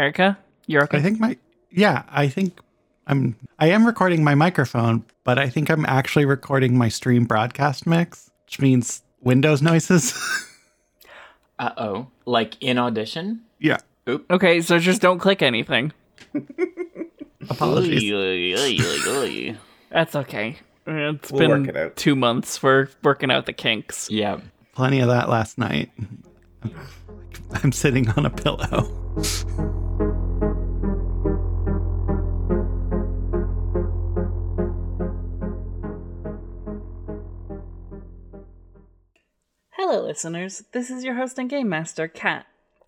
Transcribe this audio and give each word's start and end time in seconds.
Erica, 0.00 0.38
you're 0.66 0.82
okay. 0.84 0.96
I 0.96 1.02
think 1.02 1.20
my 1.20 1.36
yeah, 1.70 2.04
I 2.08 2.26
think 2.28 2.58
I'm 3.06 3.36
I 3.58 3.68
am 3.68 3.84
recording 3.86 4.24
my 4.24 4.34
microphone, 4.34 5.04
but 5.24 5.38
I 5.38 5.50
think 5.50 5.68
I'm 5.68 5.84
actually 5.84 6.24
recording 6.24 6.78
my 6.78 6.88
stream 6.88 7.26
broadcast 7.26 7.86
mix, 7.86 8.30
which 8.46 8.60
means 8.60 9.02
Windows 9.20 9.60
noises. 9.62 10.14
Uh 11.58 11.72
oh. 11.76 12.06
Like 12.24 12.56
in 12.62 12.78
audition? 12.78 13.42
yeah. 13.58 13.76
okay, 14.08 14.62
so 14.62 14.78
just 14.78 15.02
don't 15.02 15.18
click 15.18 15.42
anything. 15.42 15.92
Apologies. 17.50 18.10
That's 19.90 20.16
okay. 20.16 20.56
It's 20.86 21.30
We'll 21.30 21.38
been 21.38 21.50
work 21.50 21.68
it 21.68 21.76
out. 21.76 21.96
two 21.96 22.16
months. 22.16 22.62
We're 22.62 22.88
working 23.02 23.30
out 23.30 23.44
the 23.44 23.52
kinks. 23.52 24.08
yeah. 24.10 24.40
Plenty 24.74 25.00
of 25.00 25.08
that 25.08 25.28
last 25.28 25.58
night. 25.58 25.90
I'm 27.62 27.72
sitting 27.72 28.08
on 28.08 28.24
a 28.24 28.30
pillow. 28.30 28.96
Listeners. 40.10 40.64
This 40.72 40.90
is 40.90 41.04
your 41.04 41.14
host 41.14 41.38
and 41.38 41.48
game 41.48 41.68
master, 41.68 42.08
Kat. 42.08 42.44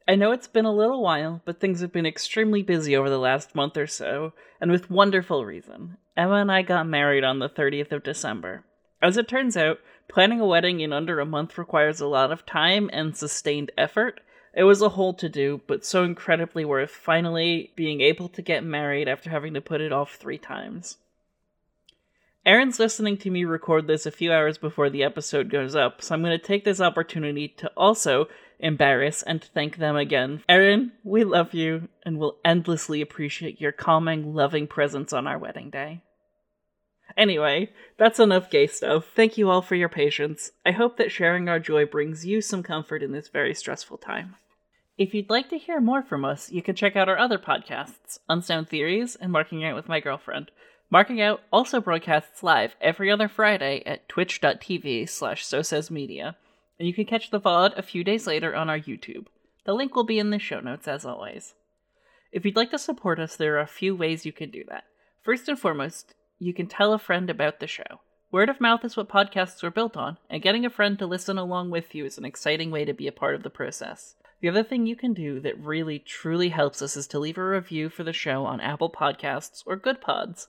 I 0.09 0.17
know 0.17 0.33
it's 0.33 0.49
been 0.49 0.65
a 0.65 0.75
little 0.75 1.01
while, 1.01 1.41
but 1.45 1.61
things 1.61 1.81
have 1.81 1.93
been 1.93 2.05
extremely 2.05 2.65
busy 2.65 2.97
over 2.97 3.09
the 3.09 3.17
last 3.17 3.55
month 3.55 3.77
or 3.77 3.87
so, 3.87 4.33
and 4.61 4.73
with 4.73 4.91
wonderful 4.91 5.45
reason. 5.45 5.99
Emma 6.17 6.35
and 6.35 6.51
I 6.51 6.63
got 6.63 6.89
married 6.89 7.23
on 7.23 7.39
the 7.39 7.49
30th 7.49 7.93
of 7.93 8.03
December. 8.03 8.65
As 9.01 9.17
it 9.17 9.29
turns 9.29 9.57
out, 9.57 9.79
planning 10.09 10.41
a 10.41 10.47
wedding 10.47 10.81
in 10.81 10.93
under 10.93 11.21
a 11.21 11.25
month 11.25 11.57
requires 11.57 12.01
a 12.01 12.09
lot 12.09 12.33
of 12.33 12.45
time 12.45 12.91
and 12.93 13.17
sustained 13.17 13.71
effort. 13.79 14.19
It 14.53 14.65
was 14.65 14.83
a 14.83 14.89
whole 14.89 15.15
to 15.15 15.29
do, 15.29 15.61
but 15.69 15.85
so 15.85 16.03
incredibly 16.03 16.65
worth 16.65 16.91
finally 16.91 17.71
being 17.77 18.01
able 18.01 18.31
to 18.31 18.43
get 18.43 18.65
married 18.65 19.07
after 19.07 19.31
having 19.31 19.55
to 19.55 19.61
put 19.61 19.81
it 19.81 19.93
off 19.93 20.17
three 20.17 20.39
times. 20.39 20.97
Aaron's 22.45 22.81
listening 22.81 23.17
to 23.19 23.31
me 23.31 23.45
record 23.45 23.87
this 23.87 24.05
a 24.05 24.11
few 24.11 24.33
hours 24.33 24.59
before 24.59 24.91
the 24.91 25.05
episode 25.05 25.49
goes 25.49 25.77
up, 25.77 26.03
so 26.03 26.13
I'm 26.13 26.23
going 26.23 26.37
to 26.37 26.45
take 26.45 26.65
this 26.65 26.81
opportunity 26.81 27.47
to 27.59 27.71
also 27.77 28.27
embarrass 28.59 29.23
and 29.23 29.43
thank 29.43 29.77
them 29.77 29.95
again. 29.95 30.43
Aaron, 30.49 30.91
we 31.05 31.23
love 31.23 31.55
you 31.55 31.89
and 32.05 32.19
will 32.19 32.39
endlessly 32.45 33.01
appreciate 33.01 33.61
your 33.61 33.71
calming, 33.71 34.35
loving 34.35 34.67
presence 34.67 35.13
on 35.13 35.29
our 35.29 35.39
wedding 35.39 35.71
day. 35.71 36.03
Anyway, 37.17 37.71
that's 37.97 38.19
enough 38.19 38.51
gay 38.51 38.67
stuff. 38.67 39.07
Thank 39.15 39.39
you 39.39 39.49
all 39.49 39.63
for 39.63 39.77
your 39.77 39.89
patience. 39.89 40.51
I 40.67 40.73
hope 40.73 40.97
that 40.97 41.13
sharing 41.13 41.49
our 41.49 41.61
joy 41.61 41.87
brings 41.87 42.27
you 42.27 42.41
some 42.41 42.65
comfort 42.65 43.05
in 43.05 43.13
this 43.13 43.29
very 43.29 43.55
stressful 43.55 43.99
time. 43.99 44.35
If 44.99 45.15
you'd 45.15 45.31
like 45.31 45.49
to 45.51 45.59
hear 45.59 45.81
more 45.81 46.03
from 46.03 46.25
us, 46.25 46.51
you 46.51 46.63
can 46.63 46.75
check 46.75 46.97
out 46.97 47.09
our 47.09 47.19
other 47.19 47.39
podcasts, 47.39 48.19
Unsound 48.29 48.69
Theories 48.69 49.15
and 49.15 49.31
Marking 49.31 49.65
Out 49.65 49.77
with 49.77 49.89
My 49.89 50.01
Girlfriend. 50.01 50.51
Marking 50.93 51.23
Out 51.23 51.41
also 51.51 51.81
broadcasts 51.81 52.43
live 52.43 52.77
every 52.79 53.11
other 53.11 53.27
Friday 53.27 53.83
at 53.87 54.11
twitch.tv 54.11 55.09
slash 55.09 55.43
so 55.43 55.63
says 55.63 55.91
media, 55.91 56.37
and 56.79 56.87
you 56.87 56.93
can 56.93 57.07
catch 57.07 57.31
the 57.31 57.41
VOD 57.41 57.79
a 57.79 57.83
few 57.83 58.05
days 58.05 58.27
later 58.27 58.55
on 58.55 58.69
our 58.69 58.79
YouTube. 58.79 59.25
The 59.65 59.73
link 59.73 59.97
will 59.97 60.05
be 60.05 60.19
in 60.19 60.29
the 60.29 60.39
show 60.39 60.61
notes 60.61 60.87
as 60.87 61.07
always. 61.07 61.55
If 62.31 62.45
you'd 62.45 62.57
like 62.57 62.73
to 62.73 62.79
support 62.79 63.19
us, 63.19 63.37
there 63.37 63.57
are 63.57 63.61
a 63.61 63.67
few 63.67 63.97
ways 63.97 64.27
you 64.27 64.35
can 64.35 64.51
do 64.51 64.65
that. 64.69 64.85
First 65.23 65.49
and 65.49 65.59
foremost, 65.59 66.15
you 66.39 66.53
can 66.53 66.67
tell 66.67 66.93
a 66.93 66.99
friend 66.99 67.31
about 67.31 67.59
the 67.59 67.67
show. 67.67 68.03
Word 68.31 68.51
of 68.51 68.61
mouth 68.61 68.85
is 68.85 68.95
what 68.95 69.09
podcasts 69.09 69.65
are 69.65 69.71
built 69.71 69.97
on, 69.97 70.19
and 70.29 70.43
getting 70.43 70.67
a 70.67 70.71
friend 70.71 70.99
to 70.99 71.07
listen 71.07 71.39
along 71.39 71.71
with 71.71 71.95
you 71.95 72.05
is 72.05 72.19
an 72.19 72.27
exciting 72.27 72.71
way 72.71 72.85
to 72.85 72.93
be 72.93 73.07
a 73.07 73.13
part 73.13 73.35
of 73.35 73.45
the 73.45 73.49
process. 73.49 74.15
The 74.43 74.51
other 74.51 74.63
thing 74.63 74.85
you 74.85 74.97
can 74.97 75.15
do 75.15 75.41
that 75.41 75.59
really 75.59 75.99
truly 75.99 76.51
helps 76.51 76.83
us 76.83 76.99
is 76.99 77.07
to 77.07 77.19
leave 77.19 77.39
a 77.39 77.49
review 77.49 77.89
for 77.89 78.05
the 78.05 78.13
show 78.13 78.45
on 78.45 78.61
Apple 78.61 78.91
Podcasts 78.91 79.63
or 79.65 79.79
Goodpods. 79.79 80.49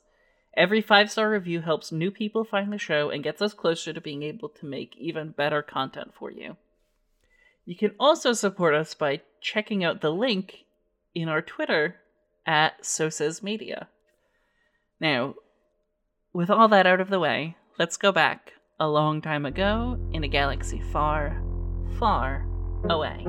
Every 0.55 0.81
five 0.81 1.09
star 1.09 1.29
review 1.29 1.61
helps 1.61 1.91
new 1.91 2.11
people 2.11 2.43
find 2.43 2.71
the 2.71 2.77
show 2.77 3.09
and 3.09 3.23
gets 3.23 3.41
us 3.41 3.53
closer 3.53 3.91
to 3.91 4.01
being 4.01 4.23
able 4.23 4.49
to 4.49 4.65
make 4.65 4.95
even 4.97 5.31
better 5.31 5.61
content 5.61 6.13
for 6.13 6.31
you. 6.31 6.57
You 7.65 7.75
can 7.75 7.91
also 7.99 8.33
support 8.33 8.75
us 8.75 8.93
by 8.93 9.21
checking 9.41 9.83
out 9.83 10.01
the 10.01 10.11
link 10.11 10.65
in 11.15 11.29
our 11.29 11.41
Twitter 11.41 11.95
at 12.45 12.85
So 12.85 13.09
Says 13.09 13.41
Media. 13.41 13.87
Now, 14.99 15.35
with 16.33 16.49
all 16.49 16.67
that 16.67 16.87
out 16.87 17.01
of 17.01 17.09
the 17.09 17.19
way, 17.19 17.55
let's 17.79 17.97
go 17.97 18.11
back 18.11 18.53
a 18.79 18.87
long 18.87 19.21
time 19.21 19.45
ago 19.45 19.97
in 20.11 20.23
a 20.23 20.27
galaxy 20.27 20.81
far, 20.91 21.41
far 21.97 22.45
away. 22.89 23.25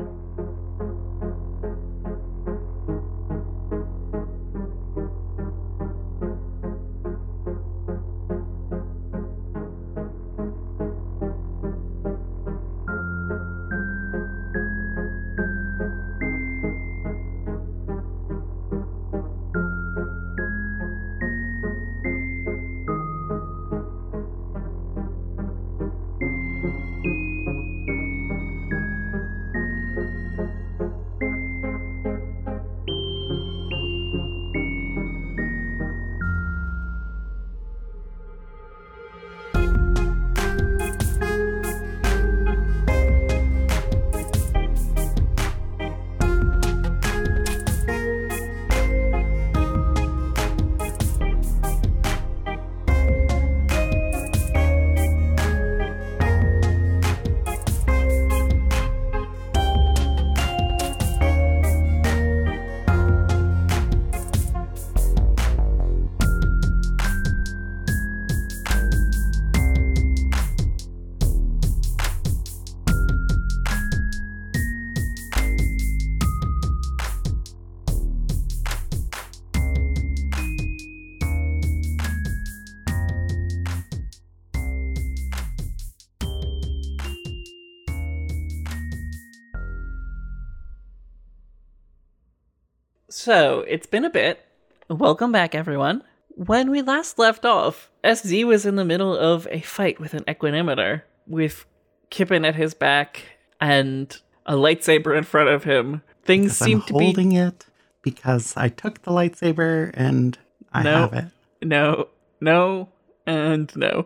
So, 93.25 93.61
it's 93.67 93.87
been 93.87 94.05
a 94.05 94.11
bit. 94.11 94.45
Welcome 94.91 95.33
back, 95.33 95.55
everyone. 95.55 96.03
When 96.37 96.71
we 96.71 96.83
last 96.83 97.19
left 97.19 97.47
off, 97.47 97.91
SZ 98.05 98.45
was 98.45 98.67
in 98.67 98.77
the 98.77 98.85
middle 98.85 99.17
of 99.17 99.49
a 99.51 99.63
fight 99.63 99.99
with 99.99 100.13
an 100.13 100.25
equanimeter, 100.25 101.01
with 101.27 101.65
Kippen 102.11 102.45
at 102.45 102.55
his 102.55 102.75
back 102.75 103.23
and 103.63 104.15
a 104.45 104.57
lightsaber 104.57 105.17
in 105.17 105.25
front 105.25 105.49
of 105.49 105.65
him. 105.65 106.03
Things 106.23 106.55
seem 106.59 106.81
I'm 106.83 106.87
to 106.89 106.93
be. 106.93 107.05
holding 107.07 107.33
it 107.33 107.65
because 108.03 108.59
I 108.59 108.69
took 108.69 109.01
the 109.05 109.11
lightsaber 109.11 109.91
and 109.95 110.37
I 110.75 110.83
No. 110.83 110.95
have 110.97 111.15
it. 111.15 111.25
No, 111.63 112.09
no, 112.43 112.91
and 113.27 113.75
no. 113.75 114.05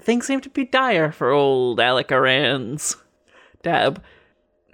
Things 0.00 0.26
seem 0.26 0.40
to 0.40 0.50
be 0.50 0.64
dire 0.64 1.12
for 1.12 1.30
old 1.30 1.78
Alec 1.78 2.10
Aran's 2.10 2.96
dab. 3.62 4.02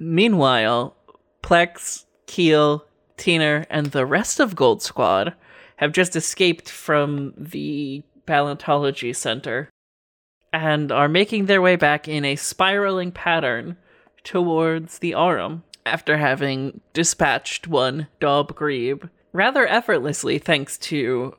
Meanwhile, 0.01 0.97
Plex, 1.43 2.07
Keel, 2.27 2.87
Teener, 3.17 3.67
and 3.71 3.87
the 3.87 4.07
rest 4.07 4.41
of 4.41 4.57
Gold 4.57 4.83
Squad 4.83 5.35
have 5.77 5.93
just 5.93 6.17
escaped 6.17 6.69
from 6.69 7.35
the 7.37 8.03
Paleontology 8.27 9.13
Center 9.13 9.69
and 10.53 10.93
are 10.93 11.09
making 11.09 11.47
their 11.47 11.61
way 11.61 11.77
back 11.77 12.07
in 12.07 12.25
a 12.25 12.37
spiraling 12.37 13.11
pattern 13.11 13.77
towards 14.23 14.99
the 14.99 15.15
Aurum 15.15 15.65
after 15.85 16.17
having 16.17 16.81
dispatched 16.93 17.67
one 17.67 18.07
Daub 18.21 18.55
Grebe 18.55 19.05
rather 19.33 19.67
effortlessly 19.67 20.39
thanks 20.39 20.79
to 20.79 21.37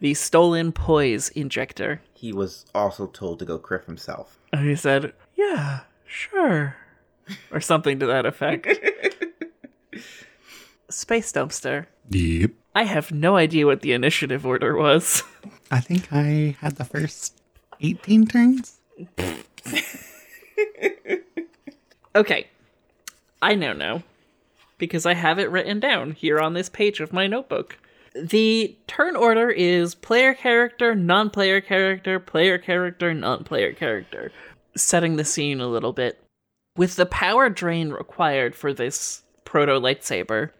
the 0.00 0.14
stolen 0.14 0.72
poise 0.72 1.28
injector. 1.30 2.00
He 2.14 2.32
was 2.32 2.64
also 2.74 3.06
told 3.08 3.40
to 3.40 3.44
go 3.44 3.58
kriff 3.58 3.84
himself. 3.86 4.38
And 4.52 4.68
he 4.68 4.76
said, 4.76 5.12
Yeah, 5.36 5.80
sure. 6.06 6.76
or 7.50 7.60
something 7.60 7.98
to 7.98 8.06
that 8.06 8.24
effect. 8.24 8.68
Space 10.90 11.32
Dumpster. 11.32 11.86
Yep. 12.10 12.52
I 12.74 12.84
have 12.84 13.10
no 13.12 13.36
idea 13.36 13.66
what 13.66 13.80
the 13.80 13.92
initiative 13.92 14.46
order 14.46 14.76
was. 14.76 15.22
I 15.70 15.80
think 15.80 16.12
I 16.12 16.56
had 16.60 16.76
the 16.76 16.84
first 16.84 17.40
18 17.80 18.26
turns. 18.26 18.78
okay. 22.14 22.46
I 23.42 23.54
know 23.54 23.72
now. 23.72 24.02
Because 24.78 25.06
I 25.06 25.14
have 25.14 25.38
it 25.38 25.50
written 25.50 25.80
down 25.80 26.12
here 26.12 26.38
on 26.38 26.54
this 26.54 26.68
page 26.68 27.00
of 27.00 27.12
my 27.12 27.26
notebook. 27.26 27.78
The 28.14 28.76
turn 28.86 29.16
order 29.16 29.50
is 29.50 29.94
player 29.94 30.34
character, 30.34 30.94
non 30.94 31.30
player 31.30 31.60
character, 31.60 32.18
player 32.18 32.58
character, 32.58 33.12
non 33.12 33.44
player 33.44 33.72
character. 33.72 34.32
Setting 34.76 35.16
the 35.16 35.24
scene 35.24 35.60
a 35.60 35.66
little 35.66 35.92
bit. 35.92 36.22
With 36.76 36.96
the 36.96 37.06
power 37.06 37.50
drain 37.50 37.90
required 37.90 38.54
for 38.54 38.72
this 38.72 39.22
proto 39.44 39.72
lightsaber, 39.72 40.50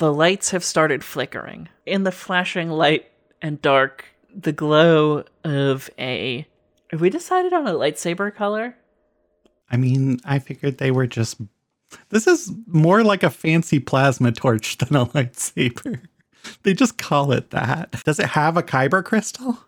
the 0.00 0.12
lights 0.12 0.50
have 0.50 0.64
started 0.64 1.04
flickering. 1.04 1.68
In 1.84 2.04
the 2.04 2.10
flashing 2.10 2.70
light 2.70 3.10
and 3.42 3.60
dark, 3.60 4.06
the 4.34 4.50
glow 4.50 5.24
of 5.44 5.90
a. 5.98 6.46
Have 6.90 7.02
we 7.02 7.10
decided 7.10 7.52
on 7.52 7.68
a 7.68 7.72
lightsaber 7.72 8.34
color? 8.34 8.76
I 9.70 9.76
mean, 9.76 10.18
I 10.24 10.38
figured 10.38 10.78
they 10.78 10.90
were 10.90 11.06
just. 11.06 11.40
This 12.08 12.26
is 12.26 12.50
more 12.66 13.04
like 13.04 13.22
a 13.22 13.30
fancy 13.30 13.78
plasma 13.78 14.32
torch 14.32 14.78
than 14.78 14.96
a 14.96 15.04
lightsaber. 15.06 16.00
They 16.62 16.72
just 16.72 16.96
call 16.96 17.32
it 17.32 17.50
that. 17.50 18.02
Does 18.04 18.18
it 18.18 18.26
have 18.30 18.56
a 18.56 18.62
kyber 18.62 19.04
crystal? 19.04 19.58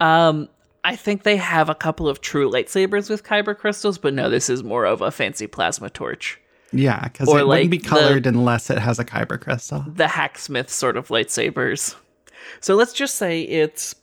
Um, 0.00 0.48
I 0.82 0.96
think 0.96 1.22
they 1.22 1.36
have 1.36 1.68
a 1.68 1.74
couple 1.74 2.08
of 2.08 2.22
true 2.22 2.50
lightsabers 2.50 3.10
with 3.10 3.24
kyber 3.24 3.54
crystals, 3.54 3.98
but 3.98 4.14
no, 4.14 4.30
this 4.30 4.48
is 4.48 4.64
more 4.64 4.86
of 4.86 5.02
a 5.02 5.10
fancy 5.10 5.46
plasma 5.46 5.90
torch. 5.90 6.40
Yeah, 6.72 7.02
because 7.04 7.28
it 7.28 7.32
like 7.32 7.46
wouldn't 7.46 7.70
be 7.70 7.78
the- 7.78 7.88
colored 7.88 8.26
unless 8.26 8.70
it 8.70 8.78
has 8.78 8.98
a 8.98 9.04
kyber 9.04 9.40
crystal. 9.40 9.84
The 9.86 10.08
hacksmith 10.08 10.70
sort 10.70 10.96
of 10.96 11.08
lightsabers. 11.08 11.96
So 12.60 12.74
let's 12.74 12.92
just 12.92 13.16
say 13.16 13.42
it's 13.42 13.94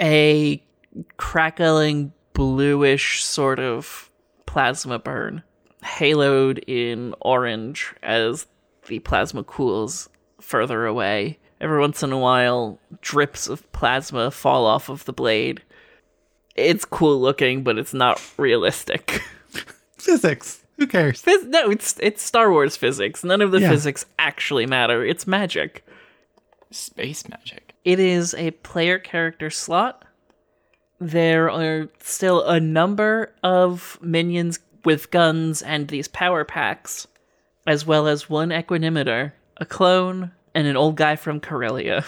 a 0.00 0.62
crackling 1.16 2.12
bluish 2.32 3.22
sort 3.24 3.58
of 3.58 4.10
plasma 4.46 4.98
burn, 4.98 5.42
haloed 5.84 6.62
in 6.66 7.14
orange 7.20 7.94
as 8.02 8.46
the 8.86 8.98
plasma 9.00 9.44
cools 9.44 10.08
further 10.40 10.86
away. 10.86 11.38
Every 11.60 11.78
once 11.78 12.02
in 12.02 12.12
a 12.12 12.18
while, 12.18 12.78
drips 13.02 13.46
of 13.46 13.70
plasma 13.72 14.30
fall 14.30 14.64
off 14.64 14.88
of 14.88 15.04
the 15.04 15.12
blade. 15.12 15.62
It's 16.56 16.84
cool 16.84 17.20
looking, 17.20 17.62
but 17.62 17.78
it's 17.78 17.92
not 17.94 18.20
realistic. 18.38 19.22
Physics. 19.98 20.59
Who 20.80 20.86
cares? 20.86 21.22
Phys- 21.22 21.46
no, 21.46 21.70
it's 21.70 21.94
it's 22.00 22.22
Star 22.22 22.50
Wars 22.50 22.74
physics. 22.76 23.22
None 23.22 23.40
of 23.42 23.50
the 23.52 23.60
Yeah. 23.60 23.68
physics 23.68 24.06
actually 24.18 24.64
matter. 24.66 25.04
It's 25.04 25.26
magic. 25.26 25.84
Space 26.70 27.28
magic. 27.28 27.74
It 27.84 28.00
is 28.00 28.34
a 28.34 28.52
player 28.52 28.98
character 28.98 29.50
slot. 29.50 30.04
There 30.98 31.50
are 31.50 31.88
still 32.00 32.42
a 32.44 32.58
number 32.60 33.32
of 33.42 33.98
minions 34.00 34.58
with 34.84 35.10
guns 35.10 35.60
and 35.62 35.88
these 35.88 36.08
power 36.08 36.44
packs, 36.44 37.06
as 37.66 37.84
well 37.86 38.06
as 38.06 38.30
one 38.30 38.48
equanimeter, 38.48 39.32
a 39.58 39.66
clone, 39.66 40.30
and 40.54 40.66
an 40.66 40.76
old 40.78 40.96
guy 40.96 41.14
from 41.16 41.40
Corellia. 41.40 42.04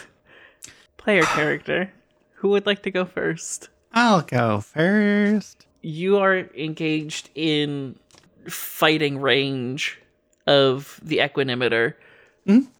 Player 0.96 1.22
character. 1.34 1.92
Who 2.36 2.48
would 2.50 2.64
like 2.66 2.82
to 2.84 2.90
go 2.90 3.04
first? 3.04 3.68
I'll 3.92 4.22
go 4.22 4.60
first. 4.60 5.66
You 5.82 6.16
are 6.18 6.38
engaged 6.56 7.28
in 7.34 7.98
fighting 8.48 9.18
range 9.20 9.98
of 10.46 10.98
the 11.02 11.18
equanimeter. 11.18 11.94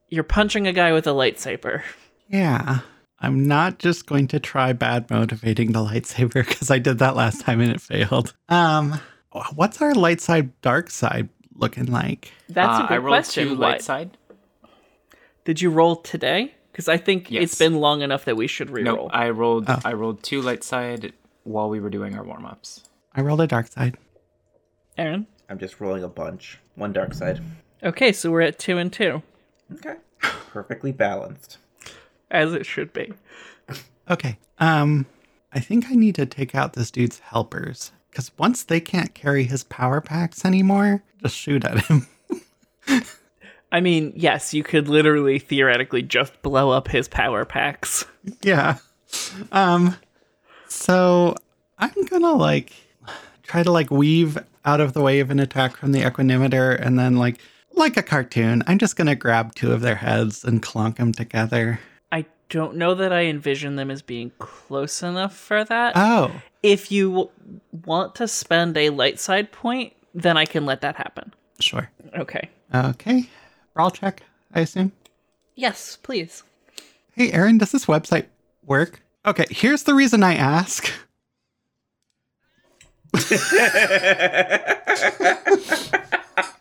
You're 0.09 0.25
punching 0.25 0.67
a 0.67 0.73
guy 0.73 0.93
with 0.93 1.07
a 1.07 1.11
lightsaber. 1.11 1.83
Yeah. 2.29 2.81
I'm 3.21 3.47
not 3.47 3.79
just 3.79 4.07
going 4.07 4.27
to 4.29 4.41
try 4.41 4.73
bad 4.73 5.09
motivating 5.11 5.73
the 5.73 5.79
lightsaber 5.79 6.47
because 6.47 6.71
I 6.71 6.79
did 6.79 6.99
that 6.99 7.15
last 7.15 7.41
time 7.41 7.61
and 7.61 7.71
it 7.71 7.81
failed. 7.81 8.35
Um, 8.49 9.01
what's 9.55 9.81
our 9.81 9.95
light 9.95 10.21
side, 10.21 10.61
dark 10.61 10.91
side 10.91 11.29
looking 11.55 11.87
like? 11.87 12.33
That's 12.49 12.81
Uh, 12.81 12.85
a 12.85 12.89
good 12.89 12.95
I 12.95 12.99
rolled 12.99 13.15
question. 13.15 13.49
two 13.49 13.55
light 13.55 13.81
side. 13.83 14.17
Did 15.45 15.61
you 15.61 15.71
roll 15.71 15.97
today? 15.97 16.55
Because 16.73 16.89
I 16.89 16.97
think 16.97 17.31
it's 17.31 17.59
been 17.59 17.77
long 17.81 18.01
enough 18.03 18.25
that 18.25 18.37
we 18.37 18.47
should 18.47 18.71
re-roll. 18.71 19.09
No, 19.09 19.11
I 19.13 19.31
rolled. 19.31 19.67
Oh. 19.69 19.79
I 19.85 19.93
rolled 19.93 20.23
two 20.23 20.41
light 20.41 20.65
side 20.65 21.13
while 21.45 21.69
we 21.69 21.81
were 21.81 21.91
doing 21.91 22.17
our 22.17 22.25
warm 22.25 22.47
ups. 22.47 22.89
I 23.15 23.21
rolled 23.21 23.41
a 23.43 23.47
dark 23.47 23.67
side. 23.69 23.99
Aaron. 24.97 25.27
I'm 25.53 25.59
just 25.59 25.83
rolling 25.83 26.03
a 26.03 26.09
bunch. 26.09 26.59
One 26.77 26.95
dark 26.95 27.13
side. 27.13 27.39
Okay, 27.83 28.11
so 28.11 28.31
we're 28.31 28.41
at 28.41 28.59
two 28.59 28.79
and 28.79 28.91
two, 28.91 29.23
Okay. 29.71 29.97
Perfectly 30.23 30.93
balanced. 30.93 31.59
as 32.31 32.55
it 32.55 32.65
should 32.65 32.91
be. 32.95 33.13
Okay. 34.09 34.39
Um, 34.59 35.05
I 35.53 35.61
think 35.61 35.91
I 35.91 35.95
need 35.95 36.15
to 36.15 36.25
take 36.25 36.55
out 36.55 36.73
this 36.73 36.91
dude's 36.91 37.19
helpers 37.19 37.93
because 38.09 38.31
once 38.39 38.63
they 38.65 38.81
can't 38.81 39.13
carry 39.13 39.45
his 39.45 39.63
power 39.65 40.01
packs 40.01 40.43
anymore, 40.47 41.03
just 41.23 41.37
shoot 41.37 41.67
at 41.67 41.85
him. 41.85 42.07
I 43.71 43.81
mean, 43.83 44.15
yes, 44.17 44.55
you 44.55 44.63
could 44.63 44.89
literally 44.89 45.39
theoretically 45.39 46.01
just 46.01 46.41
blow 46.41 46.71
up 46.71 46.89
his 46.89 47.09
power 47.09 47.45
packs. 47.45 48.07
yeah. 48.41 48.79
Um, 49.51 49.97
so 50.67 51.35
I'm 51.79 52.05
gonna 52.07 52.33
like 52.33 52.73
try 53.43 53.63
to 53.63 53.71
like 53.71 53.91
weave 53.91 54.39
out 54.65 54.81
of 54.81 54.93
the 54.93 55.01
way 55.03 55.21
of 55.21 55.31
an 55.31 55.41
attack 55.41 55.77
from 55.77 55.93
the 55.93 56.03
equanimeter 56.03 56.79
and 56.81 56.99
then 56.99 57.17
like 57.17 57.39
like 57.75 57.97
a 57.97 58.03
cartoon, 58.03 58.63
I'm 58.67 58.79
just 58.79 58.97
gonna 58.97 59.15
grab 59.17 59.55
two 59.55 59.73
of 59.73 59.81
their 59.81 59.95
heads 59.97 60.45
and 60.45 60.63
clonk 60.63 60.97
them 60.97 61.13
together. 61.13 61.81
I 62.11 62.27
don't 62.51 62.77
know 62.77 62.95
that 62.95 63.13
I 63.13 63.23
envision 63.25 63.77
them 63.77 63.91
as 63.91 64.03
being 64.03 64.31
close 64.39 65.03
enough 65.03 65.35
for 65.35 65.65
that. 65.65 65.93
Oh, 65.97 66.33
if 66.63 66.93
you 66.93 67.09
w- 67.11 67.31
want 67.87 68.15
to 68.17 68.29
spend 68.29 68.77
a 68.77 68.91
light 68.91 69.19
side 69.19 69.53
point, 69.53 69.95
then 70.15 70.37
I 70.37 70.45
can 70.45 70.67
let 70.67 70.83
that 70.83 70.97
happen. 70.97 71.33
sure. 71.61 71.91
Okay. 72.17 72.51
Okay. 72.75 73.29
Brawl 73.73 73.91
check, 73.91 74.23
I 74.55 74.61
assume. 74.61 74.93
Yes, 75.55 75.97
please. 76.03 76.43
Hey, 77.15 77.33
Aaron, 77.33 77.57
does 77.59 77.73
this 77.73 77.87
website 77.87 78.27
work? 78.67 79.01
Okay, 79.25 79.47
here's 79.51 79.85
the 79.85 79.95
reason 79.95 80.23
I 80.23 80.35
ask. 80.35 80.91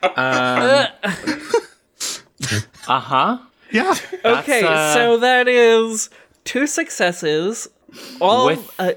Um, 0.04 0.88
uh 2.88 3.00
huh. 3.00 3.38
Yeah. 3.72 3.96
Okay, 4.26 4.64
uh, 4.64 4.94
so 4.94 5.18
that 5.20 5.48
is 5.48 6.10
two 6.44 6.68
successes, 6.68 7.68
all 8.20 8.48
With- 8.48 8.70
uh, 8.80 8.92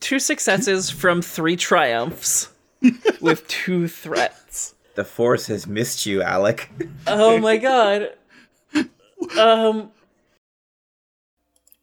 two 0.00 0.18
successes 0.18 0.90
from 0.90 1.22
three 1.22 1.56
triumphs, 1.56 2.48
with 3.20 3.46
two 3.46 3.86
threats. 3.88 4.74
The 4.96 5.04
force 5.04 5.46
has 5.46 5.66
missed 5.66 6.06
you, 6.06 6.22
Alec. 6.22 6.70
Oh 7.06 7.38
my 7.38 7.56
god. 7.56 8.10
Um. 9.38 9.90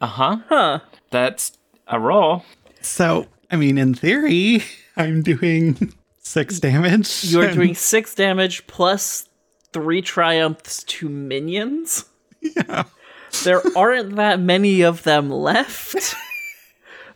Uh 0.01 0.07
huh. 0.07 0.38
Huh. 0.50 0.79
That's 1.12 1.57
a 1.88 2.00
roll. 2.00 2.43
So, 2.81 3.27
I 3.50 3.55
mean, 3.55 3.77
in 3.77 3.93
theory, 3.93 4.63
I'm 4.98 5.21
doing 5.21 5.93
six 6.19 6.60
damage. 6.60 7.25
You 7.25 7.41
are 7.41 7.45
and- 7.45 7.55
doing 7.55 7.75
six 7.75 8.15
damage 8.15 8.65
plus 8.67 9.27
three 9.74 10.01
triumphs 10.01 10.83
to 10.83 11.07
minions. 11.10 12.05
Yeah. 12.41 12.83
There 13.43 13.62
aren't 13.77 14.15
that 14.17 14.39
many 14.41 14.81
of 14.81 15.03
them 15.03 15.29
left. 15.29 16.15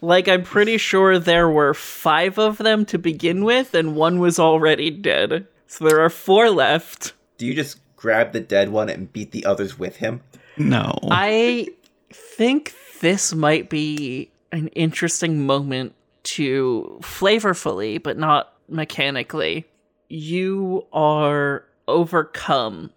like, 0.02 0.28
I'm 0.30 0.44
pretty 0.44 0.78
sure 0.78 1.20
there 1.20 1.50
were 1.50 1.74
five 1.74 2.38
of 2.38 2.58
them 2.58 2.86
to 2.86 2.98
begin 2.98 3.44
with, 3.44 3.74
and 3.74 3.96
one 3.96 4.20
was 4.20 4.40
already 4.40 4.90
dead. 4.92 5.48
So 5.68 5.86
there 5.86 6.00
are 6.00 6.10
four 6.10 6.50
left. 6.50 7.14
Do 7.38 7.46
you 7.46 7.54
just 7.54 7.80
grab 7.98 8.32
the 8.32 8.40
dead 8.40 8.70
one 8.70 8.88
and 8.88 9.12
beat 9.12 9.32
the 9.32 9.46
others 9.46 9.78
with 9.78 9.98
him? 9.98 10.22
No. 10.58 10.98
I 11.12 11.68
think 12.14 12.74
this 13.02 13.34
might 13.34 13.70
be 13.70 14.30
an 14.54 14.70
interesting 14.70 15.46
moment 15.46 15.94
to 16.26 16.98
flavorfully, 17.02 18.02
but 18.02 18.18
not 18.18 18.54
mechanically. 18.68 19.66
You 20.10 20.86
are 20.94 21.66
overcome 21.88 22.92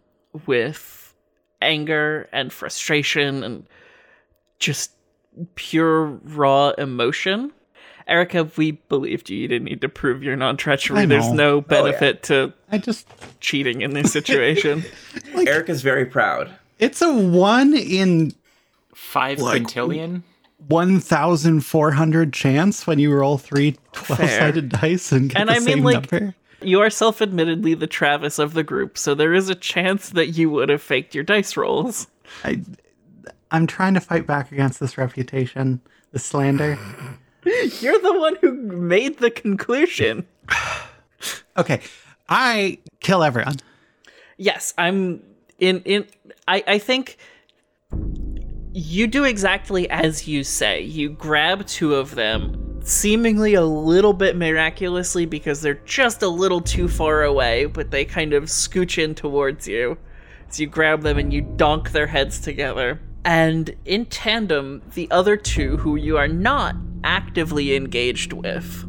with 0.46 1.14
anger 1.60 2.28
and 2.32 2.52
frustration 2.52 3.42
and 3.42 3.66
just 4.58 4.92
pure 5.54 6.04
raw 6.04 6.70
emotion. 6.70 7.52
Erica, 8.06 8.50
we 8.56 8.72
believed 8.72 9.28
you. 9.28 9.36
You 9.36 9.48
didn't 9.48 9.66
need 9.66 9.82
to 9.82 9.88
prove 9.88 10.22
your 10.22 10.34
non 10.34 10.56
treachery. 10.56 11.04
There's 11.04 11.30
no 11.30 11.56
oh, 11.56 11.60
benefit 11.60 12.22
to 12.24 12.54
I 12.72 12.78
just, 12.78 13.06
cheating 13.40 13.82
in 13.82 13.92
this 13.92 14.10
situation. 14.12 14.84
Erica's 15.34 15.82
very 15.82 16.06
proud. 16.06 16.50
it's 16.78 17.02
a 17.02 17.12
one 17.12 17.74
in 17.74 18.32
Five 18.94 19.38
Like- 19.40 19.62
quintillion. 19.62 20.22
1,400 20.66 22.32
chance 22.32 22.86
when 22.86 22.98
you 22.98 23.12
roll 23.12 23.38
three 23.38 23.76
12 23.92 24.30
sided 24.30 24.68
dice 24.68 25.12
and 25.12 25.30
get 25.30 25.40
And 25.40 25.48
the 25.48 25.54
I 25.54 25.58
mean, 25.60 25.68
same 25.68 25.84
like, 25.84 26.10
number. 26.12 26.34
You 26.60 26.80
are 26.80 26.90
self 26.90 27.22
admittedly 27.22 27.74
the 27.74 27.86
Travis 27.86 28.38
of 28.38 28.54
the 28.54 28.64
group, 28.64 28.98
so 28.98 29.14
there 29.14 29.32
is 29.32 29.48
a 29.48 29.54
chance 29.54 30.10
that 30.10 30.30
you 30.30 30.50
would 30.50 30.68
have 30.68 30.82
faked 30.82 31.14
your 31.14 31.22
dice 31.22 31.56
rolls. 31.56 32.08
I, 32.44 32.62
I'm 33.50 33.66
trying 33.66 33.94
to 33.94 34.00
fight 34.00 34.26
back 34.26 34.50
against 34.50 34.80
this 34.80 34.98
reputation, 34.98 35.80
the 36.12 36.18
slander. 36.18 36.76
You're 37.44 38.00
the 38.00 38.18
one 38.18 38.36
who 38.40 38.52
made 38.52 39.18
the 39.18 39.30
conclusion. 39.30 40.26
Okay, 41.56 41.80
I 42.28 42.78
kill 43.00 43.24
everyone. 43.24 43.56
Yes, 44.36 44.72
I'm 44.78 45.20
in 45.58 45.82
in 45.84 46.06
I 46.46 46.62
I 46.68 46.78
think 46.78 47.18
you 48.72 49.06
do 49.06 49.24
exactly 49.24 49.88
as 49.90 50.28
you 50.28 50.44
say. 50.44 50.82
You 50.82 51.10
grab 51.10 51.66
two 51.66 51.94
of 51.94 52.14
them, 52.14 52.80
seemingly 52.82 53.54
a 53.54 53.64
little 53.64 54.12
bit 54.12 54.36
miraculously 54.36 55.26
because 55.26 55.60
they're 55.60 55.80
just 55.84 56.22
a 56.22 56.28
little 56.28 56.60
too 56.60 56.88
far 56.88 57.22
away, 57.24 57.66
but 57.66 57.90
they 57.90 58.04
kind 58.04 58.32
of 58.32 58.44
scooch 58.44 59.02
in 59.02 59.14
towards 59.14 59.66
you. 59.66 59.98
So 60.50 60.62
you 60.62 60.66
grab 60.68 61.02
them 61.02 61.18
and 61.18 61.32
you 61.32 61.42
donk 61.42 61.92
their 61.92 62.06
heads 62.06 62.40
together. 62.40 63.00
And 63.24 63.74
in 63.84 64.06
tandem, 64.06 64.82
the 64.94 65.10
other 65.10 65.36
two 65.36 65.76
who 65.76 65.96
you 65.96 66.16
are 66.16 66.28
not 66.28 66.76
actively 67.04 67.74
engaged 67.74 68.32
with, 68.32 68.86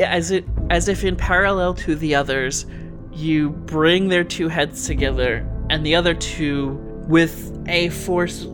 as 0.00 0.30
it 0.30 0.44
as 0.70 0.88
if 0.88 1.04
in 1.04 1.16
parallel 1.16 1.74
to 1.74 1.94
the 1.94 2.14
others, 2.14 2.66
you 3.12 3.50
bring 3.50 4.08
their 4.08 4.24
two 4.24 4.48
heads 4.48 4.86
together, 4.86 5.48
and 5.70 5.84
the 5.84 5.94
other 5.94 6.14
two, 6.14 6.72
with 7.08 7.56
a 7.68 7.88
force 7.90 8.46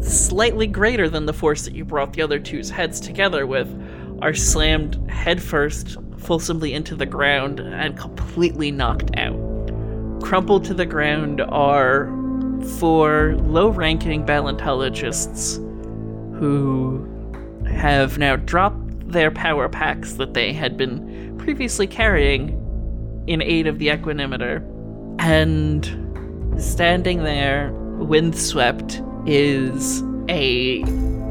slightly 0.00 0.66
greater 0.66 1.08
than 1.08 1.26
the 1.26 1.32
force 1.32 1.64
that 1.64 1.74
you 1.74 1.84
brought 1.84 2.12
the 2.12 2.22
other 2.22 2.38
two's 2.38 2.70
heads 2.70 3.00
together 3.00 3.46
with, 3.46 3.68
are 4.22 4.34
slammed 4.34 5.10
headfirst, 5.10 5.96
fulsomely 6.18 6.72
into 6.72 6.94
the 6.94 7.06
ground, 7.06 7.60
and 7.60 7.96
completely 7.96 8.70
knocked 8.70 9.16
out. 9.16 9.36
Crumpled 10.22 10.64
to 10.64 10.74
the 10.74 10.86
ground 10.86 11.40
are 11.40 12.06
four 12.78 13.36
low 13.40 13.68
ranking 13.68 14.24
ballantologists 14.24 15.56
who 16.38 17.06
have 17.66 18.18
now 18.18 18.36
dropped 18.36 19.10
their 19.10 19.30
power 19.30 19.68
packs 19.68 20.14
that 20.14 20.34
they 20.34 20.52
had 20.52 20.76
been 20.76 21.36
previously 21.38 21.86
carrying 21.86 22.62
in 23.26 23.42
aid 23.42 23.66
of 23.66 23.78
the 23.78 23.88
equanimeter. 23.88 24.64
And 25.18 25.84
standing 26.60 27.22
there, 27.22 27.72
windswept, 27.98 29.02
is 29.26 30.02
a 30.28 30.84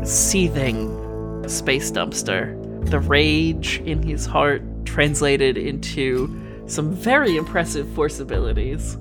seething 0.04 1.48
space 1.48 1.92
dumpster. 1.92 2.54
The 2.90 3.00
rage 3.00 3.80
in 3.86 4.04
his 4.04 4.26
heart 4.26 4.62
translated 4.86 5.58
into 5.58 6.42
some 6.68 6.94
very 6.94 7.38
impressive 7.38 7.88
force 7.90 8.20
abilities. 8.20 8.96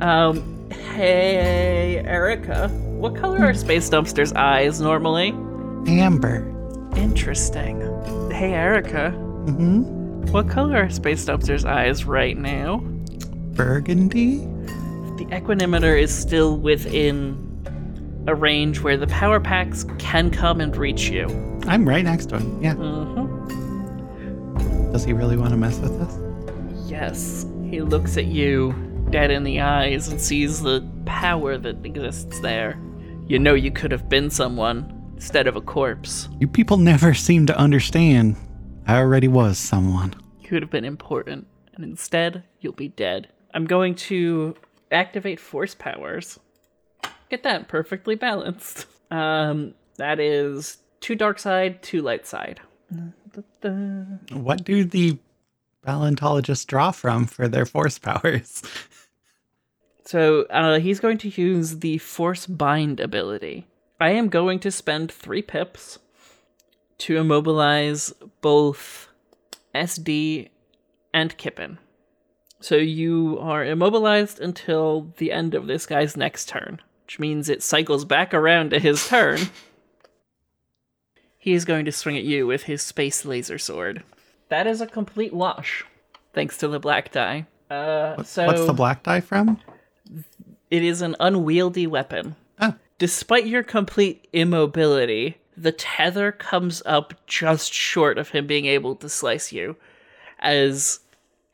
Um, 0.00 0.70
hey, 0.70 2.02
Erica, 2.04 2.68
what 2.68 3.16
color 3.16 3.44
are 3.44 3.54
space 3.54 3.88
dumpster's 3.88 4.32
eyes 4.32 4.80
normally? 4.80 5.28
Amber. 5.86 6.48
Interesting. 6.96 7.80
Hey, 8.30 8.54
Erica, 8.54 9.10
hmm 9.10 10.02
what 10.30 10.48
color 10.48 10.76
are 10.76 10.88
space 10.88 11.26
dumpster's 11.26 11.66
eyes 11.66 12.06
right 12.06 12.38
now? 12.38 12.78
Burgundy. 13.52 14.38
The 15.18 15.26
equanimeter 15.30 16.00
is 16.00 16.16
still 16.16 16.56
within 16.56 17.51
a 18.26 18.34
range 18.34 18.80
where 18.80 18.96
the 18.96 19.06
power 19.08 19.40
packs 19.40 19.84
can 19.98 20.30
come 20.30 20.60
and 20.60 20.76
reach 20.76 21.08
you. 21.08 21.26
I'm 21.66 21.88
right 21.88 22.04
next 22.04 22.26
to 22.30 22.38
him. 22.38 22.62
Yeah. 22.62 22.74
hmm 22.74 23.38
Does 24.92 25.04
he 25.04 25.12
really 25.12 25.36
want 25.36 25.50
to 25.50 25.56
mess 25.56 25.78
with 25.78 25.92
us? 26.00 26.18
Yes. 26.88 27.46
He 27.68 27.80
looks 27.80 28.16
at 28.16 28.26
you 28.26 28.74
dead 29.10 29.30
in 29.30 29.44
the 29.44 29.60
eyes 29.60 30.08
and 30.08 30.20
sees 30.20 30.62
the 30.62 30.86
power 31.04 31.58
that 31.58 31.84
exists 31.84 32.40
there. 32.40 32.78
You 33.26 33.38
know 33.38 33.54
you 33.54 33.70
could 33.70 33.90
have 33.92 34.08
been 34.08 34.30
someone 34.30 35.12
instead 35.14 35.46
of 35.46 35.56
a 35.56 35.60
corpse. 35.60 36.28
You 36.40 36.48
people 36.48 36.76
never 36.76 37.14
seem 37.14 37.46
to 37.46 37.56
understand. 37.56 38.36
I 38.86 38.96
already 38.96 39.28
was 39.28 39.58
someone. 39.58 40.14
You 40.40 40.48
could 40.48 40.62
have 40.62 40.70
been 40.70 40.84
important, 40.84 41.46
and 41.74 41.84
instead, 41.84 42.42
you'll 42.60 42.72
be 42.72 42.88
dead. 42.88 43.28
I'm 43.54 43.64
going 43.66 43.94
to 43.96 44.54
activate 44.90 45.38
force 45.40 45.74
powers. 45.74 46.38
Get 47.32 47.44
that 47.44 47.66
perfectly 47.66 48.14
balanced. 48.14 48.86
Um, 49.12 49.74
that 49.98 50.18
is 50.18 50.78
two 51.00 51.14
dark 51.14 51.38
side, 51.38 51.82
two 51.82 52.00
light 52.00 52.26
side. 52.26 52.60
What 54.32 54.64
do 54.64 54.84
the 54.84 55.18
paleontologists 55.82 56.64
draw 56.64 56.92
from 56.92 57.26
for 57.26 57.46
their 57.46 57.66
force 57.66 57.98
powers? 57.98 58.62
So 60.04 60.42
uh, 60.50 60.78
he's 60.78 60.98
going 60.98 61.18
to 61.18 61.28
use 61.28 61.78
the 61.78 61.98
force 61.98 62.46
bind 62.46 63.00
ability. 63.00 63.66
I 64.00 64.10
am 64.10 64.28
going 64.28 64.58
to 64.60 64.70
spend 64.70 65.12
three 65.12 65.42
pips 65.42 65.98
to 66.98 67.18
immobilize 67.18 68.12
both 68.40 69.08
SD 69.74 70.48
and 71.14 71.36
Kippen. 71.36 71.78
So 72.60 72.76
you 72.76 73.38
are 73.40 73.64
immobilized 73.64 74.40
until 74.40 75.12
the 75.18 75.32
end 75.32 75.54
of 75.54 75.66
this 75.66 75.86
guy's 75.86 76.16
next 76.16 76.48
turn, 76.48 76.80
which 77.12 77.18
means 77.18 77.50
it 77.50 77.62
cycles 77.62 78.06
back 78.06 78.32
around 78.32 78.70
to 78.70 78.78
his 78.78 79.06
turn. 79.06 79.38
He 81.36 81.52
is 81.52 81.66
going 81.66 81.84
to 81.84 81.92
swing 81.92 82.16
at 82.16 82.24
you 82.24 82.46
with 82.46 82.62
his 82.62 82.80
space 82.80 83.26
laser 83.26 83.58
sword. 83.58 84.02
That 84.48 84.66
is 84.66 84.80
a 84.80 84.86
complete 84.86 85.34
wash, 85.34 85.84
thanks 86.32 86.56
to 86.58 86.68
the 86.68 86.80
black 86.80 87.12
die. 87.12 87.46
Uh, 87.68 88.22
so 88.22 88.46
What's 88.46 88.64
the 88.64 88.72
black 88.72 89.02
die 89.02 89.20
from? 89.20 89.60
it 90.70 90.82
is 90.82 91.02
an 91.02 91.14
unwieldy 91.20 91.86
weapon. 91.86 92.34
Oh, 92.58 92.76
Despite 92.96 93.46
your 93.46 93.62
complete 93.62 94.26
immobility, 94.32 95.36
the 95.54 95.72
tether 95.72 96.32
comes 96.32 96.82
up 96.86 97.12
just 97.26 97.74
short 97.74 98.16
of 98.16 98.30
him 98.30 98.46
being 98.46 98.64
able 98.64 98.96
to 98.96 99.10
slice 99.10 99.52
you 99.52 99.76
as 100.38 101.00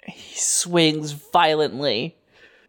he 0.04 0.36
swings 0.38 1.10
violently. 1.10 2.14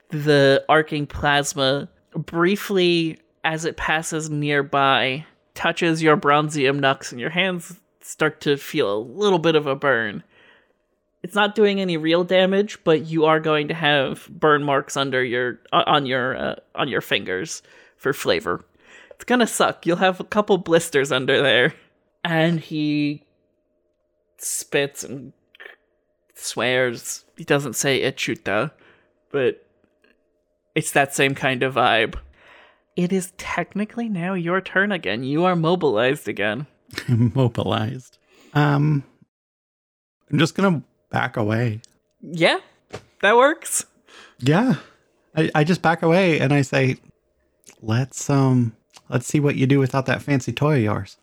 The 0.09 0.65
arcing 0.67 1.05
plasma 1.05 1.87
briefly, 2.13 3.19
as 3.43 3.65
it 3.65 3.77
passes 3.77 4.29
nearby, 4.29 5.25
touches 5.53 6.01
your 6.01 6.17
bronzium 6.17 6.79
nux, 6.79 7.11
and 7.11 7.19
your 7.19 7.29
hands 7.29 7.79
start 8.01 8.41
to 8.41 8.57
feel 8.57 8.93
a 8.93 8.99
little 8.99 9.39
bit 9.39 9.55
of 9.55 9.67
a 9.67 9.75
burn. 9.75 10.23
It's 11.21 11.35
not 11.35 11.55
doing 11.55 11.81
any 11.81 11.97
real 11.97 12.23
damage, 12.23 12.79
but 12.83 13.05
you 13.05 13.25
are 13.25 13.39
going 13.39 13.67
to 13.67 13.73
have 13.73 14.27
burn 14.29 14.63
marks 14.63 14.95
under 14.95 15.23
your 15.23 15.59
on 15.73 16.05
your 16.05 16.37
uh, 16.37 16.55
on 16.75 16.87
your 16.87 17.01
fingers 17.01 17.61
for 17.97 18.13
flavor. 18.13 18.63
It's 19.11 19.25
gonna 19.25 19.47
suck. 19.47 19.85
You'll 19.85 19.97
have 19.97 20.19
a 20.21 20.23
couple 20.23 20.57
blisters 20.57 21.11
under 21.11 21.41
there. 21.41 21.73
And 22.23 22.59
he 22.59 23.25
spits 24.37 25.03
and 25.03 25.33
swears. 26.35 27.25
He 27.35 27.43
doesn't 27.43 27.73
say 27.73 28.01
ichuta, 28.01 28.71
but 29.31 29.65
it's 30.75 30.91
that 30.91 31.13
same 31.13 31.35
kind 31.35 31.63
of 31.63 31.75
vibe. 31.75 32.15
It 32.95 33.13
is 33.13 33.33
technically 33.37 34.09
now 34.09 34.33
your 34.33 34.61
turn 34.61 34.91
again. 34.91 35.23
You 35.23 35.45
are 35.45 35.55
mobilized 35.55 36.27
again. 36.27 36.67
immobilized. 37.07 38.17
Um, 38.53 39.03
I'm 40.31 40.39
just 40.39 40.55
gonna 40.55 40.83
back 41.09 41.37
away. 41.37 41.81
Yeah, 42.21 42.59
that 43.21 43.37
works. 43.37 43.85
Yeah, 44.39 44.75
I, 45.35 45.51
I 45.55 45.63
just 45.63 45.81
back 45.81 46.01
away 46.01 46.39
and 46.39 46.53
I 46.53 46.61
say, 46.61 46.97
"Let's 47.81 48.29
um, 48.29 48.75
let's 49.09 49.27
see 49.27 49.39
what 49.39 49.55
you 49.55 49.67
do 49.67 49.79
without 49.79 50.05
that 50.07 50.21
fancy 50.21 50.51
toy 50.51 50.77
of 50.77 50.83
yours." 50.83 51.17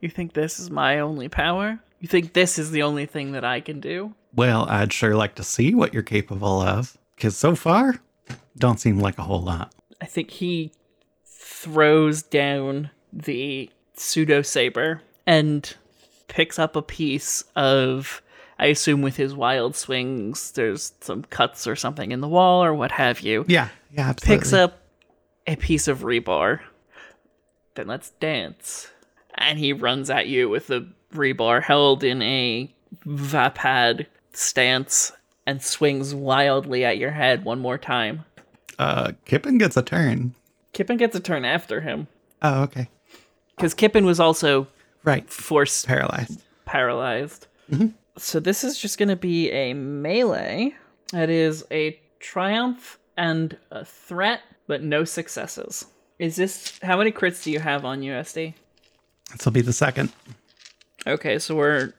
You 0.00 0.08
think 0.08 0.32
this 0.32 0.58
is 0.58 0.70
my 0.70 0.98
only 0.98 1.28
power? 1.28 1.78
You 2.00 2.08
think 2.08 2.32
this 2.32 2.58
is 2.58 2.70
the 2.70 2.82
only 2.82 3.04
thing 3.04 3.32
that 3.32 3.44
I 3.44 3.60
can 3.60 3.80
do? 3.80 4.14
Well, 4.34 4.66
I'd 4.68 4.92
sure 4.92 5.14
like 5.14 5.34
to 5.34 5.42
see 5.42 5.74
what 5.74 5.92
you're 5.92 6.02
capable 6.02 6.60
of, 6.62 6.96
because 7.14 7.36
so 7.36 7.54
far, 7.54 7.96
don't 8.56 8.80
seem 8.80 8.98
like 8.98 9.18
a 9.18 9.22
whole 9.22 9.42
lot. 9.42 9.72
I 10.00 10.06
think 10.06 10.30
he 10.30 10.72
throws 11.24 12.22
down 12.22 12.90
the 13.12 13.70
pseudo 13.94 14.42
saber 14.42 15.02
and 15.26 15.74
picks 16.28 16.58
up 16.58 16.76
a 16.76 16.82
piece 16.82 17.44
of 17.56 18.22
I 18.58 18.66
assume 18.66 19.02
with 19.02 19.16
his 19.16 19.34
wild 19.34 19.74
swings 19.74 20.52
there's 20.52 20.92
some 21.00 21.22
cuts 21.24 21.66
or 21.66 21.76
something 21.76 22.12
in 22.12 22.20
the 22.20 22.28
wall 22.28 22.62
or 22.62 22.74
what 22.74 22.92
have 22.92 23.20
you. 23.20 23.44
Yeah, 23.48 23.68
yeah, 23.92 24.10
absolutely. 24.10 24.36
Picks 24.36 24.52
up 24.52 24.80
a 25.46 25.56
piece 25.56 25.88
of 25.88 26.00
rebar. 26.00 26.60
Then 27.74 27.86
let's 27.86 28.10
dance. 28.10 28.90
And 29.34 29.58
he 29.58 29.72
runs 29.72 30.10
at 30.10 30.28
you 30.28 30.48
with 30.48 30.66
the 30.66 30.88
rebar 31.14 31.62
held 31.62 32.04
in 32.04 32.22
a 32.22 32.72
Vaapad 33.06 34.06
stance 34.32 35.12
and 35.46 35.62
swings 35.62 36.14
wildly 36.14 36.84
at 36.84 36.98
your 36.98 37.12
head 37.12 37.44
one 37.44 37.58
more 37.58 37.78
time. 37.78 38.24
Uh, 38.80 39.12
Kippen 39.26 39.58
gets 39.58 39.76
a 39.76 39.82
turn. 39.82 40.34
Kippen 40.72 40.96
gets 40.96 41.14
a 41.14 41.20
turn 41.20 41.44
after 41.44 41.82
him. 41.82 42.06
Oh, 42.40 42.62
okay. 42.62 42.88
Because 43.56 43.74
Kippen 43.74 44.06
was 44.06 44.18
also 44.18 44.68
Right. 45.04 45.28
force 45.28 45.84
Paralyzed. 45.84 46.42
paralyzed. 46.64 47.46
So 48.16 48.40
this 48.40 48.64
is 48.64 48.78
just 48.78 48.96
going 48.98 49.08
to 49.10 49.16
be 49.16 49.50
a 49.50 49.74
melee. 49.74 50.74
That 51.12 51.28
is 51.28 51.64
a 51.70 52.00
triumph 52.20 52.98
and 53.18 53.56
a 53.70 53.84
threat, 53.84 54.40
but 54.66 54.82
no 54.82 55.04
successes. 55.04 55.84
Is 56.18 56.36
this 56.36 56.78
how 56.82 56.96
many 56.96 57.12
crits 57.12 57.42
do 57.44 57.50
you 57.50 57.60
have 57.60 57.84
on 57.84 58.00
USD? 58.00 58.54
This 59.32 59.44
will 59.44 59.52
be 59.52 59.60
the 59.60 59.72
second. 59.74 60.10
Okay, 61.06 61.38
so 61.38 61.54
we're 61.54 61.92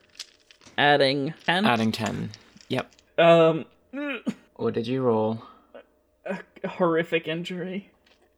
adding 0.77 1.33
10. 1.45 1.65
Adding 1.65 1.91
10. 1.91 2.29
Yep. 2.69 2.91
Um, 3.19 3.65
What 4.55 4.73
did 4.73 4.87
you 4.87 5.01
roll? 5.03 5.43
Horrific 6.67 7.27
injury. 7.27 7.89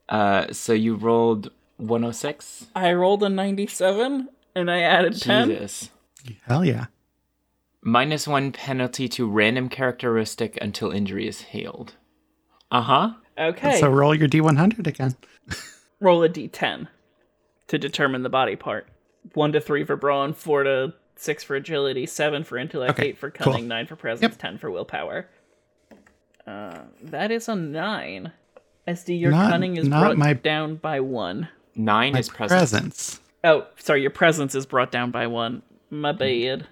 Uh, 0.10 0.52
so 0.52 0.74
you 0.74 0.96
rolled 0.96 1.52
106? 1.78 2.68
I 2.76 2.94
rolled 2.94 3.24
a 3.24 3.30
97 3.30 4.30
and 4.56 4.72
I 4.72 4.82
added 4.82 5.20
10. 5.20 5.50
Jesus. 5.50 5.90
Hell 6.46 6.64
yeah. 6.66 6.86
Minus 7.82 8.28
one 8.28 8.52
penalty 8.52 9.10
to 9.10 9.30
random 9.30 9.68
characteristic 9.70 10.58
until 10.62 10.92
injury 10.92 11.28
is 11.28 11.42
healed. 11.42 11.94
Uh 12.72 12.82
huh. 12.82 13.14
Okay. 13.38 13.80
So 13.80 13.90
roll 13.90 14.16
your 14.16 14.28
D100 14.30 14.88
again. 14.88 15.16
roll 16.00 16.24
a 16.24 16.30
d10 16.30 16.88
to 17.68 17.78
determine 17.78 18.24
the 18.24 18.30
body 18.30 18.56
part. 18.56 18.88
1 19.34 19.54
to 19.54 19.62
3 19.62 19.84
for 19.86 19.96
brawn, 19.96 20.34
4 20.34 20.64
to 20.64 20.94
6 21.16 21.44
for 21.44 21.56
agility, 21.56 22.06
7 22.06 22.44
for 22.44 22.58
intellect, 22.58 23.00
Okay, 23.00 23.10
8 23.10 23.18
for 23.18 23.32
cunning, 23.32 23.54
cool. 23.62 23.68
9 23.68 23.88
for 23.88 23.96
presence, 23.96 24.22
Yep. 24.34 24.38
10 24.38 24.58
for 24.58 24.70
willpower. 24.70 25.28
Uh, 26.46 26.80
that 27.02 27.32
is 27.32 27.48
a 27.48 27.56
9. 27.56 28.32
SD, 28.88 29.20
your 29.20 29.32
Not- 29.32 29.52
cunning 29.52 29.78
is 29.78 29.88
brought 29.88 30.18
my- 30.18 30.34
down 30.34 30.76
by 30.76 31.00
1. 31.00 31.48
Nine 31.76 32.14
My 32.14 32.20
is 32.20 32.30
present. 32.30 32.50
presence. 32.60 33.20
Oh, 33.44 33.66
sorry, 33.78 34.02
your 34.02 34.12
presence 34.12 34.54
is 34.56 34.66
brought 34.66 34.92
down 34.92 35.10
by 35.12 35.26
1. 35.28 35.62
My 35.90 36.12
bad. 36.12 36.68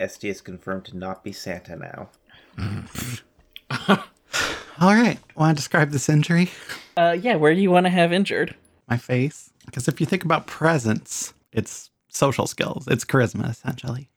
SD 0.00 0.28
is 0.30 0.40
confirmed 0.40 0.84
to 0.86 0.96
not 0.96 1.24
be 1.24 1.32
Santa 1.32 1.76
now. 1.76 2.08
All 4.80 4.94
right. 4.94 5.18
Want 5.34 5.56
to 5.56 5.60
describe 5.60 5.90
this 5.90 6.08
injury? 6.08 6.50
Uh, 6.96 7.16
yeah, 7.20 7.34
where 7.36 7.54
do 7.54 7.60
you 7.60 7.70
want 7.70 7.86
to 7.86 7.90
have 7.90 8.12
injured? 8.12 8.54
My 8.88 8.96
face. 8.96 9.50
Because 9.66 9.88
if 9.88 10.00
you 10.00 10.06
think 10.06 10.24
about 10.24 10.46
presence, 10.46 11.34
it's 11.52 11.90
social 12.08 12.46
skills. 12.46 12.86
It's 12.88 13.04
charisma, 13.04 13.50
essentially. 13.50 14.08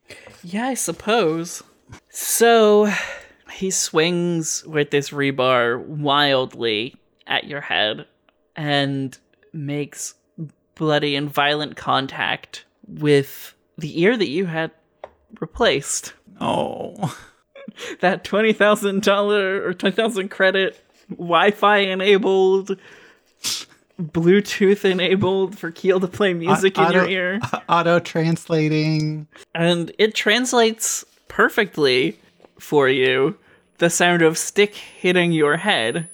Yeah, 0.44 0.68
I 0.68 0.76
suppose. 0.76 1.64
So 2.10 2.92
he 3.52 3.70
swings 3.72 4.64
with 4.66 4.92
this 4.92 5.10
rebar 5.10 5.80
wildly 5.84 6.96
at 7.28 7.46
your 7.46 7.62
head 7.62 8.06
and 8.56 9.18
makes 9.54 10.14
bloody 10.76 11.16
and 11.16 11.30
violent 11.30 11.76
contact 11.76 12.66
with 12.88 13.54
the 13.78 14.02
ear 14.02 14.18
that 14.18 14.30
you 14.30 14.46
had 14.46 14.72
replaced. 15.40 16.14
Oh. 16.40 17.18
That 18.02 18.26
twenty 18.26 18.52
thousand 18.52 19.02
dollar 19.04 19.66
or 19.66 19.74
twenty 19.74 19.96
thousand 19.96 20.30
credit 20.30 20.78
Wi-Fi 21.10 21.78
enabled, 21.78 22.78
Bluetooth 24.00 24.84
enabled 24.84 25.58
for 25.58 25.72
Keel 25.72 26.00
to 26.00 26.08
play 26.08 26.34
music 26.34 26.78
in 26.78 26.92
your 26.92 27.04
auto- 27.04 27.10
ear. 27.10 27.40
Auto 27.70 28.00
translating. 28.00 29.28
and 29.56 29.92
it 29.98 30.16
translates 30.16 31.06
perfectly 31.28 32.20
for 32.60 32.90
you 32.90 33.38
the 33.82 33.90
sound 33.90 34.22
of 34.22 34.38
stick 34.38 34.76
hitting 34.76 35.32
your 35.32 35.58
head 35.58 36.08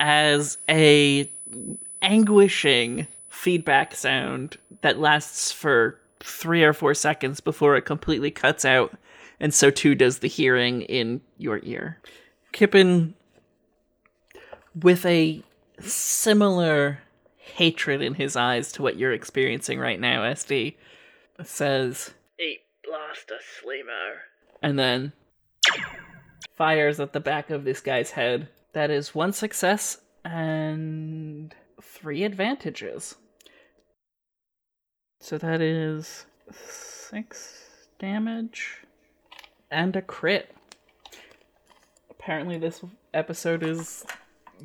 as 0.00 0.58
a 0.68 1.30
anguishing 2.02 3.06
feedback 3.28 3.94
sound 3.94 4.58
that 4.80 4.98
lasts 4.98 5.52
for 5.52 6.00
three 6.18 6.64
or 6.64 6.72
four 6.72 6.94
seconds 6.94 7.38
before 7.38 7.76
it 7.76 7.82
completely 7.82 8.32
cuts 8.32 8.64
out 8.64 8.92
and 9.38 9.54
so 9.54 9.70
too 9.70 9.94
does 9.94 10.18
the 10.18 10.26
hearing 10.26 10.82
in 10.82 11.20
your 11.36 11.60
ear 11.62 11.96
kippen 12.50 13.14
with 14.74 15.06
a 15.06 15.40
similar 15.78 16.98
hatred 17.36 18.02
in 18.02 18.14
his 18.14 18.34
eyes 18.34 18.72
to 18.72 18.82
what 18.82 18.96
you're 18.96 19.12
experiencing 19.12 19.78
right 19.78 20.00
now 20.00 20.22
sd 20.22 20.74
says, 21.44 22.14
Eat 22.40 22.62
blaster 22.84 23.38
slimmer. 23.60 24.22
And 24.60 24.76
then 24.76 25.12
fires 26.58 26.98
at 27.00 27.12
the 27.12 27.20
back 27.20 27.48
of 27.50 27.64
this 27.64 27.80
guy's 27.80 28.10
head. 28.10 28.48
That 28.74 28.90
is 28.90 29.14
one 29.14 29.32
success 29.32 29.98
and 30.24 31.54
three 31.80 32.24
advantages. 32.24 33.14
So 35.20 35.38
that 35.38 35.60
is 35.60 36.26
six 36.52 37.64
damage 37.98 38.78
and 39.70 39.94
a 39.96 40.02
crit. 40.02 40.54
Apparently, 42.10 42.58
this 42.58 42.82
episode 43.14 43.62
is 43.62 44.04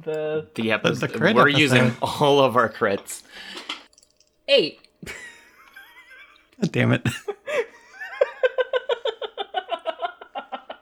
the 0.04 0.48
The 0.56 0.72
episode. 0.72 1.14
crit 1.14 1.36
We're 1.36 1.44
episode. 1.50 1.60
using 1.60 1.96
all 2.02 2.40
of 2.40 2.56
our 2.58 2.70
crits. 2.70 3.22
eight. 4.48 4.80
God 6.62 6.72
damn 6.72 6.92
it. 6.92 7.08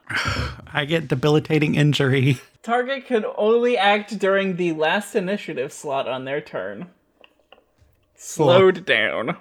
I 0.74 0.86
get 0.86 1.08
debilitating 1.08 1.76
injury. 1.76 2.40
Target 2.64 3.06
can 3.06 3.26
only 3.38 3.78
act 3.78 4.18
during 4.20 4.56
the 4.56 4.74
last 4.74 5.16
initiative 5.16 5.74
slot 5.74 6.08
on 6.08 6.26
their 6.26 6.42
turn. 6.42 6.88
Slowed 8.16 8.86
down. 8.86 9.38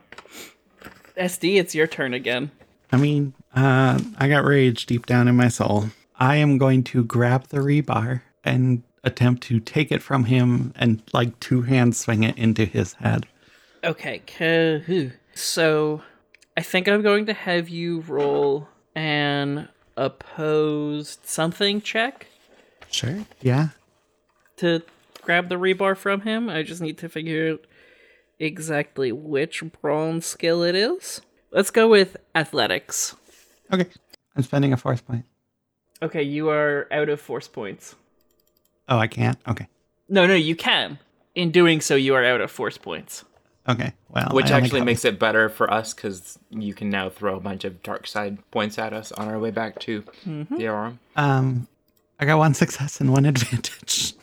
SD, 1.16 1.60
it's 1.60 1.74
your 1.74 1.86
turn 1.86 2.14
again. 2.14 2.50
I 2.90 2.96
mean, 2.96 3.34
uh, 3.54 4.00
I 4.16 4.28
got 4.28 4.44
rage 4.44 4.86
deep 4.86 5.06
down 5.06 5.28
in 5.28 5.36
my 5.36 5.48
soul. 5.48 5.90
I 6.16 6.36
am 6.36 6.58
going 6.58 6.82
to 6.84 7.04
grab 7.04 7.48
the 7.48 7.58
rebar 7.58 8.22
and 8.42 8.82
attempt 9.04 9.42
to 9.44 9.60
take 9.60 9.92
it 9.92 10.02
from 10.02 10.24
him 10.24 10.72
and 10.76 11.02
like 11.12 11.38
two 11.40 11.62
hands 11.62 11.98
swing 11.98 12.22
it 12.22 12.36
into 12.36 12.64
his 12.64 12.94
head. 12.94 13.26
Okay, 13.84 15.12
so 15.34 16.02
I 16.56 16.62
think 16.62 16.88
I'm 16.88 17.02
going 17.02 17.26
to 17.26 17.32
have 17.32 17.68
you 17.68 18.00
roll 18.00 18.68
an 18.94 19.68
opposed 20.00 21.20
something 21.26 21.80
check 21.80 22.26
Sure. 22.90 23.24
Yeah. 23.40 23.68
to 24.56 24.82
grab 25.22 25.48
the 25.48 25.54
rebar 25.56 25.96
from 25.96 26.22
him. 26.22 26.48
I 26.48 26.62
just 26.62 26.80
need 26.80 26.98
to 26.98 27.08
figure 27.08 27.52
out 27.52 27.66
exactly 28.38 29.12
which 29.12 29.62
brawn 29.80 30.20
skill 30.22 30.62
it 30.62 30.74
is. 30.74 31.20
Let's 31.52 31.70
go 31.70 31.88
with 31.88 32.16
athletics. 32.34 33.14
Okay. 33.72 33.86
I'm 34.34 34.42
spending 34.42 34.72
a 34.72 34.76
force 34.76 35.00
point. 35.00 35.24
Okay, 36.02 36.22
you 36.22 36.48
are 36.48 36.88
out 36.90 37.08
of 37.08 37.20
force 37.20 37.46
points. 37.46 37.94
Oh, 38.88 38.98
I 38.98 39.06
can't? 39.06 39.38
Okay. 39.46 39.68
No, 40.08 40.26
no, 40.26 40.34
you 40.34 40.56
can. 40.56 40.98
In 41.34 41.50
doing 41.52 41.80
so, 41.80 41.94
you 41.94 42.14
are 42.14 42.24
out 42.24 42.40
of 42.40 42.50
force 42.50 42.78
points. 42.78 43.24
Okay. 43.68 43.92
Well, 44.08 44.30
Which 44.32 44.50
I 44.50 44.56
actually 44.56 44.80
makes 44.80 45.04
it 45.04 45.18
better 45.18 45.48
for 45.48 45.72
us 45.72 45.94
because 45.94 46.38
you 46.50 46.74
can 46.74 46.90
now 46.90 47.10
throw 47.10 47.36
a 47.36 47.40
bunch 47.40 47.64
of 47.64 47.82
dark 47.82 48.06
side 48.06 48.38
points 48.50 48.78
at 48.78 48.92
us 48.92 49.12
on 49.12 49.28
our 49.28 49.38
way 49.38 49.50
back 49.50 49.78
to 49.80 50.02
the 50.24 50.66
arm. 50.66 50.98
Um, 51.16 51.68
I 52.18 52.24
got 52.24 52.38
one 52.38 52.54
success 52.54 53.00
and 53.00 53.12
one 53.12 53.24
advantage. 53.26 54.14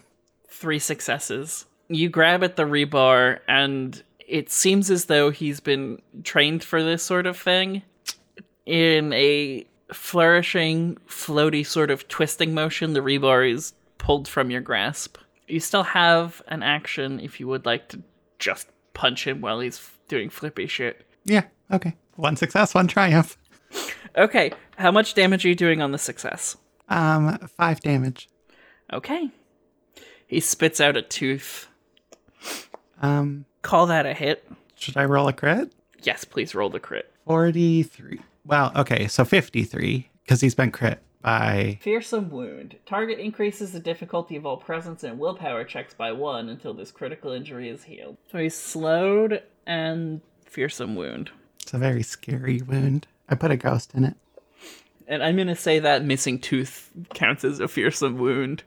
Three 0.49 0.79
successes. 0.79 1.65
You 1.87 2.09
grab 2.09 2.43
at 2.43 2.55
the 2.55 2.63
rebar, 2.63 3.39
and 3.47 4.01
it 4.27 4.51
seems 4.51 4.91
as 4.91 5.05
though 5.05 5.29
he's 5.29 5.59
been 5.59 6.01
trained 6.23 6.63
for 6.63 6.83
this 6.83 7.03
sort 7.03 7.25
of 7.27 7.37
thing. 7.37 7.83
In 8.65 9.13
a 9.13 9.65
flourishing, 9.93 10.97
floaty 11.07 11.65
sort 11.65 11.89
of 11.89 12.07
twisting 12.09 12.53
motion, 12.53 12.93
the 12.93 12.99
rebar 12.99 13.49
is 13.49 13.73
pulled 13.97 14.27
from 14.27 14.51
your 14.51 14.61
grasp. 14.61 15.17
You 15.47 15.61
still 15.61 15.83
have 15.83 16.41
an 16.49 16.63
action 16.63 17.21
if 17.21 17.39
you 17.39 17.47
would 17.47 17.65
like 17.65 17.87
to 17.89 18.01
just 18.39 18.67
punch 18.97 19.27
him 19.27 19.41
while 19.41 19.59
he's 19.59 19.79
doing 20.07 20.29
flippy 20.29 20.65
shit. 20.67 21.05
Yeah. 21.23 21.43
Okay. 21.71 21.95
One 22.15 22.35
success, 22.35 22.73
one 22.73 22.87
triumph. 22.87 23.37
Okay, 24.17 24.51
how 24.77 24.91
much 24.91 25.13
damage 25.13 25.45
are 25.45 25.49
you 25.49 25.55
doing 25.55 25.81
on 25.81 25.91
the 25.91 25.99
success? 25.99 26.57
Um, 26.89 27.37
five 27.55 27.79
damage. 27.81 28.27
Okay. 28.91 29.29
He 30.25 30.39
spits 30.39 30.81
out 30.81 30.97
a 30.97 31.03
tooth. 31.03 31.67
Um, 33.01 33.45
Call 33.61 33.85
that 33.87 34.07
a 34.07 34.13
hit. 34.15 34.49
should 34.75 34.97
I 34.97 35.05
roll 35.05 35.27
a 35.27 35.33
crit? 35.33 35.71
Yes, 36.01 36.25
please 36.25 36.55
roll 36.55 36.69
the 36.69 36.79
crit. 36.79 37.11
43. 37.25 38.19
Well, 38.45 38.71
okay, 38.75 39.07
so 39.07 39.23
53, 39.25 40.09
because 40.23 40.41
he's 40.41 40.55
been 40.55 40.71
crit 40.71 41.03
by. 41.21 41.79
Fearsome 41.81 42.29
wound. 42.29 42.77
Target 42.85 43.19
increases 43.19 43.71
the 43.71 43.79
difficulty 43.79 44.35
of 44.35 44.45
all 44.45 44.57
presence 44.57 45.03
and 45.03 45.19
willpower 45.19 45.63
checks 45.63 45.93
by 45.93 46.11
one 46.11 46.49
until 46.49 46.73
this 46.73 46.91
critical 46.91 47.31
injury 47.31 47.69
is 47.69 47.83
healed. 47.83 48.17
So 48.31 48.37
he's 48.37 48.55
slowed 48.55 49.43
and 49.65 50.21
fearsome 50.45 50.95
wound. 50.95 51.31
It's 51.61 51.73
a 51.73 51.77
very 51.77 52.03
scary 52.03 52.61
wound. 52.61 53.07
I 53.29 53.35
put 53.35 53.51
a 53.51 53.57
ghost 53.57 53.93
in 53.93 54.03
it. 54.05 54.15
And 55.07 55.23
I'm 55.23 55.37
gonna 55.37 55.55
say 55.55 55.79
that 55.79 56.03
missing 56.03 56.39
tooth 56.39 56.91
counts 57.13 57.43
as 57.43 57.59
a 57.59 57.67
fearsome 57.67 58.17
wound. 58.17 58.63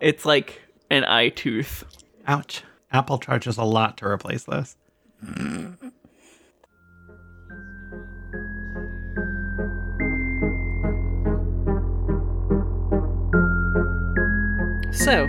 It's 0.00 0.24
like 0.24 0.60
an 0.90 1.04
eye 1.04 1.30
tooth. 1.30 1.84
Ouch. 2.26 2.62
Apple 2.92 3.18
charges 3.18 3.56
a 3.56 3.64
lot 3.64 3.98
to 3.98 4.06
replace 4.06 4.44
this. 4.44 4.76
So, 14.96 15.28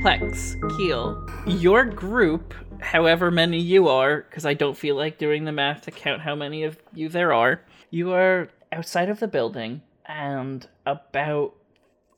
Plex, 0.00 0.54
Keel, 0.76 1.26
your 1.46 1.84
group, 1.84 2.54
however 2.80 3.30
many 3.30 3.58
you 3.58 3.88
are, 3.88 4.18
because 4.22 4.46
I 4.46 4.54
don't 4.54 4.76
feel 4.76 4.94
like 4.96 5.18
doing 5.18 5.44
the 5.44 5.50
math 5.50 5.82
to 5.82 5.90
count 5.90 6.20
how 6.22 6.36
many 6.36 6.62
of 6.62 6.78
you 6.94 7.08
there 7.08 7.32
are, 7.32 7.62
you 7.90 8.12
are 8.12 8.48
outside 8.70 9.08
of 9.08 9.18
the 9.18 9.26
building 9.26 9.82
and 10.06 10.68
about 10.86 11.54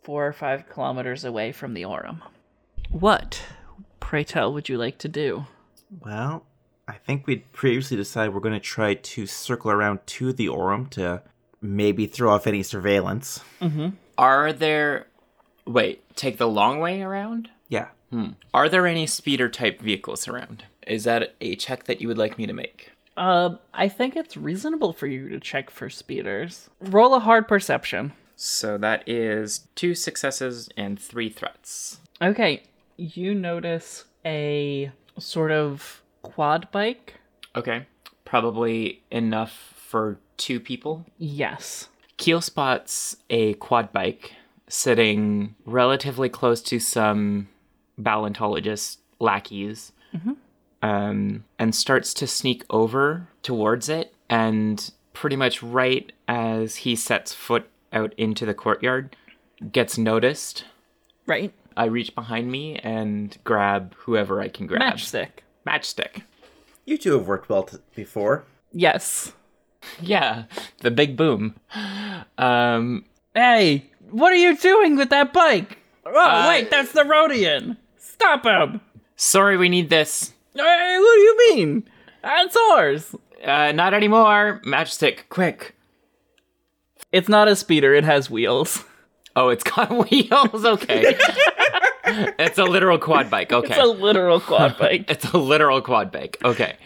four 0.02 0.26
or 0.26 0.32
five 0.32 0.68
kilometers 0.68 1.24
away 1.24 1.52
from 1.52 1.74
the 1.74 1.84
Aurum. 1.84 2.22
What, 2.90 3.40
pray 4.00 4.24
tell, 4.24 4.52
would 4.52 4.68
you 4.68 4.76
like 4.76 4.98
to 4.98 5.08
do? 5.08 5.46
Well, 6.02 6.44
I 6.86 6.94
think 6.94 7.26
we'd 7.26 7.50
previously 7.52 7.96
decided 7.96 8.34
we're 8.34 8.40
going 8.40 8.52
to 8.52 8.60
try 8.60 8.94
to 8.94 9.26
circle 9.26 9.70
around 9.70 10.06
to 10.06 10.32
the 10.32 10.48
Aurum 10.48 10.86
to 10.88 11.22
maybe 11.62 12.06
throw 12.06 12.34
off 12.34 12.46
any 12.46 12.62
surveillance. 12.62 13.40
Mm-hmm. 13.60 13.90
Are 14.18 14.52
there. 14.52 15.06
Wait, 15.66 16.02
take 16.16 16.38
the 16.38 16.48
long 16.48 16.80
way 16.80 17.02
around? 17.02 17.50
Yeah. 17.68 17.88
Are 18.52 18.68
there 18.68 18.86
any 18.86 19.06
speeder 19.06 19.48
type 19.48 19.80
vehicles 19.80 20.28
around? 20.28 20.64
Is 20.86 21.04
that 21.04 21.34
a 21.40 21.56
check 21.56 21.84
that 21.84 22.00
you 22.00 22.08
would 22.08 22.18
like 22.18 22.38
me 22.38 22.46
to 22.46 22.52
make? 22.52 22.92
Uh, 23.16 23.56
I 23.72 23.88
think 23.88 24.16
it's 24.16 24.36
reasonable 24.36 24.92
for 24.92 25.06
you 25.06 25.28
to 25.30 25.40
check 25.40 25.70
for 25.70 25.90
speeders. 25.90 26.68
Roll 26.80 27.14
a 27.14 27.20
hard 27.20 27.48
perception. 27.48 28.12
So 28.36 28.78
that 28.78 29.08
is 29.08 29.66
two 29.74 29.94
successes 29.94 30.68
and 30.76 30.98
three 30.98 31.28
threats. 31.28 32.00
Okay, 32.22 32.62
you 32.96 33.34
notice 33.34 34.04
a 34.24 34.92
sort 35.18 35.50
of 35.50 36.02
quad 36.22 36.70
bike. 36.70 37.14
Okay. 37.56 37.86
Probably 38.24 39.02
enough 39.10 39.74
for 39.76 40.18
two 40.36 40.58
people. 40.58 41.04
Yes. 41.18 41.88
Keel 42.16 42.40
spots 42.40 43.16
a 43.30 43.54
quad 43.54 43.92
bike 43.92 44.34
sitting 44.74 45.54
relatively 45.64 46.28
close 46.28 46.60
to 46.60 46.80
some 46.80 47.48
ballantologist 48.00 48.96
lackeys 49.20 49.92
um, 50.82 51.44
and 51.60 51.74
starts 51.74 52.12
to 52.14 52.26
sneak 52.26 52.64
over 52.70 53.28
towards 53.42 53.88
it. 53.88 54.12
And 54.28 54.90
pretty 55.12 55.36
much 55.36 55.62
right 55.62 56.10
as 56.26 56.76
he 56.76 56.96
sets 56.96 57.32
foot 57.32 57.68
out 57.92 58.12
into 58.16 58.44
the 58.44 58.54
courtyard, 58.54 59.16
gets 59.70 59.96
noticed. 59.96 60.64
Right? 61.26 61.52
I 61.76 61.84
reach 61.86 62.14
behind 62.14 62.50
me 62.50 62.76
and 62.76 63.36
grab 63.44 63.94
whoever 63.98 64.40
I 64.40 64.48
can 64.48 64.66
grab. 64.66 64.82
Matchstick. 64.82 65.28
Matchstick. 65.66 66.22
You 66.84 66.98
two 66.98 67.12
have 67.12 67.28
worked 67.28 67.48
well 67.48 67.62
t- 67.62 67.78
before. 67.94 68.44
Yes. 68.72 69.32
Yeah, 70.00 70.44
the 70.80 70.90
big 70.90 71.14
boom. 71.14 71.56
Um, 72.38 73.04
Hey, 73.34 73.90
what 74.10 74.32
are 74.32 74.36
you 74.36 74.56
doing 74.56 74.96
with 74.96 75.10
that 75.10 75.32
bike? 75.32 75.78
Oh, 76.06 76.10
Uh, 76.16 76.46
wait, 76.48 76.70
that's 76.70 76.92
the 76.92 77.02
Rodian. 77.02 77.76
Stop 77.98 78.44
him. 78.44 78.80
sorry, 79.16 79.56
we 79.56 79.68
need 79.68 79.90
this. 79.90 80.32
Hey, 80.54 80.96
what 80.98 81.14
do 81.14 81.20
you 81.20 81.36
mean? 81.56 81.88
That's 82.22 82.56
ours. 82.72 83.14
Uh, 83.44 83.72
not 83.72 83.92
anymore. 83.94 84.60
Matchstick, 84.64 85.28
quick. 85.28 85.74
It's 87.12 87.28
not 87.28 87.48
a 87.48 87.56
speeder, 87.56 87.94
it 87.94 88.04
has 88.04 88.30
wheels. 88.30 88.84
Oh, 89.36 89.48
it's 89.48 89.64
got 89.64 89.90
wheels. 90.10 90.64
Okay. 90.64 91.16
it's 92.38 92.58
a 92.58 92.64
literal 92.64 92.98
quad 92.98 93.30
bike. 93.30 93.52
Okay. 93.52 93.74
It's 93.74 93.82
a 93.82 93.86
literal 93.86 94.40
quad 94.40 94.78
bike. 94.78 95.10
It's 95.10 95.24
a 95.32 95.38
literal 95.38 95.80
quad 95.82 96.12
bike. 96.12 96.38
Okay. 96.44 96.76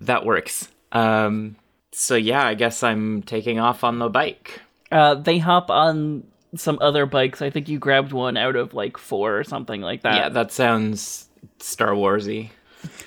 That 0.00 0.24
works. 0.24 0.68
Um 0.92 1.56
so 1.92 2.14
yeah, 2.14 2.46
I 2.46 2.54
guess 2.54 2.82
I'm 2.82 3.22
taking 3.22 3.58
off 3.58 3.82
on 3.84 3.98
the 3.98 4.08
bike. 4.08 4.60
Uh, 4.92 5.14
they 5.14 5.38
hop 5.38 5.70
on 5.70 6.24
some 6.58 6.78
other 6.80 7.06
bikes. 7.06 7.42
I 7.42 7.50
think 7.50 7.68
you 7.68 7.78
grabbed 7.78 8.12
one 8.12 8.36
out 8.36 8.56
of 8.56 8.74
like 8.74 8.96
four 8.96 9.38
or 9.38 9.44
something 9.44 9.80
like 9.80 10.02
that. 10.02 10.14
yeah, 10.14 10.28
that 10.28 10.52
sounds 10.52 11.28
Star 11.58 11.90
Warsy. 11.90 12.50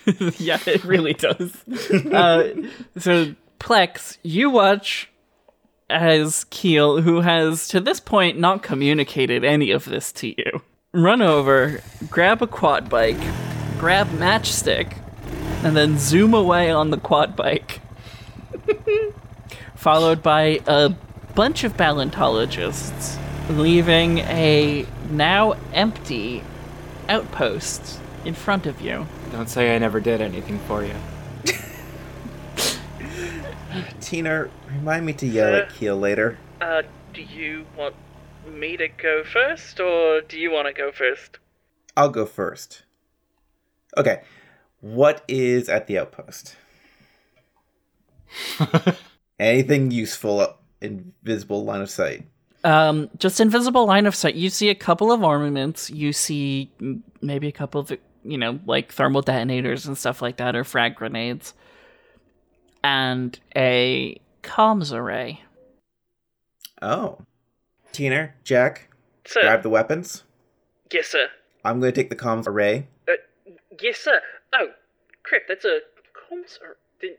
yeah, 0.38 0.60
it 0.66 0.84
really 0.84 1.14
does. 1.14 1.56
uh, 2.12 2.50
so, 2.98 3.36
Plex, 3.60 4.18
you 4.24 4.50
watch 4.50 5.10
as 5.90 6.46
Keel, 6.46 7.02
who 7.02 7.22
has 7.22 7.68
to 7.70 7.80
this 7.80 8.00
point 8.00 8.40
not 8.40 8.64
communicated 8.64 9.44
any 9.44 9.72
of 9.72 9.86
this 9.86 10.12
to 10.14 10.28
you, 10.28 10.62
run 10.94 11.22
over, 11.22 11.82
grab 12.10 12.42
a 12.42 12.48
quad 12.48 12.90
bike, 12.90 13.20
grab 13.80 14.08
Matchstick, 14.10 14.98
and 15.64 15.76
then 15.76 15.98
zoom 15.98 16.34
away 16.34 16.72
on 16.72 16.92
the 16.92 16.98
quad 16.98 17.36
bike. 17.36 17.82
Followed 19.76 20.22
by 20.22 20.60
a 20.68 20.90
bunch 21.36 21.64
of 21.64 21.78
paleontologists, 21.78 23.18
leaving 23.50 24.20
a 24.20 24.86
now 25.10 25.54
empty 25.74 26.44
outpost 27.08 28.00
in 28.26 28.34
front 28.34 28.66
of 28.66 28.82
you. 28.82 29.08
Don't 29.32 29.50
say 29.50 29.76
I 29.76 29.80
never 29.80 30.00
did 30.00 30.22
anything 30.22 30.60
for 30.60 30.84
you. 30.84 30.96
Tina, 34.02 34.50
remind 34.68 35.06
me 35.06 35.14
to 35.14 35.28
yell 35.28 35.56
at 35.56 35.74
Keel 35.74 35.98
later. 35.98 36.38
Uh, 36.62 36.84
do 37.14 37.22
you 37.22 37.66
want 37.78 37.96
me 38.48 38.78
to 38.78 38.88
go 38.88 39.24
first, 39.24 39.80
or 39.80 40.22
do 40.22 40.40
you 40.40 40.52
want 40.52 40.68
to 40.68 40.74
go 40.74 40.92
first? 40.92 41.40
I'll 41.96 42.10
go 42.10 42.26
first. 42.26 42.84
Okay. 43.98 44.22
What 44.82 45.24
is 45.28 45.68
at 45.68 45.88
the 45.88 46.00
outpost? 46.00 46.56
Anything 49.40 49.92
useful, 49.92 50.40
uh, 50.40 50.54
invisible 50.82 51.66
line 51.66 51.82
of 51.82 51.90
sight. 51.90 52.26
Um, 52.64 53.10
just 53.18 53.40
invisible 53.40 53.86
line 53.86 54.06
of 54.06 54.16
sight. 54.16 54.36
You 54.36 54.50
see 54.50 54.70
a 54.70 54.76
couple 54.76 55.12
of 55.12 55.24
armaments. 55.24 55.90
You 55.90 56.12
see 56.12 56.70
maybe 57.22 57.48
a 57.48 57.52
couple 57.54 57.82
of, 57.82 57.92
you 58.24 58.38
know, 58.38 58.60
like 58.66 58.92
thermal 58.92 59.22
detonators 59.22 59.86
and 59.86 59.98
stuff 59.98 60.22
like 60.22 60.38
that, 60.38 60.56
or 60.56 60.64
frag 60.64 60.96
grenades, 60.96 61.54
and 62.84 63.40
a 63.56 64.20
comms 64.44 64.94
array. 64.94 65.42
Oh. 66.82 67.20
Tina, 67.92 68.32
Jack, 68.44 68.88
Sir, 69.26 69.42
grab 69.42 69.64
the 69.64 69.70
weapons. 69.70 70.24
yes, 70.92 71.08
sir. 71.08 71.28
I'm 71.66 71.80
going 71.80 71.92
to 71.92 71.96
take 72.02 72.10
the 72.10 72.16
comms 72.16 72.46
array. 72.48 72.88
Uh, 73.08 73.14
yes, 73.82 73.98
sir. 73.98 74.22
Oh, 74.54 74.68
crap! 75.24 75.42
That's 75.48 75.66
a 75.66 75.80
comms. 76.14 76.60
Array. 76.62 77.16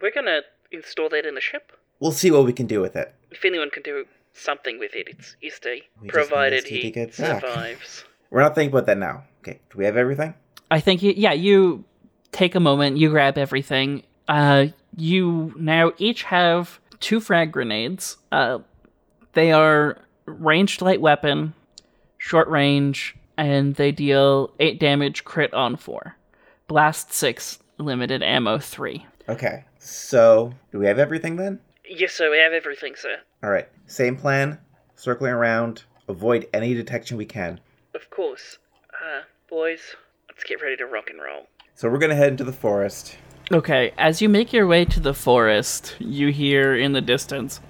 We're 0.00 0.12
gonna 0.12 0.40
install 0.72 1.08
that 1.08 1.24
in 1.26 1.34
the 1.34 1.40
ship. 1.40 1.72
We'll 2.00 2.12
see 2.12 2.30
what 2.30 2.44
we 2.44 2.52
can 2.52 2.66
do 2.66 2.80
with 2.80 2.96
it. 2.96 3.14
If 3.30 3.44
anyone 3.44 3.70
can 3.70 3.82
do 3.82 4.04
something 4.32 4.78
with 4.78 4.94
it, 4.94 5.08
it's 5.08 5.36
Easty, 5.42 5.82
We 6.00 6.08
just 6.08 6.30
need 6.30 6.36
Easty 6.36 6.82
to 6.82 6.90
get 6.90 7.16
back. 7.16 7.76
We're 8.30 8.40
not 8.40 8.54
thinking 8.54 8.72
about 8.72 8.86
that 8.86 8.98
now. 8.98 9.24
Okay, 9.42 9.60
do 9.70 9.78
we 9.78 9.84
have 9.84 9.96
everything? 9.96 10.34
I 10.70 10.80
think 10.80 11.02
you, 11.02 11.12
yeah, 11.16 11.32
you 11.32 11.84
take 12.32 12.54
a 12.54 12.60
moment, 12.60 12.96
you 12.96 13.10
grab 13.10 13.38
everything. 13.38 14.04
Uh, 14.28 14.66
you 14.96 15.52
now 15.56 15.92
each 15.98 16.22
have 16.24 16.78
two 17.00 17.20
frag 17.20 17.52
grenades. 17.52 18.16
Uh, 18.30 18.58
they 19.32 19.52
are 19.52 19.98
ranged 20.26 20.82
light 20.82 21.00
weapon, 21.00 21.54
short 22.18 22.48
range, 22.48 23.16
and 23.36 23.74
they 23.74 23.90
deal 23.90 24.52
eight 24.60 24.78
damage 24.78 25.24
crit 25.24 25.52
on 25.54 25.76
four. 25.76 26.16
Blast 26.68 27.12
six, 27.12 27.58
limited 27.78 28.22
ammo 28.22 28.58
three. 28.58 29.06
Okay, 29.28 29.64
so 29.78 30.52
do 30.70 30.78
we 30.78 30.86
have 30.86 30.98
everything 30.98 31.36
then? 31.36 31.58
Yes, 31.88 32.12
sir, 32.12 32.30
we 32.30 32.38
have 32.38 32.52
everything, 32.52 32.94
sir. 32.96 33.16
All 33.42 33.50
right, 33.50 33.68
same 33.86 34.16
plan. 34.16 34.58
Circling 34.96 35.32
around, 35.32 35.84
avoid 36.08 36.46
any 36.52 36.74
detection 36.74 37.16
we 37.16 37.24
can. 37.24 37.60
Of 37.94 38.10
course. 38.10 38.58
Uh, 38.92 39.22
boys, 39.48 39.80
let's 40.28 40.44
get 40.44 40.60
ready 40.60 40.76
to 40.76 40.86
rock 40.86 41.08
and 41.10 41.20
roll. 41.20 41.46
So 41.74 41.88
we're 41.88 41.98
gonna 41.98 42.14
head 42.14 42.32
into 42.32 42.44
the 42.44 42.52
forest. 42.52 43.16
Okay, 43.50 43.92
as 43.98 44.20
you 44.20 44.28
make 44.28 44.52
your 44.52 44.66
way 44.66 44.84
to 44.84 45.00
the 45.00 45.14
forest, 45.14 45.96
you 45.98 46.28
hear 46.28 46.76
in 46.76 46.92
the 46.92 47.00
distance 47.00 47.60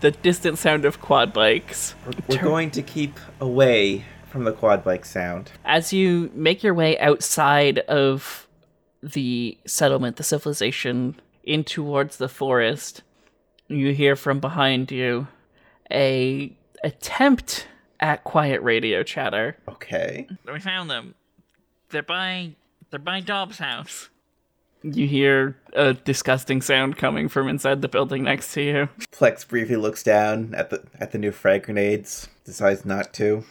the 0.00 0.10
distant 0.10 0.58
sound 0.58 0.84
of 0.84 1.00
quad 1.00 1.32
bikes. 1.32 1.94
We're, 2.04 2.36
we're 2.36 2.42
going 2.42 2.70
to 2.72 2.82
keep 2.82 3.18
away 3.40 4.04
from 4.28 4.44
the 4.44 4.52
quad 4.52 4.84
bike 4.84 5.04
sound. 5.04 5.52
As 5.64 5.92
you 5.92 6.30
make 6.34 6.62
your 6.62 6.74
way 6.74 6.98
outside 6.98 7.78
of 7.80 8.46
the 9.02 9.56
settlement, 9.66 10.16
the 10.16 10.22
civilization, 10.22 11.16
in 11.46 11.64
towards 11.64 12.18
the 12.18 12.28
forest, 12.28 13.02
you 13.68 13.92
hear 13.92 14.16
from 14.16 14.40
behind 14.40 14.90
you 14.90 15.28
a 15.90 16.54
attempt 16.84 17.68
at 18.00 18.24
quiet 18.24 18.60
radio 18.62 19.02
chatter. 19.02 19.56
Okay. 19.68 20.26
We 20.52 20.60
found 20.60 20.90
them. 20.90 21.14
They're 21.90 22.02
by 22.02 22.56
they're 22.90 22.98
by 22.98 23.20
Dobbs' 23.20 23.58
house. 23.58 24.10
You 24.82 25.06
hear 25.06 25.56
a 25.72 25.94
disgusting 25.94 26.60
sound 26.60 26.96
coming 26.96 27.28
from 27.28 27.48
inside 27.48 27.82
the 27.82 27.88
building 27.88 28.22
next 28.22 28.52
to 28.52 28.62
you. 28.62 28.88
Plex 29.10 29.46
briefly 29.46 29.76
looks 29.76 30.02
down 30.02 30.54
at 30.54 30.70
the 30.70 30.84
at 31.00 31.12
the 31.12 31.18
new 31.18 31.32
frag 31.32 31.64
grenades, 31.64 32.28
decides 32.44 32.84
not 32.84 33.12
to. 33.14 33.44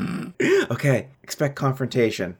okay, 0.70 1.08
expect 1.22 1.56
confrontation. 1.56 2.36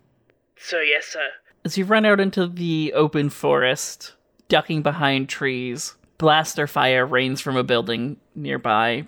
So 0.57 0.81
yes, 0.81 1.07
sir. 1.07 1.29
As 1.65 1.77
you 1.77 1.85
run 1.85 2.05
out 2.05 2.21
into 2.21 2.47
the 2.47 2.93
open 2.95 3.31
forest, 3.31 4.15
ducking 4.53 4.83
behind 4.83 5.31
trees, 5.31 5.95
blaster 6.19 6.67
fire 6.67 7.07
rains 7.07 7.41
from 7.41 7.57
a 7.57 7.65
building 7.65 8.19
nearby. 8.35 9.07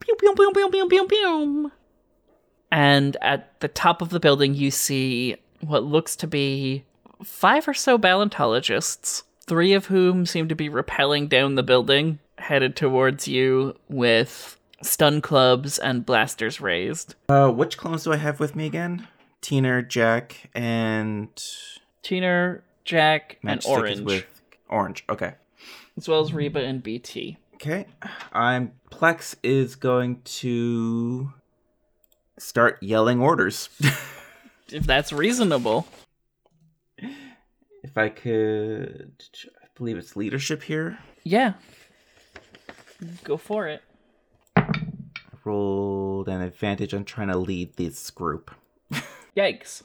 Pew, 0.00 0.14
pew, 0.14 0.34
pew, 0.34 0.50
pew, 0.50 0.70
pew, 0.70 0.88
pew, 0.88 1.06
pew. 1.06 1.72
And 2.72 3.14
at 3.20 3.60
the 3.60 3.68
top 3.68 4.00
of 4.00 4.08
the 4.08 4.18
building, 4.18 4.54
you 4.54 4.70
see 4.70 5.36
what 5.60 5.84
looks 5.84 6.16
to 6.16 6.26
be 6.26 6.86
five 7.22 7.68
or 7.68 7.74
so 7.74 7.98
ballantologists, 7.98 9.24
three 9.46 9.74
of 9.74 9.86
whom 9.86 10.24
seem 10.24 10.48
to 10.48 10.54
be 10.54 10.70
rappelling 10.70 11.28
down 11.28 11.54
the 11.54 11.62
building, 11.62 12.18
headed 12.38 12.74
towards 12.74 13.28
you 13.28 13.76
with 13.90 14.58
stun 14.80 15.20
clubs 15.20 15.78
and 15.78 16.06
blasters 16.06 16.62
raised. 16.62 17.14
Uh, 17.28 17.50
which 17.50 17.76
clones 17.76 18.04
do 18.04 18.12
I 18.14 18.16
have 18.16 18.40
with 18.40 18.56
me 18.56 18.64
again? 18.64 19.06
Tina, 19.42 19.82
Jack, 19.82 20.48
and 20.54 21.28
Teener, 22.02 22.62
Jack, 22.86 23.36
and 23.42 23.60
Matchstick 23.60 23.64
is 23.64 23.66
Orange, 23.66 24.00
with 24.00 24.37
Orange. 24.68 25.04
Okay. 25.08 25.34
as 25.96 26.08
well 26.08 26.20
as 26.20 26.32
Reba 26.32 26.60
and 26.60 26.82
BT. 26.82 27.38
Okay. 27.54 27.86
I'm 28.32 28.72
Plex 28.90 29.34
is 29.42 29.74
going 29.76 30.20
to 30.24 31.32
start 32.38 32.78
yelling 32.82 33.20
orders. 33.20 33.68
If 34.70 34.84
that's 34.86 35.14
reasonable. 35.14 35.86
if 36.98 37.96
I 37.96 38.10
could 38.10 39.12
I 39.62 39.66
believe 39.76 39.96
it's 39.96 40.14
leadership 40.14 40.62
here. 40.62 40.98
Yeah. 41.24 41.54
Go 43.24 43.38
for 43.38 43.66
it. 43.66 43.82
Rolled 45.42 46.28
an 46.28 46.42
advantage 46.42 46.92
on 46.92 47.04
trying 47.06 47.28
to 47.28 47.38
lead 47.38 47.76
this 47.76 48.10
group. 48.10 48.50
Yikes. 49.36 49.82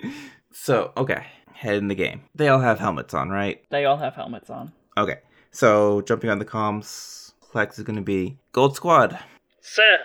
So, 0.50 0.92
okay. 0.96 1.26
Head 1.58 1.74
in 1.74 1.88
the 1.88 1.96
game. 1.96 2.20
They 2.36 2.46
all 2.46 2.60
have 2.60 2.78
helmets 2.78 3.14
on, 3.14 3.30
right? 3.30 3.60
They 3.68 3.84
all 3.84 3.96
have 3.96 4.14
helmets 4.14 4.48
on. 4.48 4.70
Okay. 4.96 5.18
So, 5.50 6.02
jumping 6.02 6.30
on 6.30 6.38
the 6.38 6.44
comms, 6.44 7.32
Plex 7.52 7.78
is 7.78 7.84
going 7.84 7.96
to 7.96 8.02
be 8.02 8.38
Gold 8.52 8.76
Squad. 8.76 9.18
Sir. 9.60 9.98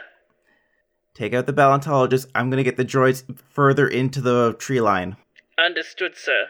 Take 1.13 1.35
out 1.35 1.45
the 1.45 1.53
Ballantologist. 1.53 2.25
I'm 2.33 2.49
going 2.49 2.57
to 2.57 2.63
get 2.63 2.77
the 2.77 2.83
droids 2.83 3.23
further 3.51 3.87
into 3.87 4.19
the 4.19 4.55
tree 4.57 4.81
line. 4.81 5.15
Understood, 5.59 6.17
sir. 6.17 6.47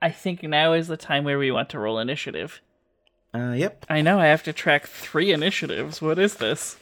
I 0.00 0.12
think 0.12 0.44
now 0.44 0.74
is 0.74 0.86
the 0.86 0.96
time 0.96 1.24
where 1.24 1.40
we 1.40 1.50
want 1.50 1.68
to 1.70 1.80
roll 1.80 1.98
initiative. 1.98 2.60
Uh, 3.34 3.54
yep. 3.56 3.84
I 3.88 4.00
know 4.00 4.20
I 4.20 4.26
have 4.26 4.44
to 4.44 4.52
track 4.52 4.86
three 4.86 5.32
initiatives. 5.32 6.00
What 6.00 6.20
is 6.20 6.36
this? 6.36 6.76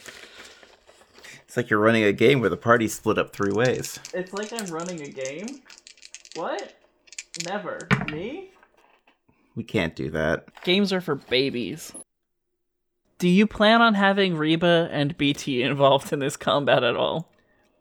It's 1.47 1.57
like 1.57 1.71
you're 1.71 1.81
running 1.81 2.05
a 2.05 2.13
game 2.13 2.41
where 2.41 2.51
the 2.51 2.59
party's 2.59 2.93
split 2.93 3.17
up 3.17 3.33
three 3.33 3.53
ways. 3.53 3.99
It's 4.13 4.35
like 4.35 4.53
I'm 4.53 4.67
running 4.67 5.01
a 5.01 5.09
game. 5.09 5.63
What? 6.35 6.75
Never. 7.45 7.89
Me? 8.11 8.51
We 9.55 9.65
can't 9.65 9.95
do 9.97 10.11
that. 10.11 10.47
Games 10.63 10.93
are 10.93 11.01
for 11.01 11.17
babies. 11.17 11.93
Do 13.19 13.29
you 13.29 13.47
plan 13.47 13.81
on 13.83 13.95
having 13.95 14.37
Reba 14.37 14.89
and 14.93 15.17
BT 15.17 15.63
involved 15.63 16.13
in 16.13 16.19
this 16.19 16.37
combat 16.37 16.85
at 16.85 16.97
all? 16.97 17.31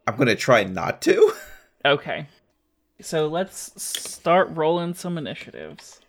I'm 0.06 0.16
going 0.16 0.28
to 0.28 0.36
try 0.36 0.64
not 0.64 1.00
to. 1.02 1.32
Okay. 1.84 2.26
So 3.00 3.28
let's 3.28 3.80
start 3.80 4.48
rolling 4.52 4.94
some 4.94 5.16
initiatives. 5.16 6.00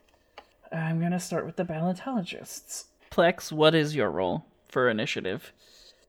I'm 0.72 1.00
gonna 1.00 1.20
start 1.20 1.46
with 1.46 1.56
the 1.56 1.64
Ballantologists. 1.66 2.86
Plex, 3.12 3.52
what 3.52 3.76
is 3.76 3.96
your 3.96 4.10
roll 4.10 4.46
for 4.68 4.90
initiative? 4.90 5.54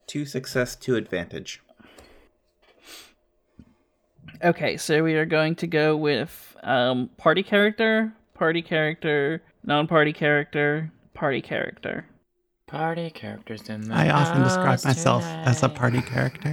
two 0.07 0.25
success, 0.25 0.75
two 0.75 0.97
advantage. 0.97 1.61
Okay, 4.45 4.77
so 4.77 5.03
we 5.03 5.15
are 5.15 5.25
going 5.27 5.57
to 5.57 5.67
go 5.67 5.97
with 5.97 6.57
um, 6.63 7.11
party 7.17 7.43
character, 7.43 8.13
party 8.35 8.63
character, 8.63 9.43
non-party 9.65 10.13
character, 10.13 10.93
party 11.15 11.43
character. 11.43 12.07
Party 12.69 13.11
characters 13.11 13.69
in 13.69 13.89
the 13.89 13.95
I 13.95 14.11
often 14.11 14.43
describe 14.43 14.67
house 14.67 14.85
myself 14.85 15.25
as 15.25 15.63
a 15.63 15.69
party 15.69 16.03
character. 16.03 16.53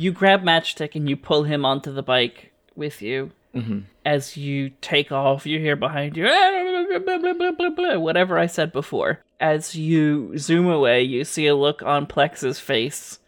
You 0.00 0.12
grab 0.12 0.42
Matchstick 0.42 0.94
and 0.94 1.06
you 1.10 1.14
pull 1.14 1.42
him 1.42 1.66
onto 1.66 1.92
the 1.92 2.02
bike 2.02 2.52
with 2.74 3.02
you. 3.02 3.32
As 4.02 4.34
you 4.34 4.70
take 4.80 5.12
off, 5.12 5.44
you 5.44 5.58
hear 5.58 5.76
behind 5.76 6.16
you, 6.16 6.24
blah, 6.24 7.98
whatever 7.98 8.38
I 8.38 8.46
said 8.46 8.72
before. 8.72 9.20
As 9.40 9.76
you 9.76 10.38
zoom 10.38 10.66
away, 10.66 11.02
you 11.02 11.24
see 11.24 11.46
a 11.46 11.54
look 11.54 11.82
on 11.82 12.06
Plex's 12.06 12.58
face 12.58 13.18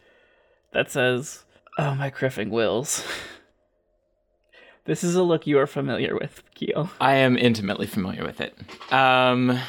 that 0.73 0.91
says, 0.91 1.45
Oh, 1.77 1.95
my 1.95 2.11
kriffing 2.11 2.49
wills. 2.49 3.05
this 4.87 5.05
is 5.05 5.15
a 5.15 5.23
look 5.23 5.47
you 5.47 5.59
are 5.59 5.67
familiar 5.67 6.15
with, 6.15 6.43
Keel. 6.55 6.89
I 6.99 7.17
am 7.17 7.37
intimately 7.37 7.87
familiar 7.87 8.25
with 8.25 8.41
it. 8.41 8.57
Um, 8.91 9.61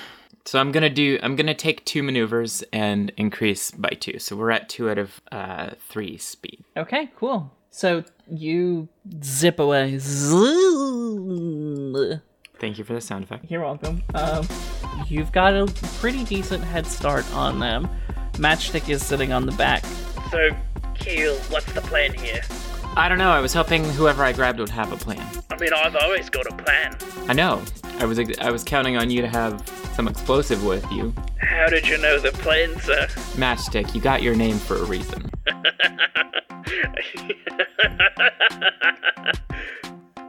so 0.46 0.60
I'm 0.60 0.72
gonna 0.72 0.90
do. 0.90 1.20
I'm 1.24 1.36
gonna 1.36 1.54
take 1.54 1.86
two 1.86 2.04
maneuvers 2.04 2.64
and 2.74 3.12
increase 3.18 3.72
by 3.72 3.90
two. 3.90 4.20
So 4.20 4.36
we're 4.36 4.52
at 4.52 4.70
two 4.70 4.90
out 4.90 4.98
of 4.98 5.22
uh, 5.32 5.72
three 5.90 6.18
speed. 6.18 6.64
Okay, 6.76 7.10
cool. 7.18 7.52
So 7.70 8.04
you 8.28 8.88
zip 9.24 9.60
away. 9.60 9.98
Thank 12.60 12.78
you 12.78 12.84
for 12.84 12.94
the 12.94 13.02
sound 13.02 13.24
effect. 13.24 13.50
You're 13.50 13.62
welcome. 13.62 14.04
Um, 14.14 14.48
you've 15.08 15.32
got 15.32 15.54
a 15.54 15.66
pretty 16.00 16.24
decent 16.24 16.64
head 16.64 16.86
start 16.86 17.30
on 17.34 17.60
them. 17.60 17.90
Matchstick 18.34 18.90
is 18.90 19.06
sitting 19.06 19.34
on 19.34 19.46
the 19.46 19.52
back. 19.54 19.84
So, 20.32 20.50
Keel, 20.96 21.36
what's 21.50 21.72
the 21.74 21.82
plan 21.82 22.14
here? 22.14 22.42
I 22.96 23.10
don't 23.10 23.18
know. 23.18 23.32
I 23.32 23.40
was 23.40 23.54
hoping 23.54 23.84
whoever 23.84 24.24
I 24.24 24.34
grabbed 24.34 24.60
would 24.60 24.70
have 24.70 24.92
a 24.92 24.98
plan. 24.98 25.26
I 25.50 25.58
mean, 25.58 25.74
I've 25.74 25.96
always 25.96 26.30
got 26.30 26.46
a 26.46 26.56
plan. 26.56 26.96
I 27.28 27.34
know. 27.34 27.62
I 28.00 28.06
was. 28.06 28.20
I 28.40 28.52
was 28.52 28.64
counting 28.64 28.98
on 28.98 29.10
you 29.10 29.22
to 29.22 29.28
have 29.28 29.68
some 29.94 30.08
explosive 30.08 30.64
with 30.64 30.90
you. 30.92 31.14
How 31.40 31.68
did 31.68 31.88
you 31.88 31.98
know 31.98 32.20
the 32.20 32.32
plan, 32.32 32.80
sir? 32.80 33.08
Matchstick. 33.36 33.94
You 33.94 34.02
got 34.02 34.22
your 34.22 34.36
name 34.36 34.58
for 34.58 34.78
a 34.78 34.86
reason. 34.86 35.30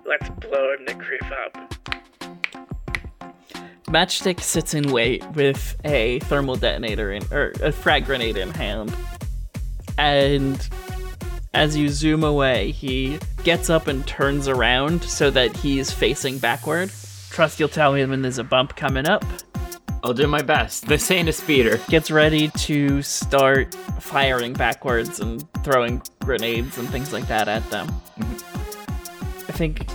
Let's 0.07 0.29
blow 0.41 0.75
him 0.75 0.85
the 0.87 0.95
kriff 0.95 1.33
up. 1.33 1.75
Matchstick 3.87 4.41
sits 4.41 4.75
in 4.75 4.91
wait 4.93 5.25
with 5.33 5.77
a 5.85 6.19
thermal 6.21 6.57
detonator 6.57 7.13
in, 7.13 7.23
or 7.33 7.53
a 7.63 7.71
frag 7.71 8.07
grenade 8.07 8.37
in 8.37 8.51
hand. 8.51 8.95
And 9.99 10.69
as 11.55 11.77
you 11.77 11.89
zoom 11.89 12.25
away, 12.25 12.73
he 12.73 13.19
gets 13.45 13.71
up 13.71 13.87
and 13.87 14.07
turns 14.07 14.49
around 14.49 15.05
so 15.05 15.31
that 15.31 15.57
he's 15.57 15.93
facing 15.93 16.39
backward. 16.39 16.91
Trust 17.31 17.61
you'll 17.61 17.69
tell 17.69 17.93
me 17.93 18.05
when 18.05 18.23
there's 18.23 18.39
a 18.39 18.45
bump 18.45 18.75
coming 18.75 19.07
up. 19.07 19.25
I'll 20.05 20.13
do 20.13 20.27
my 20.27 20.43
best. 20.43 20.87
This 20.87 21.11
ain't 21.11 21.31
a 21.31 21.33
speeder. 21.33 21.81
Gets 21.89 22.11
ready 22.11 22.49
to 22.49 23.01
start 23.01 23.75
firing 24.01 24.53
backwards 24.53 25.19
and 25.19 25.43
throwing 25.65 26.03
grenades 26.21 26.77
and 26.77 26.87
things 26.91 27.11
like 27.11 27.27
that 27.29 27.49
at 27.49 27.69
them. 27.71 27.89
Mm-hmm. 27.89 29.49
I 29.49 29.53
think 29.53 29.87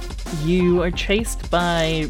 you 0.43 0.82
are 0.82 0.89
chased 0.89 1.52
by 1.52 2.08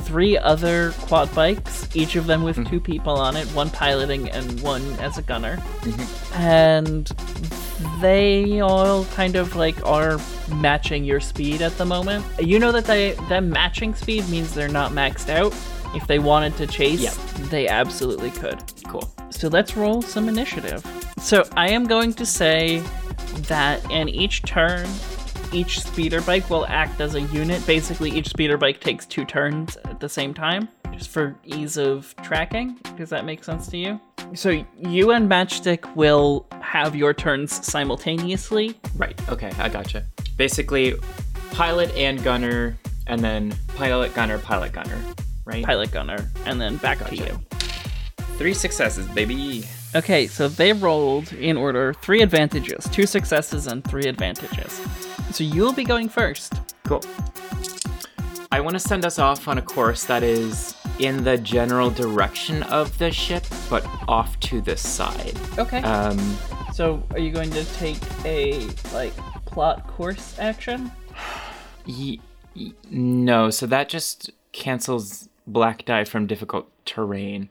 three 0.00 0.38
other 0.38 0.92
quad 1.00 1.32
bikes, 1.34 1.94
each 1.94 2.16
of 2.16 2.26
them 2.26 2.42
with 2.42 2.56
mm-hmm. 2.56 2.70
two 2.70 2.80
people 2.80 3.12
on 3.12 3.36
it, 3.36 3.46
one 3.48 3.68
piloting 3.68 4.30
and 4.30 4.58
one 4.62 4.82
as 5.00 5.18
a 5.18 5.22
gunner. 5.22 5.56
Mm-hmm. 5.56 6.34
And 6.40 7.12
they 8.00 8.60
all 8.60 9.04
kind 9.06 9.36
of 9.36 9.54
like 9.54 9.84
are 9.86 10.18
matching 10.54 11.04
your 11.04 11.20
speed 11.20 11.60
at 11.60 11.76
the 11.76 11.84
moment. 11.84 12.24
You 12.40 12.58
know 12.58 12.72
that 12.72 12.86
they 12.86 13.12
them 13.28 13.50
matching 13.50 13.94
speed 13.94 14.26
means 14.30 14.54
they're 14.54 14.68
not 14.68 14.92
maxed 14.92 15.28
out. 15.28 15.54
If 15.94 16.06
they 16.06 16.18
wanted 16.18 16.56
to 16.58 16.66
chase, 16.66 17.00
Yep. 17.00 17.14
they 17.50 17.68
absolutely 17.68 18.30
could. 18.30 18.62
Cool. 18.88 19.08
So 19.30 19.48
let's 19.48 19.76
roll 19.76 20.02
some 20.02 20.28
initiative. 20.28 20.84
So 21.18 21.44
I 21.56 21.70
am 21.70 21.84
going 21.86 22.12
to 22.14 22.26
say 22.26 22.82
that 23.48 23.88
in 23.90 24.08
each 24.08 24.42
turn, 24.42 24.88
each 25.52 25.80
speeder 25.80 26.20
bike 26.20 26.50
will 26.50 26.66
act 26.66 27.00
as 27.00 27.14
a 27.14 27.22
unit. 27.22 27.66
Basically, 27.66 28.10
each 28.10 28.28
speeder 28.28 28.58
bike 28.58 28.80
takes 28.80 29.06
two 29.06 29.24
turns 29.24 29.76
at 29.84 29.98
the 30.00 30.08
same 30.08 30.34
time, 30.34 30.68
just 30.92 31.08
for 31.08 31.34
ease 31.44 31.76
of 31.78 32.14
tracking. 32.22 32.76
Does 32.96 33.08
that 33.10 33.24
make 33.24 33.42
sense 33.44 33.66
to 33.68 33.78
you? 33.78 34.00
So 34.34 34.62
you 34.78 35.10
and 35.12 35.28
Matchstick 35.30 35.94
will 35.96 36.46
have 36.60 36.94
your 36.94 37.14
turns 37.14 37.64
simultaneously. 37.66 38.78
Right. 38.96 39.18
Okay. 39.30 39.50
I 39.58 39.68
gotcha. 39.70 40.04
Basically, 40.36 40.94
pilot 41.52 41.90
and 41.96 42.22
gunner, 42.22 42.76
and 43.06 43.20
then 43.22 43.54
pilot 43.76 44.14
gunner, 44.14 44.38
pilot 44.38 44.72
gunner. 44.72 44.98
Right. 45.48 45.64
Pilot 45.64 45.90
gunner, 45.92 46.30
and 46.44 46.60
then 46.60 46.76
back 46.76 47.02
to 47.08 47.16
you. 47.16 47.40
Three 48.36 48.52
successes, 48.52 49.06
baby. 49.08 49.64
Okay, 49.96 50.26
so 50.26 50.46
they 50.46 50.74
rolled 50.74 51.32
in 51.32 51.56
order 51.56 51.94
three 51.94 52.20
advantages, 52.20 52.86
two 52.92 53.06
successes, 53.06 53.66
and 53.66 53.82
three 53.82 54.04
advantages. 54.04 54.78
So 55.32 55.44
you'll 55.44 55.72
be 55.72 55.84
going 55.84 56.10
first. 56.10 56.52
Cool. 56.84 57.02
I 58.52 58.60
want 58.60 58.74
to 58.74 58.78
send 58.78 59.06
us 59.06 59.18
off 59.18 59.48
on 59.48 59.56
a 59.56 59.62
course 59.62 60.04
that 60.04 60.22
is 60.22 60.74
in 60.98 61.24
the 61.24 61.38
general 61.38 61.88
direction 61.88 62.62
of 62.64 62.96
the 62.98 63.10
ship, 63.10 63.46
but 63.70 63.86
off 64.06 64.38
to 64.40 64.60
the 64.60 64.76
side. 64.76 65.38
Okay. 65.58 65.78
Um, 65.78 66.18
so 66.74 67.02
are 67.12 67.18
you 67.18 67.30
going 67.30 67.50
to 67.52 67.64
take 67.76 67.98
a 68.26 68.68
like 68.92 69.16
plot 69.46 69.86
course 69.86 70.38
action? 70.38 70.92
y- 71.86 72.18
y- 72.54 72.72
no, 72.90 73.48
so 73.48 73.66
that 73.66 73.88
just 73.88 74.30
cancels 74.52 75.27
black 75.48 75.84
die 75.84 76.04
from 76.04 76.26
difficult 76.26 76.70
terrain. 76.84 77.48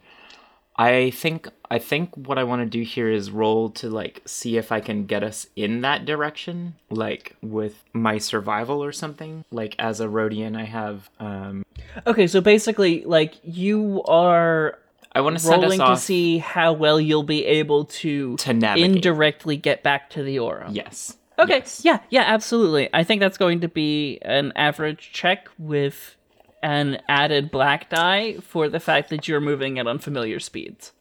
I 0.79 1.09
think 1.09 1.49
I 1.71 1.79
think 1.79 2.15
what 2.15 2.37
I 2.37 2.43
want 2.43 2.61
to 2.61 2.65
do 2.67 2.83
here 2.83 3.09
is 3.09 3.31
roll 3.31 3.71
to 3.71 3.89
like 3.89 4.21
see 4.25 4.57
if 4.57 4.71
I 4.71 4.79
can 4.79 5.05
get 5.07 5.23
us 5.23 5.47
in 5.55 5.81
that 5.81 6.05
direction, 6.05 6.75
like 6.91 7.35
with 7.41 7.83
my 7.93 8.19
survival 8.19 8.83
or 8.83 8.91
something. 8.91 9.43
Like 9.51 9.75
as 9.79 9.99
a 9.99 10.05
Rodian, 10.05 10.55
I 10.55 10.65
have 10.65 11.09
um 11.19 11.65
Okay, 12.05 12.27
so 12.27 12.41
basically, 12.41 13.03
like 13.05 13.33
you 13.43 14.03
are 14.03 14.77
I 15.13 15.21
want 15.21 15.39
to 15.39 15.49
rolling 15.49 15.79
to 15.79 15.97
see 15.97 16.37
how 16.37 16.73
well 16.73 17.01
you'll 17.01 17.23
be 17.23 17.43
able 17.45 17.85
to 17.85 18.37
To 18.37 18.53
navigate. 18.53 18.97
indirectly 18.97 19.57
get 19.57 19.81
back 19.81 20.11
to 20.11 20.21
the 20.21 20.37
aura. 20.37 20.69
Yes. 20.71 21.17
Okay. 21.39 21.57
Yes. 21.59 21.81
Yeah, 21.83 21.99
yeah, 22.11 22.23
absolutely. 22.27 22.89
I 22.93 23.03
think 23.03 23.19
that's 23.19 23.37
going 23.39 23.61
to 23.61 23.67
be 23.67 24.19
an 24.21 24.53
average 24.55 25.11
check 25.11 25.49
with 25.57 26.15
an 26.63 27.01
added 27.07 27.51
black 27.51 27.89
die 27.89 28.37
for 28.41 28.67
the 28.69 28.79
fact 28.79 29.09
that 29.09 29.27
you're 29.27 29.41
moving 29.41 29.77
at 29.79 29.87
unfamiliar 29.87 30.39
speeds. 30.39 30.91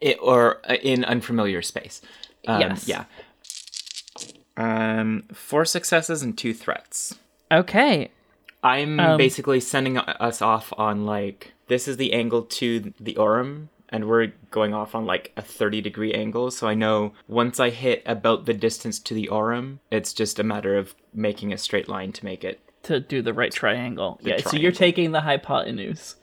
It, 0.00 0.18
or 0.20 0.60
uh, 0.68 0.74
in 0.82 1.04
unfamiliar 1.04 1.62
space. 1.62 2.02
Um, 2.48 2.60
Yes. 2.60 2.88
Yeah. 2.88 3.04
Um, 4.56 5.24
four 5.32 5.64
successes 5.64 6.22
and 6.22 6.36
two 6.36 6.52
threats. 6.54 7.18
Okay. 7.50 8.10
I'm 8.62 9.00
Um, 9.00 9.16
basically 9.16 9.60
sending 9.60 9.98
us 9.98 10.42
off 10.42 10.72
on 10.76 11.04
like 11.04 11.52
this 11.68 11.88
is 11.88 11.96
the 11.96 12.12
angle 12.12 12.42
to 12.42 12.92
the 13.00 13.16
Aurum, 13.16 13.70
and 13.88 14.08
we're 14.08 14.32
going 14.50 14.74
off 14.74 14.94
on 14.94 15.04
like 15.06 15.32
a 15.36 15.42
30 15.42 15.80
degree 15.80 16.12
angle. 16.12 16.50
So 16.50 16.68
I 16.68 16.74
know 16.74 17.12
once 17.26 17.58
I 17.58 17.70
hit 17.70 18.02
about 18.06 18.44
the 18.46 18.54
distance 18.54 18.98
to 19.00 19.14
the 19.14 19.28
Aurum, 19.28 19.80
it's 19.90 20.12
just 20.12 20.38
a 20.38 20.44
matter 20.44 20.76
of 20.76 20.94
making 21.14 21.52
a 21.52 21.58
straight 21.58 21.88
line 21.88 22.12
to 22.12 22.24
make 22.24 22.44
it. 22.44 22.60
To 22.84 22.98
do 23.00 23.22
the 23.22 23.32
right 23.32 23.52
triangle. 23.52 24.18
yeah, 24.22 24.38
so 24.38 24.56
you're 24.56 24.72
taking 24.72 25.12
the 25.12 25.20
hypotenuse 25.20 26.16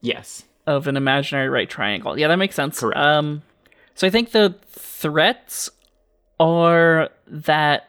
Yes. 0.00 0.44
of 0.66 0.86
an 0.86 0.96
imaginary 0.96 1.48
right 1.48 1.68
triangle. 1.68 2.18
Yeah, 2.18 2.28
that 2.28 2.36
makes 2.36 2.54
sense. 2.54 2.80
Correct. 2.80 2.96
Um 2.98 3.42
so 3.94 4.06
I 4.06 4.10
think 4.10 4.30
the 4.30 4.54
threats 4.68 5.68
are 6.40 7.10
that 7.26 7.88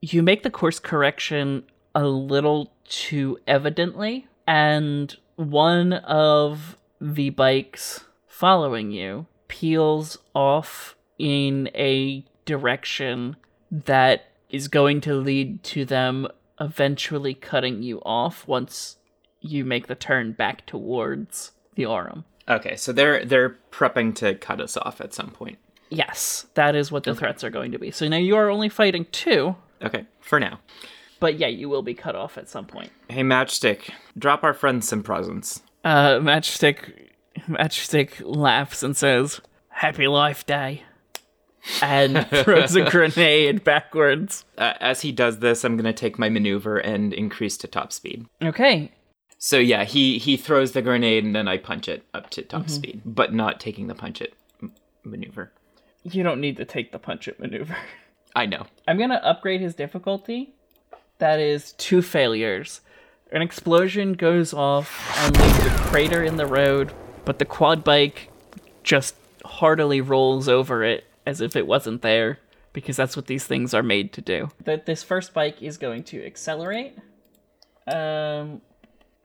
you 0.00 0.22
make 0.22 0.42
the 0.42 0.50
course 0.50 0.78
correction 0.78 1.64
a 1.94 2.06
little 2.06 2.72
too 2.88 3.38
evidently 3.46 4.26
and 4.46 5.14
one 5.36 5.92
of 5.92 6.76
the 7.00 7.30
bikes 7.30 8.04
following 8.26 8.90
you 8.90 9.26
peels 9.48 10.18
off 10.34 10.96
in 11.18 11.68
a 11.74 12.24
direction 12.46 13.36
that 13.70 14.26
is 14.50 14.68
going 14.68 15.00
to 15.02 15.14
lead 15.14 15.62
to 15.62 15.84
them 15.84 16.26
eventually 16.60 17.34
cutting 17.34 17.82
you 17.82 18.00
off 18.04 18.46
once 18.48 18.96
you 19.40 19.64
make 19.64 19.86
the 19.86 19.94
turn 19.94 20.32
back 20.32 20.66
towards 20.66 21.52
the 21.74 21.84
Aurum. 21.86 22.24
Okay, 22.48 22.76
so 22.76 22.92
they're 22.92 23.24
they're 23.24 23.56
prepping 23.72 24.14
to 24.16 24.34
cut 24.34 24.60
us 24.60 24.76
off 24.76 25.00
at 25.00 25.12
some 25.14 25.30
point. 25.30 25.58
Yes, 25.90 26.46
that 26.54 26.74
is 26.74 26.90
what 26.90 27.04
the 27.04 27.14
threats 27.14 27.44
are 27.44 27.50
going 27.50 27.72
to 27.72 27.78
be. 27.78 27.90
So 27.90 28.08
now 28.08 28.16
you 28.16 28.36
are 28.36 28.48
only 28.50 28.68
fighting 28.68 29.06
two, 29.12 29.56
Okay, 29.82 30.06
for 30.20 30.40
now. 30.40 30.60
but 31.20 31.38
yeah, 31.38 31.46
you 31.48 31.68
will 31.68 31.82
be 31.82 31.94
cut 31.94 32.16
off 32.16 32.36
at 32.38 32.48
some 32.48 32.66
point. 32.66 32.90
Hey, 33.08 33.22
Matchstick, 33.22 33.90
drop 34.18 34.42
our 34.42 34.54
friends 34.54 34.88
some 34.88 35.02
presents. 35.02 35.62
Uh, 35.84 36.18
Matchstick, 36.18 37.10
Matchstick 37.48 38.20
laughs 38.24 38.82
and 38.82 38.96
says, 38.96 39.40
"Happy 39.68 40.08
Life 40.08 40.44
Day," 40.46 40.82
and 41.82 42.26
throws 42.44 42.74
a 42.76 42.88
grenade 42.88 43.64
backwards. 43.64 44.44
Uh, 44.58 44.74
as 44.80 45.00
he 45.02 45.12
does 45.12 45.38
this, 45.40 45.64
I'm 45.64 45.76
gonna 45.76 45.92
take 45.92 46.18
my 46.18 46.28
maneuver 46.28 46.78
and 46.78 47.12
increase 47.12 47.56
to 47.58 47.66
top 47.68 47.92
speed. 47.92 48.26
Okay, 48.42 48.90
So 49.38 49.58
yeah, 49.58 49.84
he 49.84 50.18
he 50.18 50.36
throws 50.36 50.72
the 50.72 50.82
grenade 50.82 51.24
and 51.24 51.34
then 51.34 51.48
I 51.48 51.58
punch 51.58 51.88
it 51.88 52.04
up 52.14 52.30
to 52.30 52.42
top 52.42 52.68
speed, 52.70 53.02
but 53.04 53.32
not 53.34 53.60
taking 53.60 53.86
the 53.88 53.94
punch 53.94 54.20
it 54.20 54.34
m- 54.62 54.72
maneuver. 55.04 55.52
you 56.04 56.22
don't 56.22 56.40
need 56.40 56.56
to 56.58 56.64
take 56.64 56.92
the 56.92 56.98
punch 56.98 57.26
it 57.28 57.40
maneuver. 57.40 57.76
I 58.34 58.46
know. 58.46 58.66
I'm 58.86 58.98
gonna 58.98 59.20
upgrade 59.24 59.60
his 59.60 59.74
difficulty. 59.74 60.52
That 61.18 61.40
is 61.40 61.72
two 61.72 62.02
failures. 62.02 62.80
An 63.32 63.40
explosion 63.42 64.12
goes 64.12 64.52
off 64.54 65.02
and 65.18 65.36
leaves 65.36 65.66
a 65.66 65.70
crater 65.88 66.22
in 66.22 66.36
the 66.36 66.46
road, 66.46 66.92
but 67.24 67.38
the 67.38 67.44
quad 67.46 67.82
bike 67.82 68.28
just 68.84 69.16
heartily 69.44 70.00
rolls 70.00 70.48
over 70.48 70.84
it 70.84 71.04
as 71.26 71.40
if 71.40 71.56
it 71.56 71.66
wasn't 71.66 72.02
there, 72.02 72.38
because 72.72 72.96
that's 72.96 73.16
what 73.16 73.26
these 73.26 73.44
things 73.44 73.74
are 73.74 73.82
made 73.82 74.12
to 74.14 74.20
do. 74.20 74.48
That 74.64 74.86
this 74.86 75.02
first 75.02 75.34
bike 75.34 75.62
is 75.62 75.76
going 75.76 76.04
to 76.04 76.24
accelerate. 76.24 76.96
Um, 77.86 78.60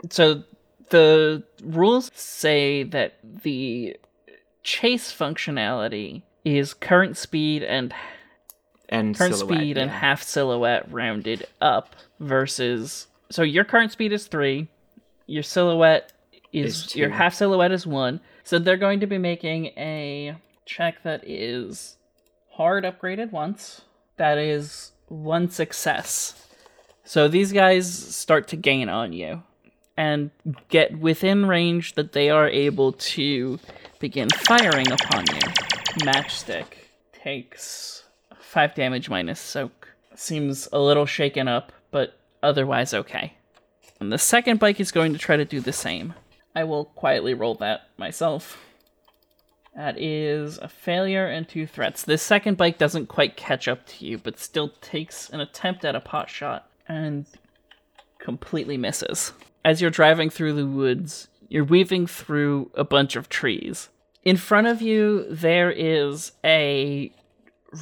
so 0.09 0.43
the 0.89 1.43
rules 1.63 2.11
say 2.13 2.83
that 2.83 3.17
the 3.23 3.97
chase 4.63 5.11
functionality 5.11 6.21
is 6.45 6.73
current 6.73 7.17
speed 7.17 7.63
and 7.63 7.93
And 8.89 9.17
current 9.17 9.35
silhouette, 9.35 9.57
speed 9.59 9.77
and 9.77 9.89
half 9.89 10.21
silhouette 10.21 10.91
rounded 10.91 11.47
up 11.59 11.95
versus 12.19 13.07
so 13.29 13.41
your 13.41 13.63
current 13.63 13.91
speed 13.91 14.11
is 14.11 14.27
three 14.27 14.67
your 15.27 15.43
silhouette 15.43 16.11
is, 16.51 16.85
Is 16.87 16.95
your 16.95 17.09
half 17.09 17.33
silhouette 17.33 17.71
is 17.71 17.87
one 17.87 18.19
so 18.43 18.59
they're 18.59 18.77
going 18.77 18.99
to 18.99 19.07
be 19.07 19.17
making 19.17 19.67
a 19.77 20.35
check 20.65 21.03
that 21.03 21.23
is 21.25 21.97
hard 22.51 22.83
upgraded 22.83 23.31
once 23.31 23.81
that 24.17 24.37
is 24.37 24.91
one 25.07 25.49
success 25.49 26.47
so 27.03 27.27
these 27.27 27.51
guys 27.51 27.91
start 27.91 28.47
to 28.49 28.55
gain 28.55 28.89
on 28.89 29.13
you 29.13 29.43
and 29.97 30.31
get 30.69 30.97
within 30.99 31.45
range 31.45 31.93
that 31.93 32.13
they 32.13 32.29
are 32.29 32.47
able 32.47 32.93
to 32.93 33.59
begin 33.99 34.29
firing 34.29 34.91
upon 34.91 35.25
you. 35.27 35.39
Matchstick 35.99 36.65
takes 37.13 38.03
five 38.39 38.73
damage 38.73 39.09
minus 39.09 39.39
soak. 39.39 39.89
Seems 40.15 40.67
a 40.71 40.79
little 40.79 41.05
shaken 41.05 41.47
up, 41.47 41.71
but 41.91 42.17
otherwise 42.41 42.93
okay. 42.93 43.33
And 43.99 44.11
the 44.11 44.17
second 44.17 44.59
bike 44.59 44.79
is 44.79 44.91
going 44.91 45.13
to 45.13 45.19
try 45.19 45.37
to 45.37 45.45
do 45.45 45.59
the 45.59 45.73
same. 45.73 46.13
I 46.55 46.63
will 46.63 46.85
quietly 46.85 47.33
roll 47.33 47.55
that 47.55 47.89
myself. 47.97 48.57
That 49.75 49.99
is 49.99 50.57
a 50.57 50.67
failure 50.67 51.25
and 51.27 51.47
two 51.47 51.65
threats. 51.65 52.03
This 52.03 52.21
second 52.21 52.57
bike 52.57 52.77
doesn't 52.77 53.07
quite 53.07 53.37
catch 53.37 53.67
up 53.67 53.85
to 53.87 54.05
you, 54.05 54.17
but 54.17 54.37
still 54.37 54.69
takes 54.81 55.29
an 55.29 55.39
attempt 55.39 55.85
at 55.85 55.95
a 55.95 56.01
pot 56.01 56.29
shot 56.29 56.69
and 56.87 57.25
completely 58.19 58.77
misses. 58.77 59.31
As 59.63 59.81
you're 59.81 59.89
driving 59.89 60.29
through 60.29 60.53
the 60.53 60.65
woods, 60.65 61.29
you're 61.47 61.63
weaving 61.63 62.07
through 62.07 62.71
a 62.75 62.83
bunch 62.83 63.15
of 63.15 63.29
trees. 63.29 63.89
In 64.23 64.37
front 64.37 64.67
of 64.67 64.81
you, 64.81 65.25
there 65.29 65.71
is 65.71 66.33
a 66.43 67.11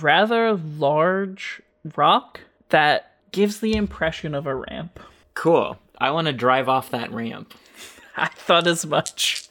rather 0.01 0.53
large 0.53 1.61
rock 1.95 2.41
that 2.69 3.13
gives 3.31 3.59
the 3.59 3.73
impression 3.73 4.33
of 4.33 4.45
a 4.45 4.55
ramp. 4.55 4.99
Cool. 5.33 5.77
I 5.97 6.11
want 6.11 6.27
to 6.27 6.33
drive 6.33 6.69
off 6.69 6.91
that 6.91 7.11
ramp. 7.11 7.53
I 8.17 8.27
thought 8.27 8.67
as 8.67 8.85
much. 8.85 9.49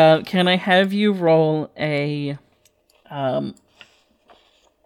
Uh, 0.00 0.22
can 0.22 0.48
I 0.48 0.56
have 0.56 0.94
you 0.94 1.12
roll 1.12 1.70
a 1.78 2.38
um, 3.10 3.54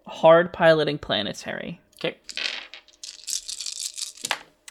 hard 0.05 0.51
piloting 0.51 0.97
planetary? 0.97 1.79
Okay. 1.95 2.17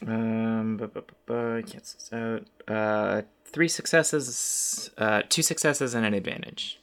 Um, 0.07 0.77
bu- 0.77 0.89
bu- 0.89 1.01
bu- 1.01 1.15
bu- 1.25 1.63
cancel 1.63 1.99
this 1.99 2.13
out. 2.13 2.47
Uh, 2.69 3.23
three 3.47 3.69
successes, 3.69 4.91
uh, 4.99 5.23
two 5.31 5.41
successes, 5.41 5.95
and 5.95 6.05
an 6.05 6.13
advantage. 6.13 6.79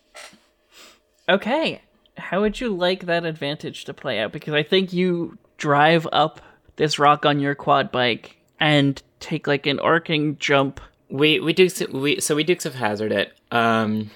Okay. 1.30 1.84
How 2.18 2.42
would 2.42 2.60
you 2.60 2.76
like 2.76 3.06
that 3.06 3.26
advantage 3.26 3.86
to 3.86 3.94
play 3.94 4.20
out? 4.20 4.32
Because 4.32 4.56
I 4.56 4.64
think 4.64 4.92
you 4.92 5.38
drive 5.58 6.08
up 6.12 6.42
this 6.78 6.98
rock 6.98 7.28
on 7.28 7.40
your 7.40 7.54
quad 7.54 7.92
bike 7.92 8.38
and 8.60 9.00
take 9.20 9.46
like 9.46 9.68
an 9.68 9.80
arcing 9.80 10.38
jump. 10.40 10.82
We 11.12 11.39
we 11.39 11.53
do 11.53 11.70
we 11.91 12.20
so 12.20 12.36
we 12.36 12.43
Dukes 12.43 12.66
of 12.66 12.76
Hazzard 12.76 13.12
it. 13.12 13.38
Um, 13.51 14.09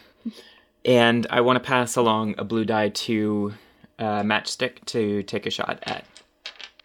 and 0.85 1.27
I 1.29 1.41
want 1.41 1.57
to 1.57 1.67
pass 1.67 1.95
along 1.95 2.35
a 2.37 2.43
blue 2.43 2.65
die 2.65 2.89
to 2.89 3.53
uh, 3.99 4.21
Matchstick 4.21 4.85
to 4.85 5.23
take 5.23 5.45
a 5.45 5.49
shot 5.49 5.79
at 5.83 6.05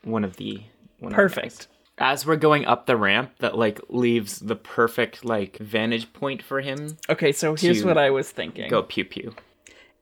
one 0.03 0.25
of 0.25 0.37
the 0.37 0.63
one 0.99 1.13
of 1.13 1.17
the 1.17 1.23
Perfect. 1.23 1.59
guys. 1.59 1.69
As 2.03 2.27
we're 2.27 2.37
going 2.37 2.65
up 2.65 2.87
the 2.87 2.97
ramp, 2.97 3.33
that 3.41 3.59
like 3.59 3.79
leaves 3.91 4.39
the 4.39 4.57
perfect 4.57 5.23
like 5.25 5.59
vantage 5.59 6.11
point 6.15 6.43
for 6.43 6.63
him. 6.63 6.97
Okay, 7.11 7.31
so 7.31 7.55
here's 7.55 7.85
what 7.85 7.99
I 7.99 8.11
was 8.11 8.31
thinking. 8.31 8.71
Go 8.71 8.83
pew 8.83 9.05
pew. 9.05 9.35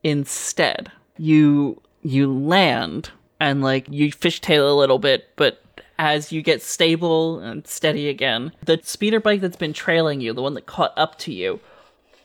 Instead, 0.04 0.92
you 1.16 1.82
you 2.02 2.32
land 2.32 3.11
and 3.40 3.62
like 3.62 3.86
you 3.90 4.12
fishtail 4.12 4.70
a 4.70 4.74
little 4.74 5.00
bit, 5.00 5.30
but 5.34 5.61
as 5.99 6.32
you 6.32 6.42
get 6.42 6.62
stable 6.62 7.40
and 7.40 7.66
steady 7.66 8.09
again, 8.09 8.53
the 8.64 8.80
speeder 8.82 9.20
bike 9.20 9.40
that's 9.40 9.57
been 9.57 9.72
trailing 9.72 10.20
you, 10.20 10.32
the 10.32 10.42
one 10.42 10.55
that 10.55 10.66
caught 10.66 10.92
up 10.96 11.18
to 11.18 11.32
you, 11.32 11.61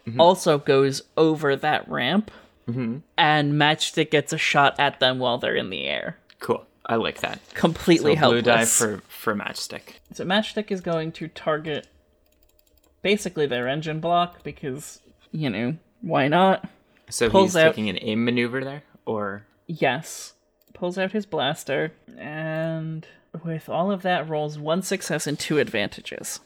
mm-hmm. 0.07 0.19
also 0.19 0.57
goes 0.59 1.01
over 1.17 1.55
that 1.55 1.87
ramp, 1.89 2.31
mm-hmm. 2.67 2.97
and 3.17 3.53
Matchstick 3.53 4.11
gets 4.11 4.31
a 4.31 4.37
shot 4.37 4.79
at 4.79 4.99
them 4.99 5.19
while 5.19 5.37
they're 5.37 5.55
in 5.55 5.69
the 5.69 5.85
air. 5.85 6.17
Cool. 6.39 6.65
I 6.85 6.95
like 6.95 7.21
that. 7.21 7.39
Completely 7.53 8.15
So 8.15 8.29
blue 8.29 8.41
die 8.41 8.65
for 8.65 9.01
for 9.07 9.33
matchstick. 9.33 9.99
So 10.13 10.25
Matchstick 10.25 10.69
is 10.69 10.81
going 10.81 11.13
to 11.13 11.29
target 11.29 11.87
basically 13.01 13.45
their 13.45 13.69
engine 13.69 14.01
block 14.01 14.43
because, 14.43 14.99
you 15.31 15.49
know, 15.49 15.77
why 16.01 16.27
not? 16.27 16.67
So 17.09 17.29
Pulls 17.29 17.51
he's 17.51 17.55
out- 17.55 17.69
taking 17.69 17.87
an 17.89 17.99
aim 18.01 18.25
maneuver 18.25 18.63
there, 18.65 18.83
or 19.05 19.45
Yes. 19.65 20.33
Pulls 20.73 20.97
out 20.97 21.13
his 21.13 21.25
blaster, 21.25 21.93
and 22.17 23.07
with 23.43 23.69
all 23.69 23.91
of 23.91 24.01
that, 24.03 24.27
rolls 24.29 24.57
one 24.59 24.81
success 24.81 25.27
and 25.27 25.39
two 25.39 25.59
advantages. 25.59 26.39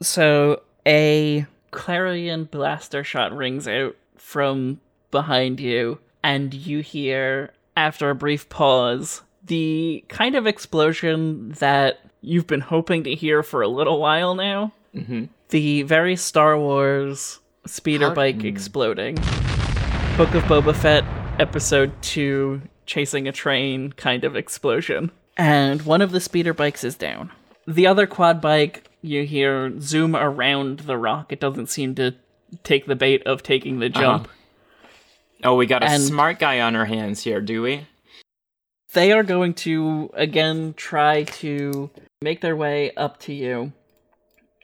So 0.00 0.62
a 0.86 1.46
clarion 1.70 2.44
blaster 2.44 3.04
shot 3.04 3.36
rings 3.36 3.66
out 3.68 3.96
from 4.16 4.80
behind 5.10 5.60
you, 5.60 5.98
and 6.22 6.52
you 6.54 6.80
hear, 6.80 7.52
after 7.76 8.10
a 8.10 8.14
brief 8.14 8.48
pause, 8.48 9.22
the 9.44 10.04
kind 10.08 10.36
of 10.36 10.46
explosion 10.46 11.52
that 11.52 12.00
you've 12.20 12.46
been 12.46 12.60
hoping 12.60 13.04
to 13.04 13.14
hear 13.14 13.42
for 13.42 13.62
a 13.62 13.68
little 13.68 13.98
while 14.00 14.34
now. 14.34 14.72
Mm-hmm. 14.94 15.24
The 15.48 15.82
very 15.82 16.16
Star 16.16 16.58
Wars 16.58 17.40
speeder 17.66 18.08
How- 18.08 18.14
bike 18.14 18.44
exploding. 18.44 19.16
Book 20.16 20.34
of 20.34 20.42
Boba 20.44 20.74
Fett, 20.74 21.04
episode 21.40 21.92
2, 22.02 22.60
chasing 22.84 23.26
a 23.26 23.32
train 23.32 23.92
kind 23.92 24.24
of 24.24 24.36
explosion. 24.36 25.10
And 25.36 25.82
one 25.82 26.02
of 26.02 26.10
the 26.12 26.20
speeder 26.20 26.52
bikes 26.54 26.84
is 26.84 26.96
down. 26.96 27.30
The 27.66 27.86
other 27.86 28.06
quad 28.06 28.40
bike, 28.40 28.90
you 29.02 29.24
hear 29.24 29.78
zoom 29.80 30.14
around 30.16 30.80
the 30.80 30.96
rock. 30.98 31.32
It 31.32 31.40
doesn't 31.40 31.68
seem 31.68 31.94
to 31.96 32.14
take 32.64 32.86
the 32.86 32.96
bait 32.96 33.22
of 33.26 33.42
taking 33.42 33.78
the 33.78 33.88
jump. 33.88 34.28
oh, 35.44 35.54
we 35.54 35.66
got 35.66 35.82
a 35.82 35.86
And- 35.86 36.02
smart 36.02 36.38
guy 36.38 36.60
on 36.60 36.76
our 36.76 36.84
hands 36.86 37.22
here, 37.22 37.40
do 37.40 37.62
we? 37.62 37.86
They 38.92 39.12
are 39.12 39.22
going 39.22 39.54
to, 39.54 40.10
again, 40.14 40.74
try 40.76 41.22
to 41.24 41.90
make 42.20 42.40
their 42.40 42.56
way 42.56 42.90
up 42.96 43.20
to 43.20 43.32
you 43.32 43.72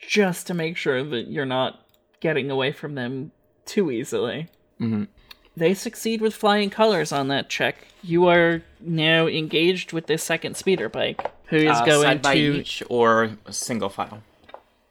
just 0.07 0.47
to 0.49 0.55
make 0.55 0.77
sure 0.77 1.03
that 1.05 1.29
you're 1.29 1.47
not 1.47 1.81
getting 2.21 2.51
away 2.51 2.73
from 2.73 2.95
them 2.97 3.31
too 3.67 3.91
easily. 3.91 4.49
Mhm. 4.81 5.07
They 5.57 5.73
succeed 5.75 6.21
with 6.21 6.35
flying 6.35 6.69
colors 6.71 7.13
on 7.13 7.29
that 7.29 7.49
check. 7.49 7.77
You 8.03 8.27
are 8.29 8.63
now 8.81 9.27
engaged 9.27 9.93
with 9.93 10.07
this 10.07 10.23
second 10.23 10.57
speeder 10.57 10.89
bike, 10.89 11.31
who 11.47 11.57
is 11.57 11.79
Uh, 11.79 11.85
going 11.87 12.21
to 12.21 12.33
each 12.61 12.83
or 12.91 13.31
single 13.51 13.89
file. 13.89 14.23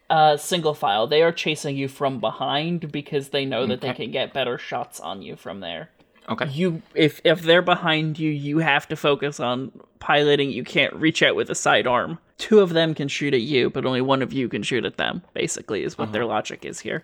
uh, 0.09 0.37
single 0.37 0.73
file. 0.73 1.07
They 1.07 1.21
are 1.23 1.31
chasing 1.31 1.75
you 1.77 1.87
from 1.87 2.19
behind 2.19 2.91
because 2.91 3.29
they 3.29 3.45
know 3.45 3.65
that 3.67 3.81
they 3.81 3.93
can 3.93 4.11
get 4.11 4.33
better 4.33 4.57
shots 4.57 4.99
on 4.99 5.21
you 5.21 5.35
from 5.35 5.59
there. 5.61 5.89
Okay. 6.27 6.47
you 6.49 6.81
if 6.95 7.21
if 7.23 7.41
they're 7.43 7.61
behind 7.61 8.17
you 8.17 8.31
you 8.31 8.57
have 8.57 8.87
to 8.87 8.95
focus 8.95 9.39
on 9.39 9.71
piloting 9.99 10.49
you 10.49 10.63
can't 10.63 10.91
reach 10.95 11.21
out 11.21 11.35
with 11.35 11.51
a 11.51 11.53
sidearm 11.55 12.17
two 12.39 12.61
of 12.61 12.71
them 12.73 12.95
can 12.95 13.07
shoot 13.07 13.35
at 13.35 13.41
you 13.41 13.69
but 13.69 13.85
only 13.85 14.01
one 14.01 14.23
of 14.23 14.33
you 14.33 14.49
can 14.49 14.63
shoot 14.63 14.85
at 14.85 14.97
them 14.97 15.21
basically 15.35 15.83
is 15.83 15.99
what 15.99 16.11
their 16.13 16.25
logic 16.25 16.65
is 16.65 16.79
here 16.79 17.03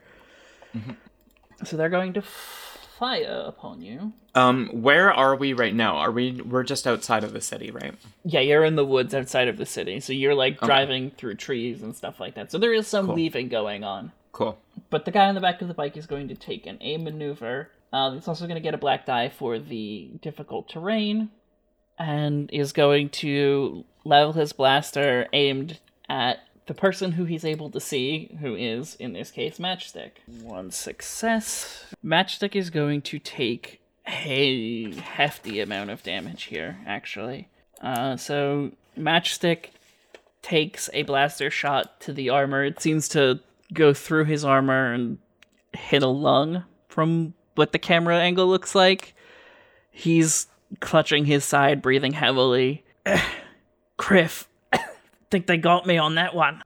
so 1.64 1.78
they're 1.78 1.88
going 1.88 2.14
to 2.14 2.24
fire 3.02 3.44
upon 3.48 3.82
you 3.82 4.14
Um, 4.36 4.70
where 4.88 5.12
are 5.12 5.36
we 5.36 5.52
right 5.54 5.76
now? 5.76 5.94
Are 5.98 6.12
we? 6.12 6.40
We're 6.54 6.64
just 6.74 6.86
outside 6.88 7.24
of 7.26 7.34
the 7.34 7.42
city, 7.42 7.70
right? 7.72 7.96
yeah 8.24 8.40
you're 8.40 8.64
in 8.64 8.76
the 8.76 8.86
woods 8.86 9.14
outside 9.14 9.48
of 9.50 9.58
the 9.58 9.66
city 9.66 10.00
so 10.00 10.14
you're 10.14 10.36
like 10.46 10.56
driving 10.62 11.12
through 11.18 11.36
trees 11.36 11.82
and 11.84 11.96
stuff 11.96 12.20
like 12.20 12.36
that 12.36 12.52
so 12.52 12.58
there 12.58 12.74
is 12.74 12.88
some 12.88 13.08
weaving 13.18 13.50
going 13.50 13.84
on 13.84 14.12
Cool. 14.32 14.58
But 14.90 15.04
the 15.06 15.12
guy 15.12 15.28
on 15.28 15.36
the 15.36 15.42
back 15.42 15.62
of 15.62 15.68
the 15.68 15.74
bike 15.74 15.98
is 15.98 16.06
going 16.06 16.30
to 16.30 16.36
take 16.36 16.66
an 16.66 16.78
aim 16.80 17.04
maneuver. 17.04 17.70
Uh, 17.92 18.12
he's 18.14 18.28
also 18.30 18.46
going 18.46 18.56
to 18.56 18.62
get 18.62 18.74
a 18.74 18.78
black 18.78 19.06
die 19.06 19.28
for 19.28 19.60
the 19.60 20.10
difficult 20.22 20.70
terrain, 20.70 21.30
and 22.00 22.50
is 22.54 22.72
going 22.72 23.10
to 23.10 23.84
level 24.06 24.32
his 24.32 24.54
blaster 24.54 25.28
aimed 25.34 25.80
at 26.08 26.38
the 26.68 26.74
person 26.74 27.14
who 27.14 27.26
he's 27.26 27.46
able 27.46 27.70
to 27.72 27.80
see, 27.80 28.38
who 28.40 28.56
is, 28.56 28.96
in 28.96 29.14
this 29.14 29.32
case, 29.32 29.58
Matchstick. 29.58 30.12
One 30.42 30.72
success. 30.72 31.86
Matchstick 32.04 32.56
is 32.56 32.70
going 32.70 33.02
to 33.04 33.20
take 33.20 33.82
a 34.08 34.94
hefty 34.94 35.60
amount 35.60 35.90
of 35.90 36.04
damage 36.04 36.44
here, 36.44 36.80
actually. 36.86 37.50
Uh, 37.82 38.16
so, 38.18 38.72
Matchstick 38.98 39.68
takes 40.42 40.90
a 40.94 41.04
blaster 41.04 41.50
shot 41.50 42.00
to 42.02 42.14
the 42.14 42.30
armor. 42.30 42.64
It 42.64 42.82
seems 42.82 43.08
to 43.10 43.40
go 43.74 43.94
through 43.94 44.26
his 44.26 44.44
armor 44.44 44.94
and 44.94 45.18
hit 45.74 46.04
a 46.04 46.08
lung 46.08 46.64
from 46.88 47.34
what 47.56 47.72
the 47.72 47.80
camera 47.80 48.20
angle 48.20 48.48
looks 48.48 48.76
like. 48.76 49.16
He's 49.90 50.48
clutching 50.80 51.26
his 51.26 51.44
side, 51.44 51.82
breathing 51.82 52.14
heavily. 52.14 52.84
Kriff, 54.00 54.46
think 55.32 55.48
they 55.48 55.58
got 55.58 55.88
me 55.88 55.98
on 55.98 56.16
that 56.16 56.36
one. 56.36 56.62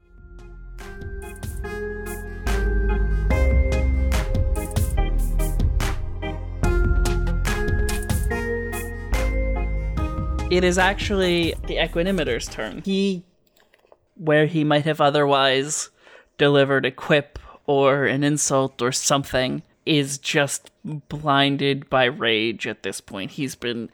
It 10.52 10.64
is 10.64 10.78
actually 10.78 11.54
the 11.68 11.76
Equanimeter's 11.78 12.48
turn. 12.48 12.82
He, 12.86 13.24
where 14.16 14.46
he 14.46 14.64
might 14.64 14.86
have 14.86 15.02
otherwise 15.02 15.90
delivered 16.38 16.86
a 16.86 16.92
quip 16.92 17.38
or 17.68 18.06
an 18.06 18.24
insult 18.24 18.82
or 18.82 18.92
something, 18.92 19.64
is 19.86 20.18
just 20.18 20.72
blinded 20.84 21.90
by 21.90 22.06
rage 22.06 22.66
at 22.66 22.84
this 22.84 23.02
point. 23.02 23.32
He's 23.32 23.56
been 23.56 23.90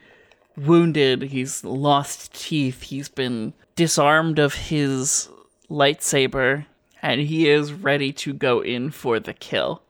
wounded, 0.57 1.23
he's 1.23 1.63
lost 1.63 2.33
teeth, 2.33 2.83
he's 2.83 3.09
been 3.09 3.53
disarmed 3.75 4.39
of 4.39 4.53
his 4.53 5.29
lightsaber, 5.69 6.65
and 7.01 7.21
he 7.21 7.49
is 7.49 7.73
ready 7.73 8.11
to 8.13 8.33
go 8.33 8.61
in 8.61 8.91
for 8.91 9.19
the 9.19 9.33
kill. 9.33 9.81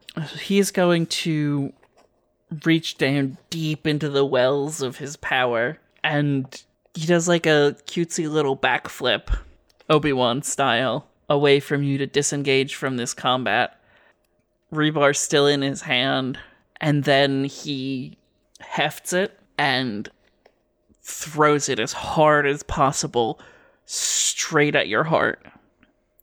He 0.42 0.60
is 0.60 0.72
going 0.72 1.08
to 1.08 1.74
reach 2.66 2.98
down 2.98 3.38
deep 3.50 3.88
into 3.88 4.10
the 4.10 4.26
wells 4.26 4.82
of 4.82 4.98
his 4.98 5.18
power, 5.18 5.78
and 6.04 6.64
he 6.94 7.06
does 7.06 7.28
like 7.28 7.46
a 7.46 7.76
cutesy 7.86 8.30
little 8.30 8.58
backflip, 8.58 9.36
Obi 9.90 10.14
Wan 10.14 10.42
style, 10.42 11.08
away 11.30 11.60
from 11.60 11.84
you 11.84 11.98
to 11.98 12.06
disengage 12.06 12.76
from 12.76 12.98
this 12.98 13.14
combat. 13.14 13.80
Rebar 14.74 15.16
still 15.16 15.48
in 15.48 15.62
his 15.62 15.82
hand, 15.82 16.40
and 16.80 17.04
then 17.04 17.46
he 17.46 18.18
hefts 18.60 19.14
it 19.14 19.38
and 19.58 20.10
throws 21.02 21.70
it 21.70 21.80
as 21.80 21.94
hard 21.94 22.46
as 22.46 22.64
possible 22.64 23.40
straight 23.86 24.76
at 24.76 24.88
your 24.88 25.04
heart. 25.04 25.46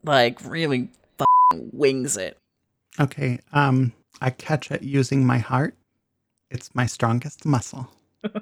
Like, 0.05 0.43
really 0.45 0.89
f***ing 1.19 1.71
wings 1.73 2.17
it. 2.17 2.39
Okay. 3.01 3.41
Um, 3.53 3.93
I 4.21 4.31
catch 4.31 4.71
it 4.71 4.83
using 4.83 5.27
my 5.27 5.39
heart. 5.39 5.75
It's 6.51 6.75
my 6.75 6.87
strongest 6.87 7.45
muscle. 7.45 7.89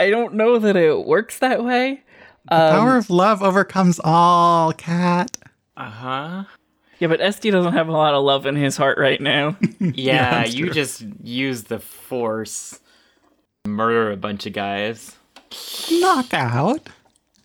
I 0.00 0.10
don't 0.10 0.34
know 0.34 0.58
that 0.58 0.76
it 0.76 1.04
works 1.04 1.38
that 1.40 1.64
way. 1.64 2.02
The 2.44 2.70
power 2.70 2.96
of 2.96 3.10
love 3.10 3.42
overcomes 3.42 4.00
all, 4.02 4.72
cat. 4.72 5.36
Uh 5.76 5.90
huh. 5.90 6.44
Yeah, 6.98 7.08
but 7.08 7.20
SD 7.20 7.50
doesn't 7.52 7.72
have 7.72 7.88
a 7.88 7.92
lot 7.92 8.14
of 8.14 8.24
love 8.24 8.46
in 8.46 8.56
his 8.56 8.76
heart 8.76 8.98
right 8.98 9.20
now. 9.20 9.56
Yeah, 9.80 10.42
that's 10.42 10.54
you 10.54 10.70
just 10.70 11.04
use 11.22 11.64
the 11.64 11.80
force, 11.80 12.78
murder 13.66 14.10
a 14.10 14.16
bunch 14.16 14.46
of 14.46 14.52
guys. 14.52 15.16
Knockout. 15.90 16.88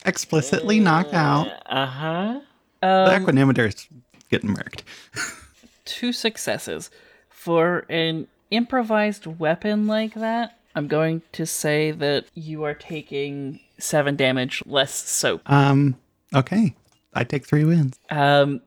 Explicitly 0.06 0.80
knock 0.80 1.14
out. 1.14 1.48
Uh 1.66 1.86
huh. 1.86 2.40
The 2.82 3.20
equanimeter's 3.20 3.88
getting 4.30 4.56
murked. 4.56 4.82
two 5.86 6.14
successes. 6.14 6.90
For 7.30 7.86
an 7.90 8.28
improvised 8.52 9.26
weapon 9.26 9.88
like 9.88 10.14
that, 10.16 10.58
I'm 10.76 10.88
going 10.88 11.22
to 11.34 11.46
say 11.46 11.92
that 11.92 12.26
you 12.34 12.64
are 12.64 12.74
taking 12.74 13.60
seven 13.80 14.16
damage 14.16 14.64
less 14.66 14.94
soak. 14.94 15.42
Um, 15.50 15.98
okay. 16.34 16.76
I 17.14 17.24
take 17.24 17.46
three 17.46 17.64
wins. 17.64 18.00
Um, 18.10 18.62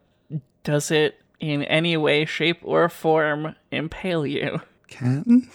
does 0.64 0.90
it 0.90 1.20
in 1.38 1.62
any 1.64 1.96
way, 1.96 2.24
shape, 2.24 2.58
or 2.62 2.88
form 2.88 3.54
impale 3.70 4.26
you? 4.26 4.60
Can 4.88 5.48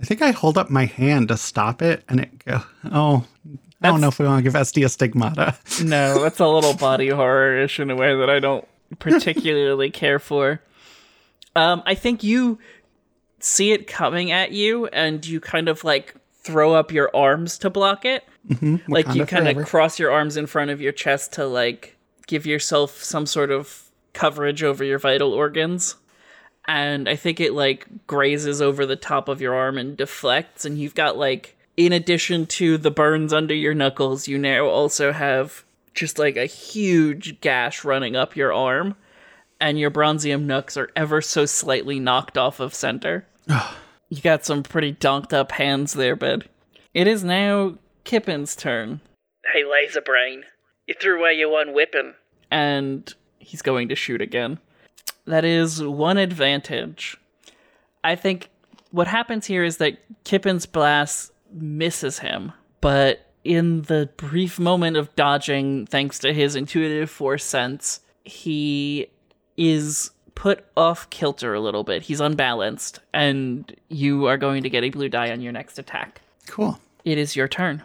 I 0.00 0.04
think 0.04 0.22
I 0.22 0.30
hold 0.30 0.58
up 0.58 0.70
my 0.70 0.84
hand 0.84 1.28
to 1.28 1.36
stop 1.36 1.80
it 1.82 2.04
and 2.08 2.20
it 2.20 2.44
go 2.44 2.62
oh 2.92 3.24
I 3.82 3.88
don't 3.88 4.00
know 4.00 4.08
if 4.08 4.18
we 4.18 4.26
want 4.26 4.38
to 4.38 4.42
give 4.42 4.54
SD 4.54 4.84
a 4.84 4.88
stigmata. 4.88 5.56
No, 5.84 6.22
that's 6.22 6.40
a 6.40 6.46
little 6.48 6.74
body 6.74 7.08
horror-ish 7.10 7.78
in 7.78 7.90
a 7.90 7.94
way 7.96 8.16
that 8.16 8.30
I 8.30 8.40
don't 8.40 8.66
particularly 8.98 9.90
care 9.90 10.18
for. 10.18 10.62
Um, 11.54 11.82
I 11.84 11.94
think 11.94 12.24
you 12.24 12.58
see 13.38 13.72
it 13.72 13.86
coming 13.86 14.30
at 14.32 14.52
you 14.52 14.86
and 14.86 15.24
you 15.26 15.40
kind 15.40 15.68
of 15.68 15.84
like 15.84 16.14
throw 16.42 16.74
up 16.74 16.90
your 16.90 17.14
arms 17.14 17.58
to 17.58 17.70
block 17.70 18.04
it. 18.04 18.24
like 18.88 19.14
you 19.14 19.26
kind 19.26 19.48
of 19.48 19.66
cross 19.66 19.98
your 19.98 20.10
arms 20.10 20.36
in 20.36 20.46
front 20.46 20.70
of 20.70 20.80
your 20.80 20.92
chest 20.92 21.32
to 21.34 21.46
like 21.46 21.96
give 22.26 22.46
yourself 22.46 23.02
some 23.02 23.26
sort 23.26 23.50
of 23.50 23.90
coverage 24.12 24.62
over 24.62 24.82
your 24.84 24.98
vital 24.98 25.32
organs. 25.32 25.96
And 26.68 27.08
I 27.08 27.16
think 27.16 27.40
it 27.40 27.52
like 27.52 27.86
grazes 28.06 28.60
over 28.60 28.86
the 28.86 28.96
top 28.96 29.28
of 29.28 29.40
your 29.40 29.54
arm 29.54 29.78
and 29.78 29.96
deflects 29.96 30.64
and 30.64 30.78
you've 30.78 30.94
got 30.94 31.16
like 31.16 31.56
in 31.76 31.92
addition 31.92 32.46
to 32.46 32.78
the 32.78 32.90
burns 32.90 33.32
under 33.32 33.54
your 33.54 33.74
knuckles, 33.74 34.26
you 34.26 34.38
now 34.38 34.66
also 34.66 35.12
have 35.12 35.64
just 35.94 36.18
like 36.18 36.36
a 36.36 36.46
huge 36.46 37.40
gash 37.40 37.84
running 37.84 38.16
up 38.16 38.36
your 38.36 38.52
arm 38.52 38.96
and 39.60 39.78
your 39.78 39.90
bronzium 39.90 40.44
nooks 40.44 40.76
are 40.76 40.90
ever 40.96 41.20
so 41.20 41.46
slightly 41.46 41.98
knocked 41.98 42.38
off 42.38 42.60
of 42.60 42.74
center. 42.74 43.26
you 44.08 44.20
got 44.22 44.44
some 44.44 44.62
pretty 44.62 44.92
donked 44.92 45.32
up 45.32 45.52
hands 45.52 45.94
there, 45.94 46.16
bud. 46.16 46.48
It 46.94 47.06
is 47.06 47.24
now 47.24 47.76
Kippin's 48.04 48.56
turn. 48.56 49.00
Hey, 49.52 49.64
laser 49.64 50.00
brain, 50.00 50.44
you 50.86 50.94
threw 51.00 51.18
away 51.18 51.34
your 51.34 51.50
one 51.50 51.74
weapon. 51.74 52.14
And 52.50 53.12
he's 53.38 53.62
going 53.62 53.88
to 53.88 53.96
shoot 53.96 54.20
again. 54.20 54.58
That 55.26 55.44
is 55.44 55.82
one 55.82 56.18
advantage. 56.18 57.16
I 58.04 58.14
think 58.14 58.50
what 58.90 59.08
happens 59.08 59.46
here 59.46 59.64
is 59.64 59.78
that 59.78 59.98
Kippin's 60.24 60.66
blast 60.66 61.32
misses 61.52 62.20
him, 62.20 62.52
but 62.80 63.26
in 63.44 63.82
the 63.82 64.10
brief 64.16 64.58
moment 64.58 64.96
of 64.96 65.14
dodging, 65.16 65.86
thanks 65.86 66.18
to 66.20 66.32
his 66.32 66.56
intuitive 66.56 67.10
force 67.10 67.44
sense, 67.44 68.00
he 68.24 69.08
is 69.56 70.10
put 70.34 70.64
off 70.76 71.08
kilter 71.10 71.54
a 71.54 71.60
little 71.60 71.84
bit. 71.84 72.02
He's 72.02 72.20
unbalanced, 72.20 73.00
and 73.12 73.74
you 73.88 74.26
are 74.26 74.36
going 74.36 74.62
to 74.62 74.70
get 74.70 74.84
a 74.84 74.90
blue 74.90 75.08
die 75.08 75.30
on 75.30 75.40
your 75.40 75.52
next 75.52 75.78
attack. 75.78 76.20
Cool. 76.46 76.78
It 77.04 77.18
is 77.18 77.36
your 77.36 77.48
turn. 77.48 77.82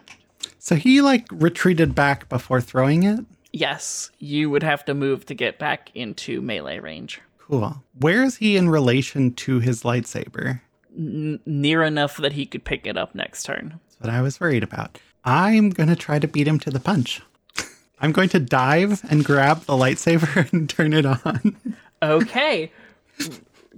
So 0.59 0.75
he 0.75 1.01
like 1.01 1.27
retreated 1.31 1.95
back 1.95 2.29
before 2.29 2.61
throwing 2.61 3.03
it. 3.03 3.25
Yes, 3.53 4.11
you 4.19 4.49
would 4.49 4.63
have 4.63 4.85
to 4.85 4.93
move 4.93 5.25
to 5.25 5.33
get 5.33 5.59
back 5.59 5.91
into 5.95 6.41
melee 6.41 6.79
range. 6.79 7.21
Cool. 7.47 7.83
Where 7.99 8.23
is 8.23 8.37
he 8.37 8.55
in 8.55 8.69
relation 8.69 9.33
to 9.35 9.59
his 9.59 9.83
lightsaber? 9.83 10.61
Near 10.95 11.83
enough 11.83 12.17
that 12.17 12.33
he 12.33 12.45
could 12.45 12.63
pick 12.63 12.85
it 12.85 12.97
up 12.97 13.15
next 13.15 13.43
turn. 13.43 13.79
That's 13.83 13.99
what 13.99 14.09
I 14.09 14.21
was 14.21 14.39
worried 14.39 14.63
about. 14.63 14.99
I'm 15.23 15.69
going 15.69 15.89
to 15.89 15.95
try 15.95 16.19
to 16.19 16.27
beat 16.27 16.47
him 16.47 16.59
to 16.59 16.69
the 16.69 16.79
punch. 16.79 17.21
I'm 17.99 18.11
going 18.11 18.29
to 18.29 18.39
dive 18.39 19.01
and 19.09 19.23
grab 19.23 19.65
the 19.65 19.73
lightsaber 19.73 20.51
and 20.53 20.69
turn 20.69 20.93
it 20.93 21.05
on. 21.05 21.57
Okay. 22.01 22.71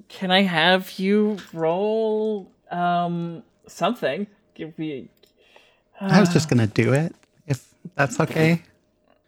Can 0.07 0.31
I 0.31 0.43
have 0.43 0.99
you 0.99 1.37
roll 1.51 2.51
um 2.71 3.43
something? 3.67 4.27
Give 4.55 4.77
me 4.77 5.09
I 5.99 6.19
was 6.19 6.29
just 6.29 6.49
going 6.49 6.59
to 6.59 6.67
do 6.67 6.93
it, 6.93 7.15
if 7.47 7.73
that's 7.95 8.19
okay. 8.19 8.61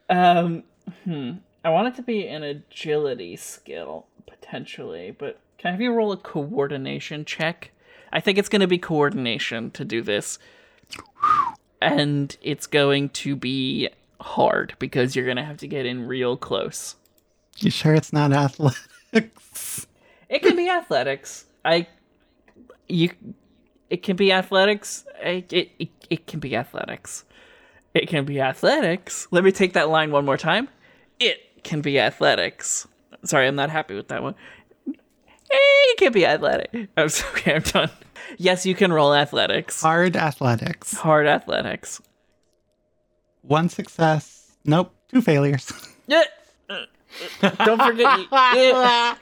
um 0.10 0.64
hmm. 1.04 1.32
I 1.64 1.70
want 1.70 1.88
it 1.88 1.96
to 1.96 2.04
be 2.04 2.28
an 2.28 2.44
agility 2.44 3.36
skill 3.36 4.06
potentially, 4.28 5.12
but 5.12 5.40
can 5.58 5.70
I 5.70 5.72
have 5.72 5.82
you 5.82 5.94
roll 5.94 6.12
a 6.12 6.18
coordination 6.18 7.26
check? 7.26 7.72
I 8.12 8.20
think 8.20 8.38
it's 8.38 8.50
going 8.50 8.62
to 8.62 8.68
be 8.68 8.78
coordination 8.78 9.72
to 9.72 9.86
do 9.86 10.02
this. 10.02 10.40
And 11.82 12.36
it's 12.42 12.68
going 12.68 13.10
to 13.10 13.36
be 13.36 13.90
hard 14.22 14.76
because 14.80 15.16
you're 15.16 15.26
going 15.26 15.38
to 15.38 15.44
have 15.44 15.58
to 15.58 15.68
get 15.68 15.86
in 15.86 16.08
real 16.08 16.38
close. 16.38 16.96
You 17.58 17.70
sure 17.70 17.94
it's 17.94 18.14
not 18.14 18.34
athletics? 18.34 19.88
It 20.30 20.42
can 20.42 20.56
be 20.56 20.70
athletics. 20.70 21.46
I 21.64 21.88
you 22.88 23.12
it 23.90 24.04
can 24.04 24.16
be 24.16 24.32
athletics. 24.32 25.06
I, 25.24 25.46
it, 25.50 25.72
it 25.80 25.90
it 26.10 26.28
can 26.28 26.40
be 26.40 26.56
athletics. 26.56 27.24
It 27.94 28.10
can 28.10 28.26
be 28.26 28.42
athletics. 28.42 29.28
Let 29.32 29.44
me 29.44 29.52
take 29.52 29.74
that 29.74 29.90
line 29.90 30.12
one 30.12 30.26
more 30.26 30.38
time. 30.38 30.68
It 31.20 31.64
can 31.64 31.82
be 31.82 32.00
athletics. 32.00 32.88
Sorry, 33.26 33.48
I'm 33.48 33.56
not 33.56 33.70
happy 33.70 33.96
with 33.96 34.08
that 34.10 34.24
one. 34.24 34.36
Eh, 34.88 34.94
it 35.52 35.98
can't 35.98 36.14
be 36.14 36.26
athletic. 36.26 36.70
Oh, 36.74 36.88
I'm 37.04 37.10
sorry, 37.10 37.56
I'm 37.56 37.62
done. 37.62 37.90
Yes, 38.38 38.66
you 38.66 38.76
can 38.76 38.92
roll 38.92 39.14
athletics. 39.14 39.82
Hard 39.82 40.16
athletics. 40.16 40.94
Hard 40.98 41.28
athletics. 41.28 42.02
One 43.42 43.70
success. 43.70 44.52
Nope. 44.66 44.94
Two 45.10 45.22
failures. 45.22 45.72
Yeah. 46.08 46.24
Don't 47.64 47.82
forget. 47.82 48.20
You, 48.20 48.28
yeah. 48.32 49.16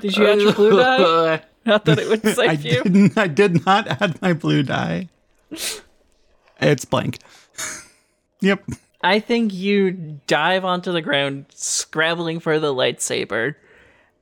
Did 0.00 0.16
you 0.16 0.26
add 0.26 0.40
your 0.40 0.52
blue 0.52 0.76
die? 0.78 1.42
Not 1.64 1.84
that 1.84 1.98
it 1.98 2.08
would 2.08 2.26
I 2.26 2.56
save 2.56 2.64
you. 2.64 2.82
didn't. 2.82 3.16
I 3.18 3.26
did 3.28 3.64
not 3.66 3.86
add 3.86 4.20
my 4.22 4.32
blue 4.32 4.62
die. 4.62 5.08
It's 6.60 6.84
blank. 6.86 7.18
yep. 8.40 8.64
I 9.02 9.18
think 9.20 9.54
you 9.54 10.20
dive 10.26 10.64
onto 10.64 10.92
the 10.92 11.02
ground, 11.02 11.46
scrabbling 11.54 12.40
for 12.40 12.58
the 12.58 12.74
lightsaber, 12.74 13.54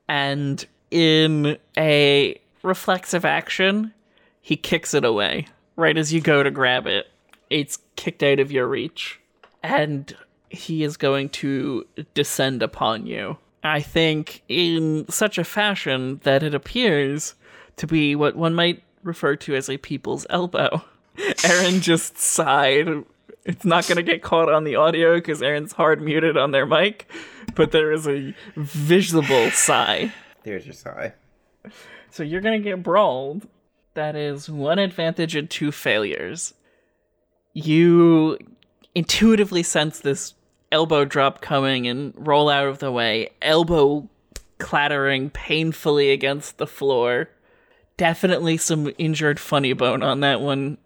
and 0.07 0.65
in 0.89 1.57
a 1.77 2.39
reflexive 2.63 3.25
action, 3.25 3.93
he 4.41 4.55
kicks 4.55 4.93
it 4.93 5.03
away. 5.03 5.47
Right 5.75 5.97
as 5.97 6.13
you 6.13 6.21
go 6.21 6.43
to 6.43 6.51
grab 6.51 6.87
it, 6.87 7.07
it's 7.49 7.79
kicked 7.95 8.23
out 8.23 8.39
of 8.39 8.51
your 8.51 8.67
reach. 8.67 9.19
And 9.63 10.15
he 10.49 10.83
is 10.83 10.97
going 10.97 11.29
to 11.29 11.85
descend 12.13 12.63
upon 12.63 13.05
you. 13.05 13.37
I 13.63 13.81
think 13.81 14.43
in 14.47 15.05
such 15.09 15.37
a 15.37 15.43
fashion 15.43 16.21
that 16.23 16.43
it 16.43 16.53
appears 16.53 17.35
to 17.77 17.87
be 17.87 18.15
what 18.15 18.35
one 18.35 18.55
might 18.55 18.83
refer 19.03 19.35
to 19.35 19.55
as 19.55 19.69
a 19.69 19.77
people's 19.77 20.25
elbow. 20.29 20.83
Aaron 21.43 21.81
just 21.81 22.17
sighed. 22.17 23.03
It's 23.45 23.65
not 23.65 23.87
going 23.87 23.97
to 23.97 24.03
get 24.03 24.21
caught 24.21 24.51
on 24.51 24.63
the 24.63 24.75
audio 24.75 25.15
because 25.15 25.41
Aaron's 25.41 25.73
hard 25.73 26.01
muted 26.01 26.37
on 26.37 26.51
their 26.51 26.65
mic, 26.65 27.09
but 27.55 27.71
there 27.71 27.91
is 27.91 28.07
a 28.07 28.33
visible 28.55 29.49
sigh. 29.51 30.13
There's 30.43 30.65
your 30.65 30.73
sigh. 30.73 31.13
So 32.11 32.23
you're 32.23 32.41
going 32.41 32.61
to 32.61 32.69
get 32.69 32.83
brawled. 32.83 33.47
That 33.93 34.15
is 34.15 34.49
one 34.49 34.79
advantage 34.79 35.35
and 35.35 35.49
two 35.49 35.71
failures. 35.71 36.53
You 37.53 38.37
intuitively 38.95 39.63
sense 39.63 39.99
this 39.99 40.33
elbow 40.71 41.05
drop 41.05 41.41
coming 41.41 41.87
and 41.87 42.13
roll 42.15 42.49
out 42.49 42.67
of 42.67 42.79
the 42.79 42.91
way, 42.91 43.31
elbow 43.41 44.07
clattering 44.59 45.29
painfully 45.29 46.11
against 46.11 46.57
the 46.57 46.67
floor. 46.67 47.29
Definitely 47.97 48.57
some 48.57 48.91
injured 48.97 49.39
funny 49.39 49.73
bone 49.73 50.03
on 50.03 50.19
that 50.21 50.41
one. 50.41 50.77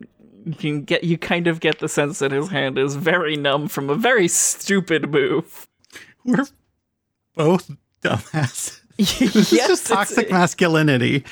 You 0.45 0.53
can 0.53 0.83
get 0.83 1.03
you 1.03 1.17
kind 1.17 1.47
of 1.47 1.59
get 1.59 1.79
the 1.79 1.87
sense 1.87 2.19
that 2.19 2.31
his 2.31 2.49
hand 2.49 2.77
is 2.77 2.95
very 2.95 3.35
numb 3.37 3.67
from 3.67 3.89
a 3.89 3.95
very 3.95 4.27
stupid 4.27 5.09
move. 5.09 5.67
We're 6.25 6.45
both 7.35 7.71
dumbasses. 8.01 8.79
It's 8.95 9.51
yes, 9.51 9.67
just 9.69 9.87
toxic 9.87 10.29
masculinity. 10.29 11.25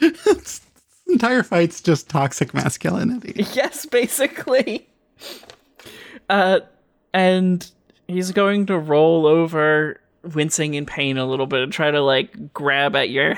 this 0.00 0.62
entire 1.06 1.42
fight's 1.42 1.82
just 1.82 2.08
toxic 2.08 2.54
masculinity. 2.54 3.44
Yes, 3.52 3.84
basically. 3.84 4.88
Uh, 6.30 6.60
and 7.12 7.70
he's 8.08 8.32
going 8.32 8.64
to 8.66 8.78
roll 8.78 9.26
over, 9.26 10.00
wincing 10.34 10.72
in 10.74 10.86
pain 10.86 11.18
a 11.18 11.26
little 11.26 11.46
bit, 11.46 11.62
and 11.62 11.72
try 11.72 11.90
to 11.90 12.00
like 12.00 12.54
grab 12.54 12.96
at 12.96 13.10
your, 13.10 13.36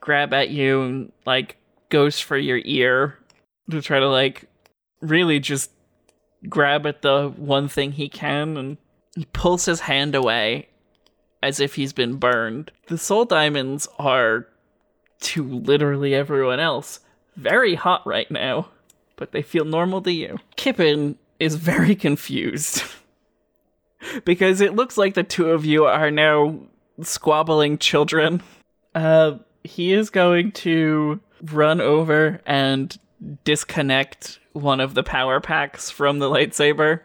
grab 0.00 0.32
at 0.32 0.48
you, 0.48 0.82
and 0.82 1.12
like 1.26 1.58
goes 1.90 2.18
for 2.18 2.38
your 2.38 2.62
ear 2.64 3.19
to 3.70 3.82
try 3.82 4.00
to 4.00 4.08
like 4.08 4.44
really 5.00 5.40
just 5.40 5.70
grab 6.48 6.86
at 6.86 7.02
the 7.02 7.32
one 7.36 7.68
thing 7.68 7.92
he 7.92 8.08
can, 8.08 8.56
and 8.56 8.76
he 9.14 9.26
pulls 9.32 9.64
his 9.64 9.80
hand 9.80 10.14
away 10.14 10.68
as 11.42 11.60
if 11.60 11.74
he's 11.74 11.92
been 11.92 12.16
burned. 12.16 12.70
The 12.86 12.98
soul 12.98 13.24
diamonds 13.24 13.88
are 13.98 14.46
to 15.20 15.42
literally 15.44 16.14
everyone 16.14 16.60
else 16.60 17.00
very 17.36 17.74
hot 17.74 18.06
right 18.06 18.30
now 18.30 18.68
but 19.20 19.30
they 19.32 19.42
feel 19.42 19.66
normal 19.66 20.02
to 20.02 20.10
you. 20.10 20.38
Kippen 20.56 21.16
is 21.38 21.54
very 21.54 21.94
confused 22.06 22.82
because 24.24 24.60
it 24.60 24.74
looks 24.74 24.98
like 24.98 25.14
the 25.14 25.22
two 25.22 25.50
of 25.50 25.64
you 25.64 25.84
are 25.84 26.10
now 26.10 26.58
squabbling 27.02 27.78
children. 27.78 28.42
Uh, 28.94 29.34
he 29.62 29.92
is 29.92 30.10
going 30.10 30.50
to 30.50 31.20
run 31.42 31.80
over 31.80 32.40
and 32.46 32.98
disconnect 33.44 34.38
one 34.52 34.80
of 34.80 34.94
the 34.94 35.02
power 35.02 35.40
packs 35.40 35.90
from 35.90 36.18
the 36.18 36.28
lightsaber 36.30 37.00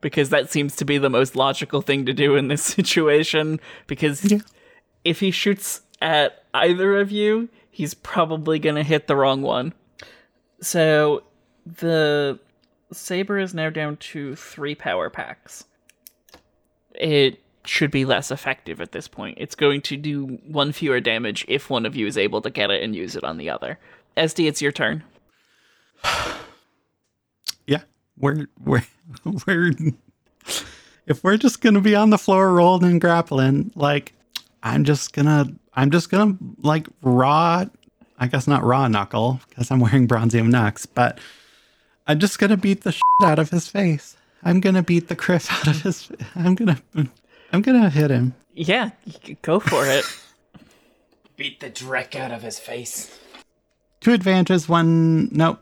because 0.00 0.30
that 0.30 0.50
seems 0.50 0.76
to 0.76 0.84
be 0.84 0.98
the 0.98 1.10
most 1.10 1.34
logical 1.34 1.82
thing 1.82 2.06
to 2.06 2.12
do 2.12 2.36
in 2.36 2.48
this 2.48 2.62
situation 2.76 3.58
because 3.86 4.30
Yeah. 4.30 4.38
if 5.04 5.20
he 5.20 5.30
shoots 5.30 5.82
at 6.00 6.44
either 6.54 6.98
of 7.00 7.10
you, 7.10 7.48
he's 7.70 7.94
probably 7.94 8.58
going 8.58 8.76
to 8.76 8.82
hit 8.84 9.06
the 9.08 9.16
wrong 9.16 9.42
one. 9.42 9.72
So 10.60 11.24
the 11.66 12.38
saber 12.92 13.38
is 13.38 13.52
now 13.54 13.70
down 13.70 13.96
to 13.98 14.36
three 14.36 14.74
power 14.74 15.10
packs. 15.10 15.64
It 16.94 17.40
should 17.64 17.90
be 17.90 18.04
less 18.04 18.30
effective 18.30 18.80
at 18.80 18.92
this 18.92 19.08
point. 19.08 19.38
It's 19.40 19.54
going 19.54 19.82
to 19.82 19.96
do 19.96 20.38
one 20.46 20.72
fewer 20.72 21.00
damage 21.00 21.44
if 21.48 21.68
one 21.68 21.84
of 21.84 21.94
you 21.94 22.06
is 22.06 22.16
able 22.16 22.40
to 22.42 22.50
get 22.50 22.70
it 22.70 22.82
and 22.82 22.94
use 22.96 23.14
it 23.14 23.24
on 23.24 23.36
the 23.36 23.50
other. 23.50 23.78
SD, 24.16 24.48
it's 24.48 24.62
your 24.62 24.72
turn. 24.72 25.04
Yeah, 27.66 27.82
we're 28.18 28.46
we're 28.64 28.84
we're 29.46 29.72
if 31.06 31.22
we're 31.22 31.36
just 31.36 31.60
gonna 31.60 31.80
be 31.80 31.94
on 31.94 32.10
the 32.10 32.18
floor 32.18 32.52
rolling 32.54 32.90
and 32.90 33.00
grappling, 33.00 33.72
like 33.74 34.12
I'm 34.62 34.84
just 34.84 35.12
gonna 35.12 35.46
I'm 35.74 35.90
just 35.90 36.10
gonna 36.10 36.36
like 36.62 36.86
raw 37.02 37.64
I 38.18 38.26
guess 38.26 38.46
not 38.46 38.64
raw 38.64 38.88
knuckle 38.88 39.40
because 39.48 39.70
I'm 39.70 39.80
wearing 39.80 40.08
bronzium 40.08 40.48
knucks, 40.48 40.86
but 40.86 41.18
I'm 42.06 42.18
just 42.18 42.38
gonna 42.38 42.56
beat 42.56 42.82
the 42.84 42.92
shit 42.92 43.02
out 43.22 43.38
of 43.38 43.50
his 43.50 43.68
face. 43.68 44.16
I'm 44.42 44.60
gonna 44.60 44.82
beat 44.82 45.08
the 45.08 45.16
kriff 45.16 45.50
out 45.60 45.66
of 45.66 45.82
his. 45.82 46.10
I'm 46.34 46.54
gonna 46.54 46.80
I'm 47.52 47.62
gonna 47.62 47.90
hit 47.90 48.10
him. 48.10 48.34
Yeah, 48.54 48.90
y- 49.06 49.36
go 49.42 49.60
for 49.60 49.84
it. 49.86 50.04
Beat 51.36 51.60
the 51.60 51.70
dreck 51.70 52.16
out 52.16 52.32
of 52.32 52.42
his 52.42 52.58
face. 52.58 53.16
Two 54.00 54.12
advantages, 54.12 54.68
one 54.68 55.28
nope. 55.30 55.60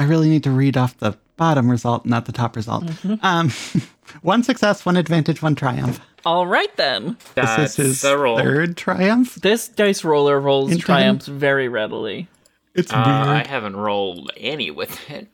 I 0.00 0.04
really 0.04 0.30
need 0.30 0.44
to 0.44 0.50
read 0.50 0.78
off 0.78 0.96
the 0.96 1.18
bottom 1.36 1.70
result, 1.70 2.06
not 2.06 2.24
the 2.24 2.32
top 2.32 2.56
result. 2.56 2.84
Um, 3.22 3.50
one 4.22 4.42
success, 4.42 4.86
one 4.86 4.96
advantage, 4.96 5.42
one 5.42 5.54
triumph. 5.54 6.00
All 6.24 6.46
right 6.46 6.74
then. 6.78 7.18
That's 7.34 7.56
this 7.56 7.78
is 7.78 7.86
his 7.86 8.00
the 8.00 8.16
roll. 8.16 8.38
third 8.38 8.78
triumph. 8.78 9.34
This 9.34 9.68
dice 9.68 10.02
roller 10.02 10.40
rolls 10.40 10.72
In 10.72 10.78
triumphs 10.78 11.26
very 11.26 11.68
readily. 11.68 12.28
It's 12.74 12.90
Uh, 12.90 12.96
I 12.96 13.46
haven't 13.46 13.76
rolled 13.76 14.32
any 14.38 14.70
with 14.70 15.10
it. 15.10 15.28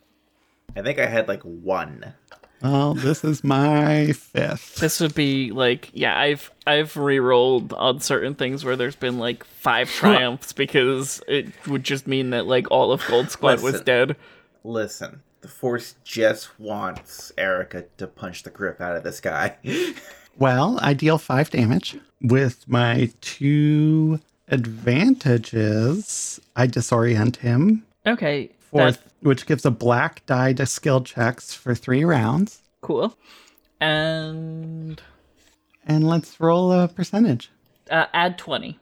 I 0.75 0.81
think 0.81 0.99
I 0.99 1.05
had 1.05 1.29
like 1.29 1.43
one. 1.43 2.13
Well, 2.61 2.93
this 2.93 3.23
is 3.23 3.43
my 3.45 4.11
fifth. 4.11 4.75
This 4.75 4.99
would 4.99 5.15
be 5.15 5.51
like, 5.51 5.91
yeah, 5.93 6.19
I've 6.19 6.51
I've 6.65 6.97
re-rolled 6.97 7.71
on 7.71 8.01
certain 8.01 8.35
things 8.35 8.65
where 8.65 8.75
there's 8.75 8.97
been 8.97 9.17
like 9.17 9.45
five 9.45 9.89
triumphs 9.89 10.51
because 10.51 11.21
it 11.25 11.53
would 11.67 11.85
just 11.85 12.05
mean 12.05 12.31
that 12.31 12.47
like 12.47 12.69
all 12.69 12.91
of 12.91 13.05
Gold 13.07 13.29
Squad 13.31 13.61
was 13.61 13.79
dead. 13.81 14.17
Listen, 14.71 15.21
the 15.39 15.47
Force 15.47 15.95
just 16.03 16.59
wants 16.59 17.31
Erica 17.37 17.85
to 17.97 18.05
punch 18.05 18.43
the 18.43 18.49
grip 18.49 18.81
out 18.81 18.97
of 18.97 19.03
this 19.03 19.19
guy. 19.21 19.55
Well, 20.39 20.77
I 20.83 20.93
deal 20.93 21.17
five 21.17 21.49
damage 21.49 21.97
with 22.21 22.67
my 22.67 23.09
two 23.21 24.19
advantages. 24.49 26.39
I 26.55 26.67
disorient 26.67 27.37
him 27.37 27.83
Okay, 28.05 28.51
for 28.59 28.91
which 29.21 29.47
gives 29.47 29.65
a 29.65 29.71
black 29.71 30.23
die 30.27 30.53
to 30.53 30.67
skill 30.67 31.01
checks 31.01 31.55
for 31.55 31.73
three 31.73 32.03
rounds. 32.03 32.61
cool. 32.81 33.17
And 33.81 35.01
And 35.87 36.07
let's 36.07 36.39
roll 36.39 36.71
a 36.71 36.87
percentage. 36.87 37.49
uh, 37.89 38.05
add 38.13 38.37
twenty. 38.37 38.77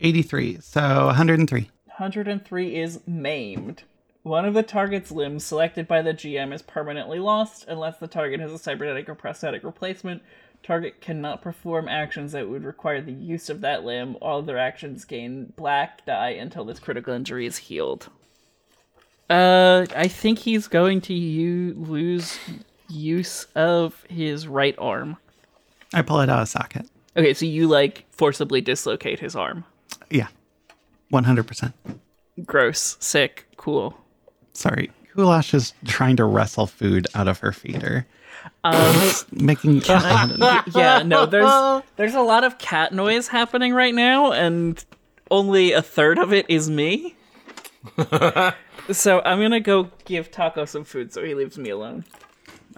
83, 0.00 0.60
so 0.62 1.06
103. 1.08 1.70
103 1.88 2.74
is 2.76 3.00
maimed. 3.06 3.82
One 4.22 4.44
of 4.44 4.52
the 4.52 4.62
target's 4.62 5.10
limbs 5.10 5.44
selected 5.44 5.88
by 5.88 6.02
the 6.02 6.12
GM 6.12 6.52
is 6.52 6.60
permanently 6.60 7.18
lost 7.18 7.64
unless 7.66 7.98
the 7.98 8.06
target 8.06 8.40
has 8.40 8.52
a 8.52 8.58
cybernetic 8.58 9.08
or 9.08 9.14
prosthetic 9.14 9.64
replacement. 9.64 10.22
Target 10.62 11.00
cannot 11.00 11.40
perform 11.40 11.88
actions 11.88 12.32
that 12.32 12.46
would 12.48 12.64
require 12.64 13.00
the 13.00 13.12
use 13.12 13.48
of 13.48 13.62
that 13.62 13.82
limb. 13.82 14.16
All 14.20 14.38
other 14.38 14.58
actions 14.58 15.06
gain 15.06 15.54
black 15.56 16.04
die 16.04 16.30
until 16.30 16.66
this 16.66 16.78
critical 16.78 17.14
injury 17.14 17.46
is 17.46 17.56
healed. 17.56 18.10
Uh, 19.30 19.86
I 19.96 20.08
think 20.08 20.40
he's 20.40 20.68
going 20.68 21.00
to 21.02 21.14
u- 21.14 21.74
lose 21.78 22.38
use 22.90 23.44
of 23.54 24.04
his 24.10 24.46
right 24.46 24.74
arm. 24.76 25.16
I 25.94 26.02
pull 26.02 26.20
it 26.20 26.28
out 26.28 26.42
of 26.42 26.48
socket. 26.48 26.86
Okay, 27.16 27.32
so 27.32 27.46
you 27.46 27.68
like 27.68 28.04
forcibly 28.10 28.60
dislocate 28.60 29.20
his 29.20 29.34
arm. 29.34 29.64
Yeah, 30.10 30.28
100%. 31.12 31.72
Gross, 32.44 32.96
sick, 33.00 33.46
cool. 33.56 33.96
Sorry. 34.60 34.90
Goulash 35.16 35.54
is 35.54 35.72
trying 35.86 36.16
to 36.16 36.24
wrestle 36.24 36.66
food 36.66 37.08
out 37.14 37.28
of 37.28 37.38
her 37.38 37.50
feeder. 37.50 38.06
Um, 38.62 39.10
Making 39.32 39.80
yeah, 39.88 41.02
no, 41.04 41.24
there's 41.24 41.82
there's 41.96 42.14
a 42.14 42.20
lot 42.20 42.44
of 42.44 42.58
cat 42.58 42.92
noise 42.92 43.28
happening 43.28 43.72
right 43.72 43.94
now, 43.94 44.32
and 44.32 44.84
only 45.30 45.72
a 45.72 45.80
third 45.80 46.18
of 46.18 46.34
it 46.34 46.44
is 46.50 46.68
me. 46.68 47.16
so 48.92 49.22
I'm 49.24 49.40
gonna 49.40 49.60
go 49.60 49.90
give 50.04 50.30
Taco 50.30 50.66
some 50.66 50.84
food 50.84 51.10
so 51.10 51.24
he 51.24 51.34
leaves 51.34 51.56
me 51.56 51.70
alone. 51.70 52.04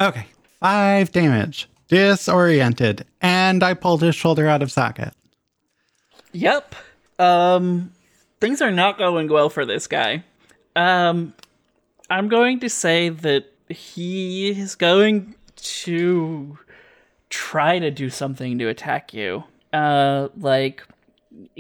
Okay, 0.01 0.27
five 0.61 1.11
damage. 1.11 1.69
Disoriented. 1.89 3.05
And 3.21 3.65
I 3.65 3.75
pulled 3.75 4.03
his 4.03 4.15
shoulder 4.15 4.49
out 4.49 4.63
of 4.63 4.71
socket. 4.71 5.15
Yep. 6.31 6.77
Um 7.19 7.91
things 8.41 8.63
are 8.63 8.71
not 8.71 8.99
going 8.99 9.29
well 9.29 9.51
for 9.51 9.67
this 9.67 9.89
guy. 9.89 10.23
Um 10.77 11.35
I'm 12.13 12.29
going 12.29 12.61
to 12.61 12.69
say 12.69 13.09
that 13.09 13.51
he 13.71 14.51
is 14.51 14.75
going 14.75 15.35
to 15.57 16.59
try 17.31 17.79
to 17.79 17.91
do 17.91 18.11
something 18.11 18.59
to 18.59 18.69
attack 18.69 19.15
you. 19.15 19.45
Uh 19.73 20.29
like 20.37 20.83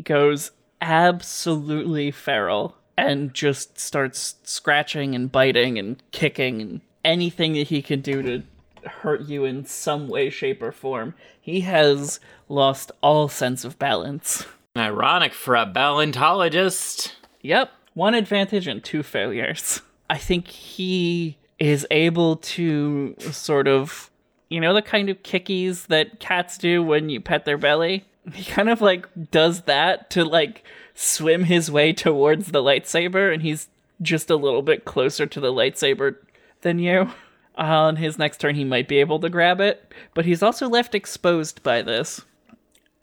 goes 0.05 0.51
absolutely 0.83 2.11
feral 2.11 2.77
and 2.99 3.33
just 3.33 3.79
starts 3.79 4.35
scratching 4.45 5.15
and 5.15 5.33
biting 5.33 5.79
and 5.79 6.03
kicking 6.11 6.61
and 6.61 6.83
anything 7.03 7.55
that 7.55 7.69
he 7.69 7.81
can 7.81 8.03
do 8.03 8.21
to 8.21 8.43
hurt 8.87 9.23
you 9.23 9.47
in 9.47 9.65
some 9.65 10.07
way 10.07 10.29
shape 10.29 10.63
or 10.63 10.71
form. 10.71 11.15
He 11.41 11.63
has 11.63 12.21
lost 12.51 12.93
all 13.01 13.27
sense 13.27 13.65
of 13.65 13.79
balance. 13.79 14.45
Ironic 14.77 15.33
for 15.33 15.57
a 15.57 15.65
ballantologist. 15.65 17.13
Yep, 17.41 17.71
one 17.95 18.15
advantage 18.15 18.67
and 18.67 18.85
two 18.85 19.03
failures. 19.03 19.81
I 20.13 20.19
think 20.19 20.49
he 20.49 21.39
is 21.59 21.87
able 21.91 22.37
to 22.37 23.17
sort 23.19 23.67
of, 23.67 24.11
you 24.51 24.61
know, 24.61 24.75
the 24.75 24.83
kind 24.83 25.09
of 25.09 25.23
kickies 25.23 25.87
that 25.87 26.21
cats 26.21 26.59
do 26.59 26.83
when 26.83 27.09
you 27.09 27.19
pet 27.19 27.47
their 27.47 27.57
belly? 27.57 28.05
He 28.35 28.45
kind 28.45 28.69
of 28.69 28.83
like 28.83 29.09
does 29.33 29.63
that 29.63 30.11
to 30.11 30.25
like 30.25 30.65
swim 30.95 31.45
his 31.45 31.71
way 31.71 31.95
towards 31.95 32.53
the 32.53 32.63
lightsaber, 32.63 33.33
and 33.33 33.43
he's 33.43 33.69
just 34.03 34.29
a 34.29 34.37
little 34.37 34.61
bit 34.61 34.85
closer 34.85 35.27
to 35.27 35.41
the 35.41 35.53
lightsaber 35.53 36.17
than 36.61 36.79
you. 36.79 37.11
On 37.57 37.97
his 37.97 38.19
next 38.19 38.39
turn, 38.39 38.55
he 38.55 38.65
might 38.65 38.89
be 38.89 39.01
able 39.01 39.19
to 39.21 39.31
grab 39.31 39.61
it, 39.61 39.93
but 40.13 40.27
he's 40.27 40.43
also 40.43 40.69
left 40.69 40.95
exposed 40.95 41.63
by 41.63 41.81
this. 41.81 42.21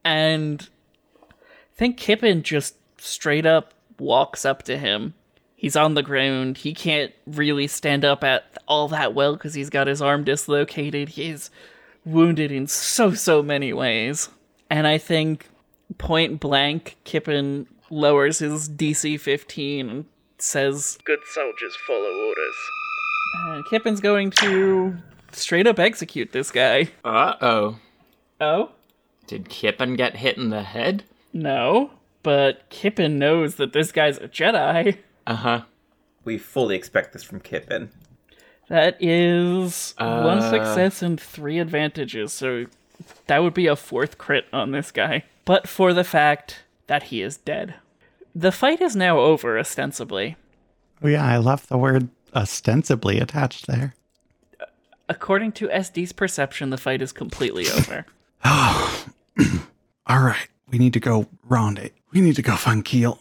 And 0.06 0.70
I 1.24 1.34
think 1.76 1.98
Kippen 1.98 2.44
just 2.44 2.76
straight 2.98 3.48
up 3.48 3.74
walks 3.98 4.46
up 4.46 4.62
to 4.64 4.78
him. 4.78 5.16
He's 5.60 5.76
on 5.76 5.94
the 5.94 6.02
ground. 6.02 6.60
He 6.60 6.74
can't 6.74 7.12
really 7.28 7.68
stand 7.68 8.06
up 8.06 8.24
at 8.24 8.58
all 8.66 8.88
that 8.88 9.14
well 9.14 9.34
because 9.34 9.56
he's 9.56 9.70
got 9.70 9.88
his 9.88 10.02
arm 10.02 10.24
dislocated. 10.24 11.10
He's 11.10 11.52
wounded 12.06 12.50
in 12.50 12.66
so, 12.66 13.14
so 13.14 13.44
many 13.44 13.74
ways. 13.74 14.30
And 14.70 14.88
I 14.88 14.98
think 14.98 15.50
point 15.98 16.40
blank, 16.40 16.96
Kippen 17.04 17.68
lowers 17.90 18.40
his 18.40 18.70
DC 18.70 19.20
15 19.20 19.90
and 19.90 20.06
says, 20.38 20.98
Good 21.04 21.20
soldiers 21.34 21.76
follow 21.86 22.28
orders. 22.28 22.56
And 23.48 23.66
Kippen's 23.66 24.00
going 24.00 24.32
to 24.40 24.96
straight 25.34 25.68
up 25.68 25.78
execute 25.78 26.32
this 26.32 26.52
guy. 26.52 26.88
Uh 27.04 27.34
oh. 27.42 27.80
Oh? 28.40 28.72
Did 29.28 29.50
Kippen 29.50 29.98
get 29.98 30.16
hit 30.16 30.38
in 30.38 30.52
the 30.52 30.64
head? 30.64 31.04
No. 31.34 31.92
But 32.24 32.70
Kippen 32.70 33.20
knows 33.20 33.56
that 33.56 33.74
this 33.74 33.92
guy's 33.92 34.20
a 34.20 34.30
Jedi. 34.30 35.00
Uh 35.30 35.36
huh. 35.36 35.62
we 36.26 36.38
fully 36.38 36.76
expect 36.76 37.14
this 37.14 37.24
from 37.24 37.40
Kippen. 37.40 37.90
That 38.68 38.98
is 39.00 39.94
one 39.98 40.40
Uh. 40.40 40.50
success 40.50 41.02
and 41.02 41.20
three 41.20 41.60
advantages, 41.60 42.34
so 42.34 42.66
that 43.28 43.40
would 43.44 43.54
be 43.54 43.68
a 43.68 43.76
fourth 43.76 44.18
crit 44.18 44.46
on 44.52 44.72
this 44.72 44.92
guy. 44.92 45.24
But 45.46 45.68
for 45.68 45.94
the 45.94 46.04
fact 46.04 46.64
that 46.88 47.04
he 47.04 47.22
is 47.22 47.38
dead. 47.38 47.76
The 48.36 48.52
fight 48.52 48.82
is 48.82 48.96
now 48.96 49.20
over, 49.20 49.58
ostensibly. 49.60 50.36
Oh, 51.04 51.08
yeah, 51.08 51.24
I 51.26 51.38
love 51.38 51.68
the 51.68 51.78
word 51.78 52.10
ostensibly 52.36 53.20
attached 53.20 53.68
there. 53.68 53.94
According 55.08 55.54
to 55.54 55.70
SD's 55.70 56.12
perception, 56.12 56.70
the 56.70 56.78
fight 56.78 57.02
is 57.02 57.12
completely 57.12 57.68
over. 57.78 58.06
All 58.46 60.22
right, 60.24 60.48
we 60.68 60.78
need 60.78 60.94
to 60.94 61.00
go 61.00 61.28
round 61.48 61.78
it. 61.80 61.94
We 62.12 62.22
need 62.22 62.36
to 62.36 62.42
go 62.42 62.56
find 62.56 62.84
Keel. 62.84 63.20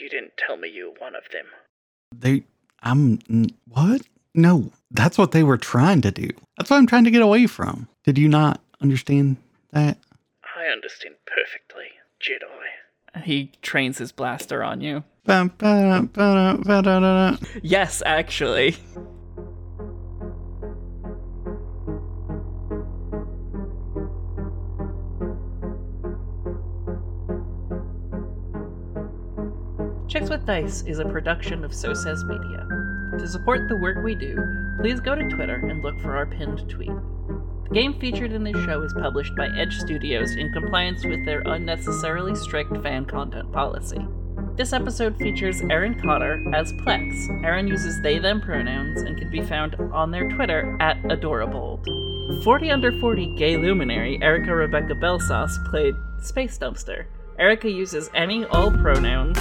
You 0.00 0.08
didn't 0.08 0.32
tell 0.38 0.56
me 0.56 0.68
you 0.68 0.88
were 0.88 0.94
one 0.98 1.14
of 1.14 1.24
them. 1.30 1.44
They, 2.16 2.44
I'm, 2.82 3.18
what? 3.68 4.02
No, 4.34 4.70
that's 4.90 5.18
what 5.18 5.32
they 5.32 5.42
were 5.42 5.58
trying 5.58 6.00
to 6.02 6.10
do. 6.10 6.28
That's 6.56 6.70
what 6.70 6.78
I'm 6.78 6.86
trying 6.86 7.04
to 7.04 7.10
get 7.10 7.20
away 7.20 7.46
from. 7.46 7.88
Did 8.04 8.16
you 8.16 8.28
not 8.28 8.60
understand 8.80 9.36
that? 9.72 9.98
I 10.56 10.66
understand 10.66 11.16
perfectly, 11.26 11.86
Jedi. 12.20 13.24
He 13.24 13.52
trains 13.60 13.98
his 13.98 14.12
blaster 14.12 14.62
on 14.62 14.80
you. 14.80 15.04
Yes, 17.62 18.02
actually. 18.06 18.76
Chicks 30.10 30.28
with 30.28 30.44
Dice 30.44 30.82
is 30.88 30.98
a 30.98 31.04
production 31.04 31.64
of 31.64 31.72
So 31.72 31.94
Says 31.94 32.24
Media. 32.24 32.66
To 33.16 33.28
support 33.28 33.68
the 33.68 33.76
work 33.76 34.02
we 34.02 34.16
do, 34.16 34.36
please 34.80 34.98
go 34.98 35.14
to 35.14 35.28
Twitter 35.28 35.54
and 35.54 35.84
look 35.84 36.00
for 36.00 36.16
our 36.16 36.26
pinned 36.26 36.68
tweet. 36.68 36.90
The 37.68 37.70
game 37.72 37.94
featured 38.00 38.32
in 38.32 38.42
this 38.42 38.60
show 38.64 38.82
is 38.82 38.92
published 38.92 39.36
by 39.36 39.46
Edge 39.56 39.78
Studios 39.78 40.34
in 40.34 40.52
compliance 40.52 41.04
with 41.04 41.24
their 41.24 41.42
unnecessarily 41.46 42.34
strict 42.34 42.76
fan 42.82 43.04
content 43.04 43.52
policy. 43.52 44.04
This 44.56 44.72
episode 44.72 45.16
features 45.16 45.60
Aaron 45.70 45.94
Cotter 46.00 46.44
as 46.52 46.72
Plex. 46.72 47.44
Aaron 47.44 47.68
uses 47.68 48.02
they 48.02 48.18
them 48.18 48.40
pronouns 48.40 49.02
and 49.02 49.16
can 49.16 49.30
be 49.30 49.42
found 49.42 49.76
on 49.92 50.10
their 50.10 50.28
Twitter 50.28 50.76
at 50.80 51.00
Adorabold. 51.04 52.42
40 52.42 52.70
under 52.72 52.90
40 52.98 53.36
gay 53.36 53.56
luminary 53.56 54.18
Erica 54.20 54.56
Rebecca 54.56 54.94
Belsauce 54.94 55.64
played 55.70 55.94
Space 56.20 56.58
Dumpster. 56.58 57.04
Erica 57.38 57.70
uses 57.70 58.10
any 58.12 58.44
all 58.46 58.72
pronouns 58.72 59.38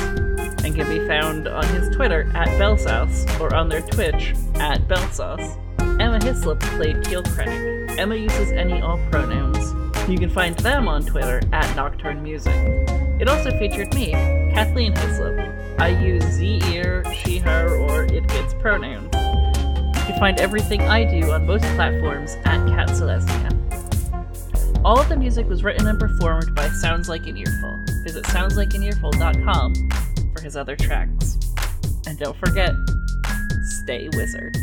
and 0.64 0.76
can 0.76 0.88
be 0.89 1.05
found 1.07 1.47
on 1.47 1.66
his 1.68 1.95
Twitter 1.95 2.30
at 2.36 2.47
Belsauce 2.60 3.39
or 3.39 3.53
on 3.55 3.70
their 3.70 3.82
Twitch 3.82 4.34
at 4.55 4.88
Belsauce. 4.88 5.57
Emma 5.99 6.24
Hislop 6.24 6.60
played 6.60 7.03
Teal 7.03 7.24
Krennic. 7.24 7.97
Emma 7.97 8.16
uses 8.16 8.51
any 8.51 8.82
all 8.82 8.97
pronouns. 9.10 9.74
You 10.10 10.18
can 10.18 10.30
find 10.30 10.57
them 10.57 10.88
on 10.88 11.05
Twitter 11.05 11.41
at 11.51 11.76
Nocturne 11.76 12.24
Music. 12.24 12.55
It 13.20 13.28
also 13.28 13.51
featured 13.60 13.93
me, 13.93 14.12
Kathleen 14.53 14.95
Hislop. 14.95 15.38
I 15.80 15.89
use 15.89 16.24
ze, 16.24 16.62
ear, 16.72 17.03
she, 17.14 17.38
her, 17.39 17.76
or 17.76 18.03
it 18.05 18.28
gets 18.28 18.53
pronouns. 18.55 19.14
You 19.14 20.14
can 20.14 20.20
find 20.20 20.39
everything 20.39 20.82
I 20.82 21.03
do 21.03 21.32
on 21.32 21.45
most 21.45 21.64
platforms 21.76 22.36
at 22.45 22.66
Cat 22.70 22.89
Celestia. 22.89 23.55
All 24.84 24.99
of 24.99 25.10
the 25.10 25.18
music 25.18 25.47
was 25.47 25.64
written 25.64 25.88
and 25.88 25.99
performed 25.99 26.55
by 26.55 26.70
Sounds 26.70 27.10
Like 27.10 27.28
an 27.28 27.38
Earful. 27.38 27.80
Visit 28.03 28.24
soundslikeanearful.com 28.26 30.09
for 30.39 30.45
his 30.45 30.55
other 30.55 30.75
tracks. 30.75 31.37
And 32.07 32.17
don't 32.17 32.37
forget, 32.37 32.73
stay 33.83 34.09
wizard. 34.13 34.55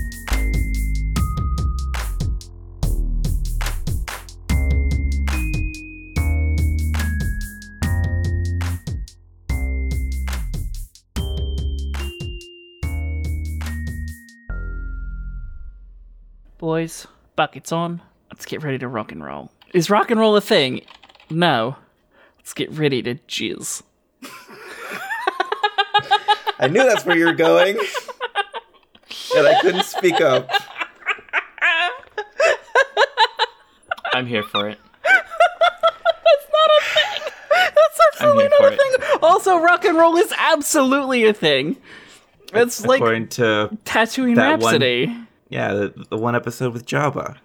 Boys, 16.59 17.07
buckets 17.37 17.71
on. 17.71 18.01
Let's 18.33 18.47
get 18.47 18.63
ready 18.63 18.79
to 18.79 18.89
rock 18.89 19.13
and 19.13 19.23
roll. 19.23 19.53
Is 19.73 19.91
rock 19.91 20.11
and 20.11 20.19
roll 20.19 20.37
a 20.37 20.41
thing? 20.41 20.81
No. 21.31 21.77
Let's 22.39 22.55
get 22.55 22.71
ready 22.73 23.03
to 23.03 23.17
jizz. 23.29 23.83
I 26.59 26.69
knew 26.69 26.83
that's 26.85 27.05
where 27.05 27.17
you 27.17 27.27
were 27.27 27.33
going. 27.35 27.77
and 29.37 29.47
I 29.47 29.61
couldn't 29.61 29.85
speak 29.85 30.21
up. 30.21 30.49
I'm 34.13 34.27
here 34.27 34.43
for 34.43 34.69
it. 34.69 34.79
That's 35.05 36.47
not 36.53 36.71
a 36.71 36.85
thing. 36.95 37.33
That's 37.51 38.01
absolutely 38.13 38.45
not 38.45 38.57
for 38.59 38.67
a 38.69 38.73
it. 38.73 38.79
thing. 38.81 39.19
Also, 39.23 39.59
rock 39.59 39.85
and 39.85 39.97
roll 39.99 40.17
is 40.17 40.33
absolutely 40.39 41.25
a 41.27 41.33
thing. 41.35 41.77
It's 42.55 42.85
like 42.87 43.01
According 43.01 43.29
to 43.29 43.77
Tatooine 43.85 44.37
that 44.37 44.61
one- 44.61 44.73
Rhapsody. 44.73 45.15
yeah, 45.49 45.75
the, 45.75 46.07
the 46.11 46.17
one 46.17 46.35
episode 46.35 46.73
with 46.73 46.87
Jabba. 46.87 47.37